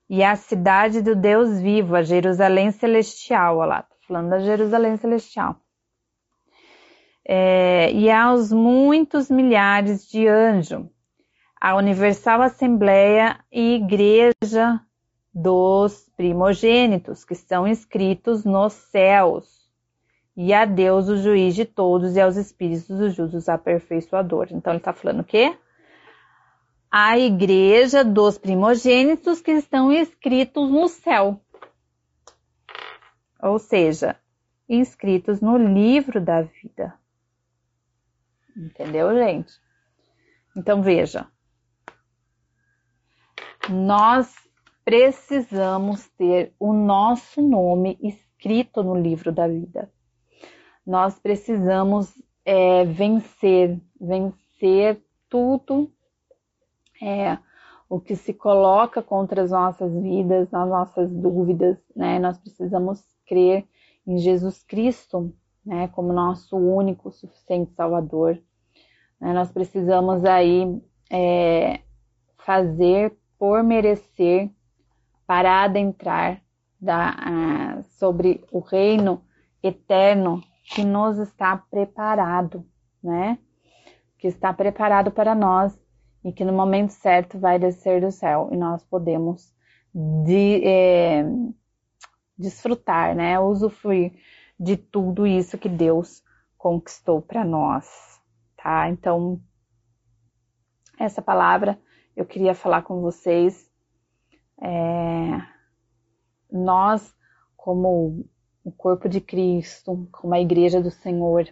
e 0.10 0.24
à 0.24 0.36
cidade 0.36 1.02
do 1.02 1.16
Deus 1.16 1.60
vivo, 1.60 1.96
a 1.96 2.04
Jerusalém 2.04 2.72
celestial, 2.72 3.58
ó 3.58 3.66
lá, 3.66 3.86
falando 4.08 4.30
da 4.30 4.40
Jerusalém 4.40 4.96
celestial. 4.96 5.58
É, 7.26 7.92
e 7.94 8.12
aos 8.12 8.52
muitos 8.52 9.30
milhares 9.30 10.08
de 10.08 10.28
anjos, 10.28 10.86
a 11.60 11.76
Universal 11.76 12.42
Assembleia 12.42 13.40
e 13.52 13.76
Igreja 13.76 14.82
dos 15.34 16.10
primogênitos 16.18 17.24
que 17.24 17.34
estão 17.34 17.68
inscritos 17.68 18.44
nos 18.44 18.74
céus, 18.74 19.64
e 20.36 20.52
a 20.54 20.66
Deus, 20.66 21.10
o 21.10 21.18
juiz 21.18 21.54
de 21.54 21.64
todos, 21.64 22.16
e 22.16 22.22
aos 22.22 22.36
espíritos 22.36 22.88
dos 22.88 23.14
justos 23.14 23.48
aperfeiçoadores. 23.48 24.52
Então 24.52 24.74
ele 24.74 24.80
está 24.80 24.92
falando 24.92 25.20
o 25.20 25.24
quê? 25.24 25.56
A 26.90 27.18
igreja 27.18 28.04
dos 28.04 28.38
primogênitos 28.38 29.42
que 29.42 29.52
estão 29.52 29.92
inscritos 29.92 30.70
no 30.70 30.88
céu. 30.88 31.40
Ou 33.42 33.60
seja, 33.60 34.16
inscritos 34.68 35.40
no 35.40 35.58
livro 35.58 36.20
da 36.20 36.42
vida. 36.42 36.94
Entendeu, 38.56 39.14
gente? 39.16 39.54
Então 40.56 40.82
veja. 40.82 41.28
Nós 43.70 44.34
precisamos 44.84 46.08
ter 46.18 46.54
o 46.60 46.74
nosso 46.74 47.42
nome 47.42 47.98
escrito 48.02 48.84
no 48.84 48.96
livro 48.96 49.32
da 49.32 49.48
vida. 49.48 49.90
Nós 50.86 51.18
precisamos 51.18 52.14
é, 52.46 52.84
vencer, 52.84 53.80
vencer 54.00 55.02
tudo 55.30 55.92
é, 57.02 57.38
o 57.90 58.00
que 58.00 58.16
se 58.16 58.34
coloca 58.34 59.02
contra 59.02 59.44
as 59.44 59.52
nossas 59.52 59.94
vidas, 59.94 60.54
as 60.54 60.70
nossas 60.70 61.10
dúvidas, 61.12 61.78
né? 61.96 62.20
Nós 62.20 62.38
precisamos 62.38 63.02
crer 63.26 63.66
em 64.06 64.18
Jesus 64.18 64.62
Cristo, 64.64 65.34
né, 65.66 65.88
como 65.90 66.12
nosso 66.12 66.58
único, 66.58 67.12
suficiente 67.12 67.74
Salvador. 67.74 68.42
Né? 69.20 69.34
Nós 69.34 69.52
precisamos 69.52 70.26
aí 70.26 70.82
é, 71.10 71.82
fazer 72.38 73.18
por 73.38 73.64
merecer 73.64 74.50
para 75.26 75.64
adentrar 75.64 76.42
da, 76.80 77.82
sobre 77.92 78.44
o 78.52 78.60
reino 78.60 79.24
eterno 79.62 80.44
que 80.64 80.84
nos 80.84 81.18
está 81.18 81.56
preparado, 81.58 82.66
né? 83.02 83.38
Que 84.18 84.28
está 84.28 84.54
preparado 84.54 85.12
para 85.12 85.34
nós 85.34 85.78
e 86.24 86.32
que 86.32 86.44
no 86.44 86.54
momento 86.54 86.92
certo 86.92 87.40
vai 87.40 87.58
descer 87.58 88.02
do 88.02 88.12
céu 88.12 88.50
e 88.52 88.58
nós 88.58 88.84
podemos 88.84 89.54
de, 89.94 90.62
é, 90.66 91.26
desfrutar, 92.38 93.16
né? 93.16 93.40
Usufruir 93.40 94.14
de 94.64 94.78
tudo 94.78 95.28
isso 95.28 95.58
que 95.58 95.68
Deus 95.68 96.24
conquistou 96.58 97.22
para 97.22 97.44
nós, 97.44 97.86
tá? 98.56 98.90
Então, 98.90 99.42
essa 100.98 101.22
palavra 101.22 101.78
eu 102.16 102.26
queria 102.26 102.56
falar 102.56 102.84
com 102.84 103.02
vocês. 103.02 103.70
É, 104.62 105.42
nós, 106.50 107.14
como 107.58 108.26
o 108.64 108.72
corpo 108.72 109.10
de 109.10 109.20
Cristo, 109.20 110.08
como 110.14 110.34
a 110.34 110.40
igreja 110.40 110.80
do 110.80 110.90
Senhor, 110.90 111.46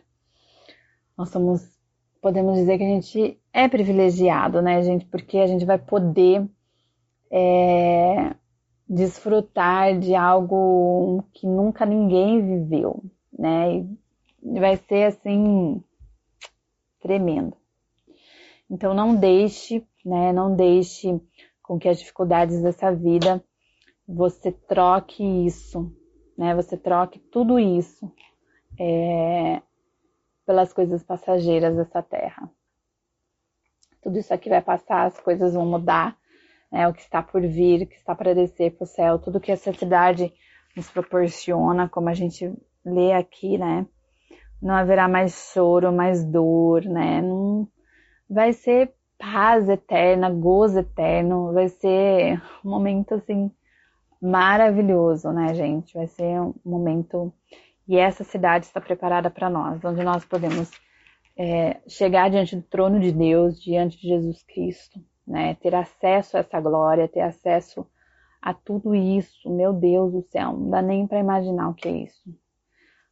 nós 1.17 1.29
somos, 1.29 1.69
podemos 2.21 2.55
dizer 2.55 2.77
que 2.77 2.83
a 2.85 2.87
gente 2.87 3.41
é 3.51 3.67
privilegiado, 3.67 4.61
né, 4.61 4.81
gente? 4.83 5.05
Porque 5.05 5.37
a 5.39 5.47
gente 5.47 5.65
vai 5.65 5.77
poder 5.77 6.49
é, 7.29 8.33
desfrutar 8.91 9.97
de 9.97 10.13
algo 10.13 11.23
que 11.33 11.47
nunca 11.47 11.85
ninguém 11.85 12.45
viveu, 12.45 13.01
né? 13.31 13.85
E 14.43 14.59
vai 14.59 14.75
ser 14.75 15.05
assim 15.05 15.81
tremendo. 16.99 17.55
Então 18.69 18.93
não 18.93 19.15
deixe, 19.15 19.87
né? 20.03 20.33
Não 20.33 20.53
deixe 20.53 21.21
com 21.63 21.79
que 21.79 21.87
as 21.87 21.99
dificuldades 21.99 22.61
dessa 22.61 22.93
vida 22.93 23.41
você 24.05 24.51
troque 24.51 25.23
isso, 25.45 25.89
né? 26.37 26.53
Você 26.53 26.75
troque 26.75 27.17
tudo 27.17 27.57
isso 27.57 28.11
é, 28.77 29.61
pelas 30.45 30.73
coisas 30.73 31.01
passageiras 31.01 31.77
dessa 31.77 32.03
terra. 32.03 32.51
Tudo 34.01 34.19
isso 34.19 34.33
aqui 34.33 34.49
vai 34.49 34.61
passar, 34.61 35.05
as 35.05 35.17
coisas 35.21 35.53
vão 35.53 35.65
mudar, 35.65 36.17
né? 36.71 36.87
O 36.87 36.93
que 36.93 37.01
está 37.01 37.21
por 37.21 37.41
vir, 37.41 37.83
o 37.83 37.87
que 37.87 37.95
está 37.95 38.15
para 38.15 38.33
descer 38.33 38.71
para 38.71 38.83
o 38.83 38.87
céu, 38.87 39.19
tudo 39.19 39.39
que 39.39 39.51
essa 39.51 39.73
cidade 39.73 40.31
nos 40.75 40.89
proporciona, 40.89 41.89
como 41.89 42.09
a 42.09 42.13
gente 42.13 42.53
lê 42.85 43.13
aqui, 43.13 43.57
né? 43.57 43.85
Não 44.61 44.75
haverá 44.75 45.07
mais 45.07 45.51
choro, 45.53 45.91
mais 45.91 46.23
dor, 46.23 46.83
né? 46.85 47.21
Não 47.21 47.67
vai 48.29 48.53
ser 48.53 48.93
paz 49.17 49.67
eterna, 49.69 50.29
gozo 50.29 50.79
eterno, 50.79 51.53
vai 51.53 51.69
ser 51.69 52.41
um 52.63 52.69
momento 52.69 53.15
assim 53.15 53.51
maravilhoso, 54.21 55.31
né, 55.31 55.53
gente? 55.53 55.93
Vai 55.93 56.07
ser 56.07 56.39
um 56.39 56.53
momento 56.63 57.33
e 57.87 57.97
essa 57.97 58.23
cidade 58.23 58.65
está 58.65 58.79
preparada 58.79 59.29
para 59.29 59.49
nós, 59.49 59.83
onde 59.83 60.01
nós 60.03 60.23
podemos 60.23 60.71
é, 61.37 61.81
chegar 61.87 62.29
diante 62.29 62.55
do 62.55 62.61
trono 62.61 62.99
de 62.99 63.11
Deus, 63.11 63.61
diante 63.61 63.99
de 63.99 64.07
Jesus 64.07 64.43
Cristo, 64.43 64.97
né? 65.25 65.55
Ter 65.55 65.75
acesso 65.75 66.37
a 66.37 66.41
essa 66.41 66.59
glória, 66.59 67.07
ter 67.07 67.21
acesso 67.21 67.85
a 68.41 68.53
tudo 68.53 68.95
isso, 68.95 69.49
meu 69.49 69.71
Deus 69.71 70.11
do 70.11 70.21
céu, 70.23 70.53
não 70.53 70.69
dá 70.69 70.81
nem 70.81 71.05
para 71.05 71.19
imaginar 71.19 71.69
o 71.69 71.73
que 71.75 71.87
é 71.87 71.91
isso. 71.91 72.33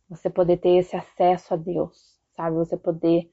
Você 0.09 0.29
poder 0.29 0.57
ter 0.57 0.77
esse 0.77 0.95
acesso 0.95 1.53
a 1.53 1.57
Deus, 1.57 2.19
sabe? 2.35 2.55
Você 2.55 2.75
poder 2.75 3.29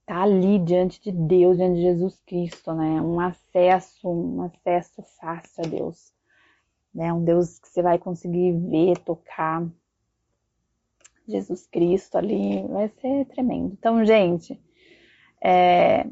estar 0.00 0.14
tá 0.16 0.22
ali 0.22 0.58
diante 0.58 1.00
de 1.00 1.12
Deus, 1.12 1.56
diante 1.56 1.76
de 1.76 1.82
Jesus 1.82 2.20
Cristo, 2.26 2.74
né? 2.74 3.00
Um 3.00 3.20
acesso, 3.20 4.08
um 4.08 4.42
acesso 4.42 5.02
fácil 5.20 5.64
a 5.64 5.68
Deus, 5.68 6.12
né? 6.92 7.12
Um 7.12 7.22
Deus 7.22 7.60
que 7.60 7.68
você 7.68 7.82
vai 7.82 7.98
conseguir 7.98 8.52
ver, 8.52 8.98
tocar. 8.98 9.64
Jesus 11.28 11.64
Cristo 11.68 12.18
ali, 12.18 12.66
vai 12.66 12.88
ser 12.88 13.26
tremendo. 13.26 13.72
Então, 13.78 14.04
gente, 14.04 14.60
é, 15.40 16.04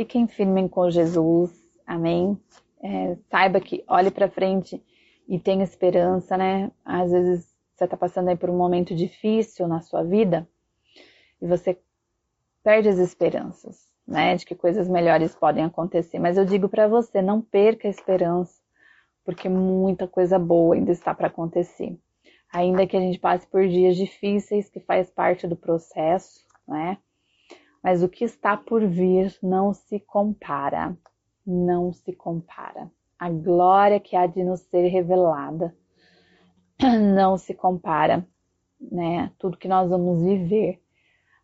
fiquem 0.00 0.26
firmes 0.26 0.70
com 0.70 0.90
Jesus, 0.90 1.52
amém? 1.86 2.40
É, 2.82 3.18
saiba 3.30 3.60
que 3.60 3.84
olhe 3.86 4.10
para 4.10 4.30
frente 4.30 4.82
e 5.28 5.38
tenha 5.38 5.62
esperança, 5.62 6.38
né? 6.38 6.70
Às 6.82 7.10
vezes 7.10 7.54
você 7.74 7.84
está 7.84 7.98
passando 7.98 8.28
aí 8.28 8.36
por 8.36 8.48
um 8.48 8.56
momento 8.56 8.94
difícil 8.94 9.68
na 9.68 9.82
sua 9.82 10.02
vida 10.02 10.48
e 11.38 11.46
você 11.46 11.78
perde 12.64 12.88
as 12.88 12.96
esperanças, 12.96 13.90
né, 14.08 14.36
de 14.36 14.46
que 14.46 14.54
coisas 14.54 14.88
melhores 14.88 15.34
podem 15.34 15.64
acontecer. 15.64 16.18
Mas 16.18 16.38
eu 16.38 16.46
digo 16.46 16.66
para 16.66 16.88
você, 16.88 17.20
não 17.20 17.42
perca 17.42 17.86
a 17.86 17.90
esperança, 17.90 18.58
porque 19.22 19.50
muita 19.50 20.08
coisa 20.08 20.38
boa 20.38 20.76
ainda 20.76 20.92
está 20.92 21.14
para 21.14 21.26
acontecer. 21.26 21.94
Ainda 22.50 22.86
que 22.86 22.96
a 22.96 23.00
gente 23.00 23.18
passe 23.18 23.46
por 23.46 23.68
dias 23.68 23.96
difíceis, 23.96 24.70
que 24.70 24.80
faz 24.80 25.10
parte 25.10 25.46
do 25.46 25.56
processo, 25.56 26.40
né? 26.66 26.96
Mas 27.82 28.02
o 28.02 28.08
que 28.08 28.24
está 28.24 28.56
por 28.56 28.86
vir 28.86 29.36
não 29.42 29.72
se 29.72 30.00
compara, 30.00 30.96
não 31.46 31.92
se 31.92 32.12
compara. 32.12 32.90
A 33.18 33.30
glória 33.30 34.00
que 34.00 34.16
há 34.16 34.26
de 34.26 34.42
nos 34.42 34.60
ser 34.60 34.88
revelada 34.88 35.74
não 37.14 37.36
se 37.36 37.54
compara, 37.54 38.26
né? 38.80 39.32
Tudo 39.38 39.58
que 39.58 39.68
nós 39.68 39.88
vamos 39.88 40.22
viver 40.22 40.80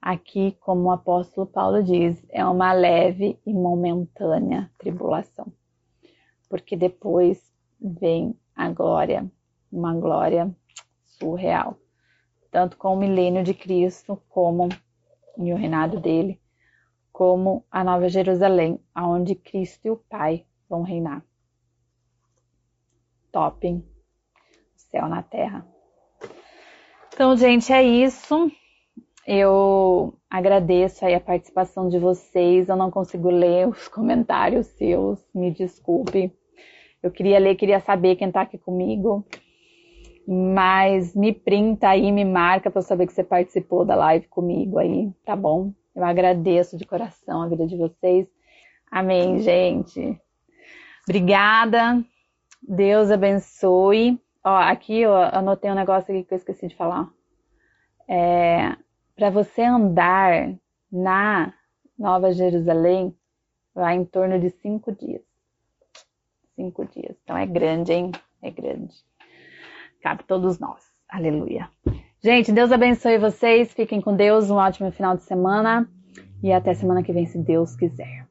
Aqui, 0.06 0.56
como 0.60 0.84
o 0.84 0.92
apóstolo 0.92 1.48
Paulo 1.48 1.82
diz, 1.82 2.24
é 2.28 2.46
uma 2.46 2.72
leve 2.72 3.40
e 3.44 3.52
momentânea 3.52 4.70
tribulação, 4.78 5.52
porque 6.48 6.76
depois 6.76 7.42
vem 7.80 8.38
a 8.54 8.70
glória, 8.70 9.28
uma 9.72 9.92
glória 9.94 10.54
surreal, 11.06 11.76
tanto 12.52 12.76
com 12.76 12.94
o 12.94 12.96
milênio 12.96 13.42
de 13.42 13.52
Cristo, 13.52 14.22
como 14.28 14.68
e 15.36 15.52
o 15.52 15.56
reinado 15.56 16.00
dele, 16.00 16.40
como 17.12 17.64
a 17.70 17.82
Nova 17.82 18.08
Jerusalém, 18.08 18.80
aonde 18.94 19.34
Cristo 19.34 19.86
e 19.86 19.90
o 19.90 19.96
Pai 19.96 20.44
vão 20.68 20.82
reinar. 20.82 21.24
Top, 23.30 23.84
céu 24.74 25.08
na 25.08 25.22
terra. 25.22 25.66
Então, 27.12 27.36
gente, 27.36 27.72
é 27.72 27.82
isso. 27.82 28.50
Eu 29.26 30.14
agradeço 30.30 31.04
aí 31.04 31.14
a 31.14 31.20
participação 31.20 31.88
de 31.88 31.98
vocês. 31.98 32.68
Eu 32.68 32.76
não 32.76 32.90
consigo 32.90 33.30
ler 33.30 33.68
os 33.68 33.88
comentários 33.88 34.66
seus, 34.68 35.18
me 35.34 35.50
desculpe. 35.50 36.32
Eu 37.02 37.10
queria 37.10 37.38
ler, 37.38 37.56
queria 37.56 37.80
saber 37.80 38.16
quem 38.16 38.30
tá 38.30 38.42
aqui 38.42 38.58
comigo. 38.58 39.26
Mas 40.26 41.14
me 41.14 41.32
printa 41.32 41.88
aí, 41.88 42.10
me 42.10 42.24
marca 42.24 42.70
para 42.70 42.80
eu 42.80 42.84
saber 42.84 43.06
que 43.06 43.12
você 43.12 43.22
participou 43.22 43.84
da 43.84 43.94
live 43.94 44.26
comigo 44.26 44.78
aí, 44.78 45.12
tá 45.24 45.36
bom? 45.36 45.72
Eu 45.94 46.04
agradeço 46.04 46.76
de 46.76 46.84
coração 46.84 47.42
a 47.42 47.48
vida 47.48 47.66
de 47.66 47.76
vocês. 47.76 48.26
Amém, 48.90 49.38
gente. 49.38 50.20
Obrigada. 51.08 52.04
Deus 52.60 53.10
abençoe. 53.10 54.20
Ó, 54.44 54.56
aqui 54.56 55.00
eu 55.00 55.14
anotei 55.14 55.70
um 55.70 55.74
negócio 55.74 56.12
aqui 56.12 56.24
que 56.24 56.34
eu 56.34 56.38
esqueci 56.38 56.66
de 56.66 56.76
falar. 56.76 57.08
É, 58.08 58.76
para 59.14 59.30
você 59.30 59.62
andar 59.62 60.54
na 60.90 61.54
Nova 61.98 62.32
Jerusalém, 62.32 63.16
vai 63.74 63.94
em 63.96 64.04
torno 64.04 64.38
de 64.38 64.50
cinco 64.50 64.92
dias. 64.92 65.22
Cinco 66.54 66.84
dias. 66.84 67.16
Então 67.22 67.36
é 67.36 67.46
grande, 67.46 67.92
hein? 67.92 68.12
É 68.42 68.50
grande. 68.50 68.94
Cabe 70.06 70.22
todos 70.22 70.60
nós. 70.60 70.84
Aleluia. 71.08 71.68
Gente, 72.22 72.52
Deus 72.52 72.70
abençoe 72.70 73.18
vocês. 73.18 73.74
Fiquem 73.74 74.00
com 74.00 74.14
Deus. 74.14 74.48
Um 74.48 74.54
ótimo 74.54 74.92
final 74.92 75.16
de 75.16 75.24
semana. 75.24 75.90
E 76.44 76.52
até 76.52 76.74
semana 76.74 77.02
que 77.02 77.12
vem, 77.12 77.26
se 77.26 77.36
Deus 77.36 77.74
quiser. 77.74 78.25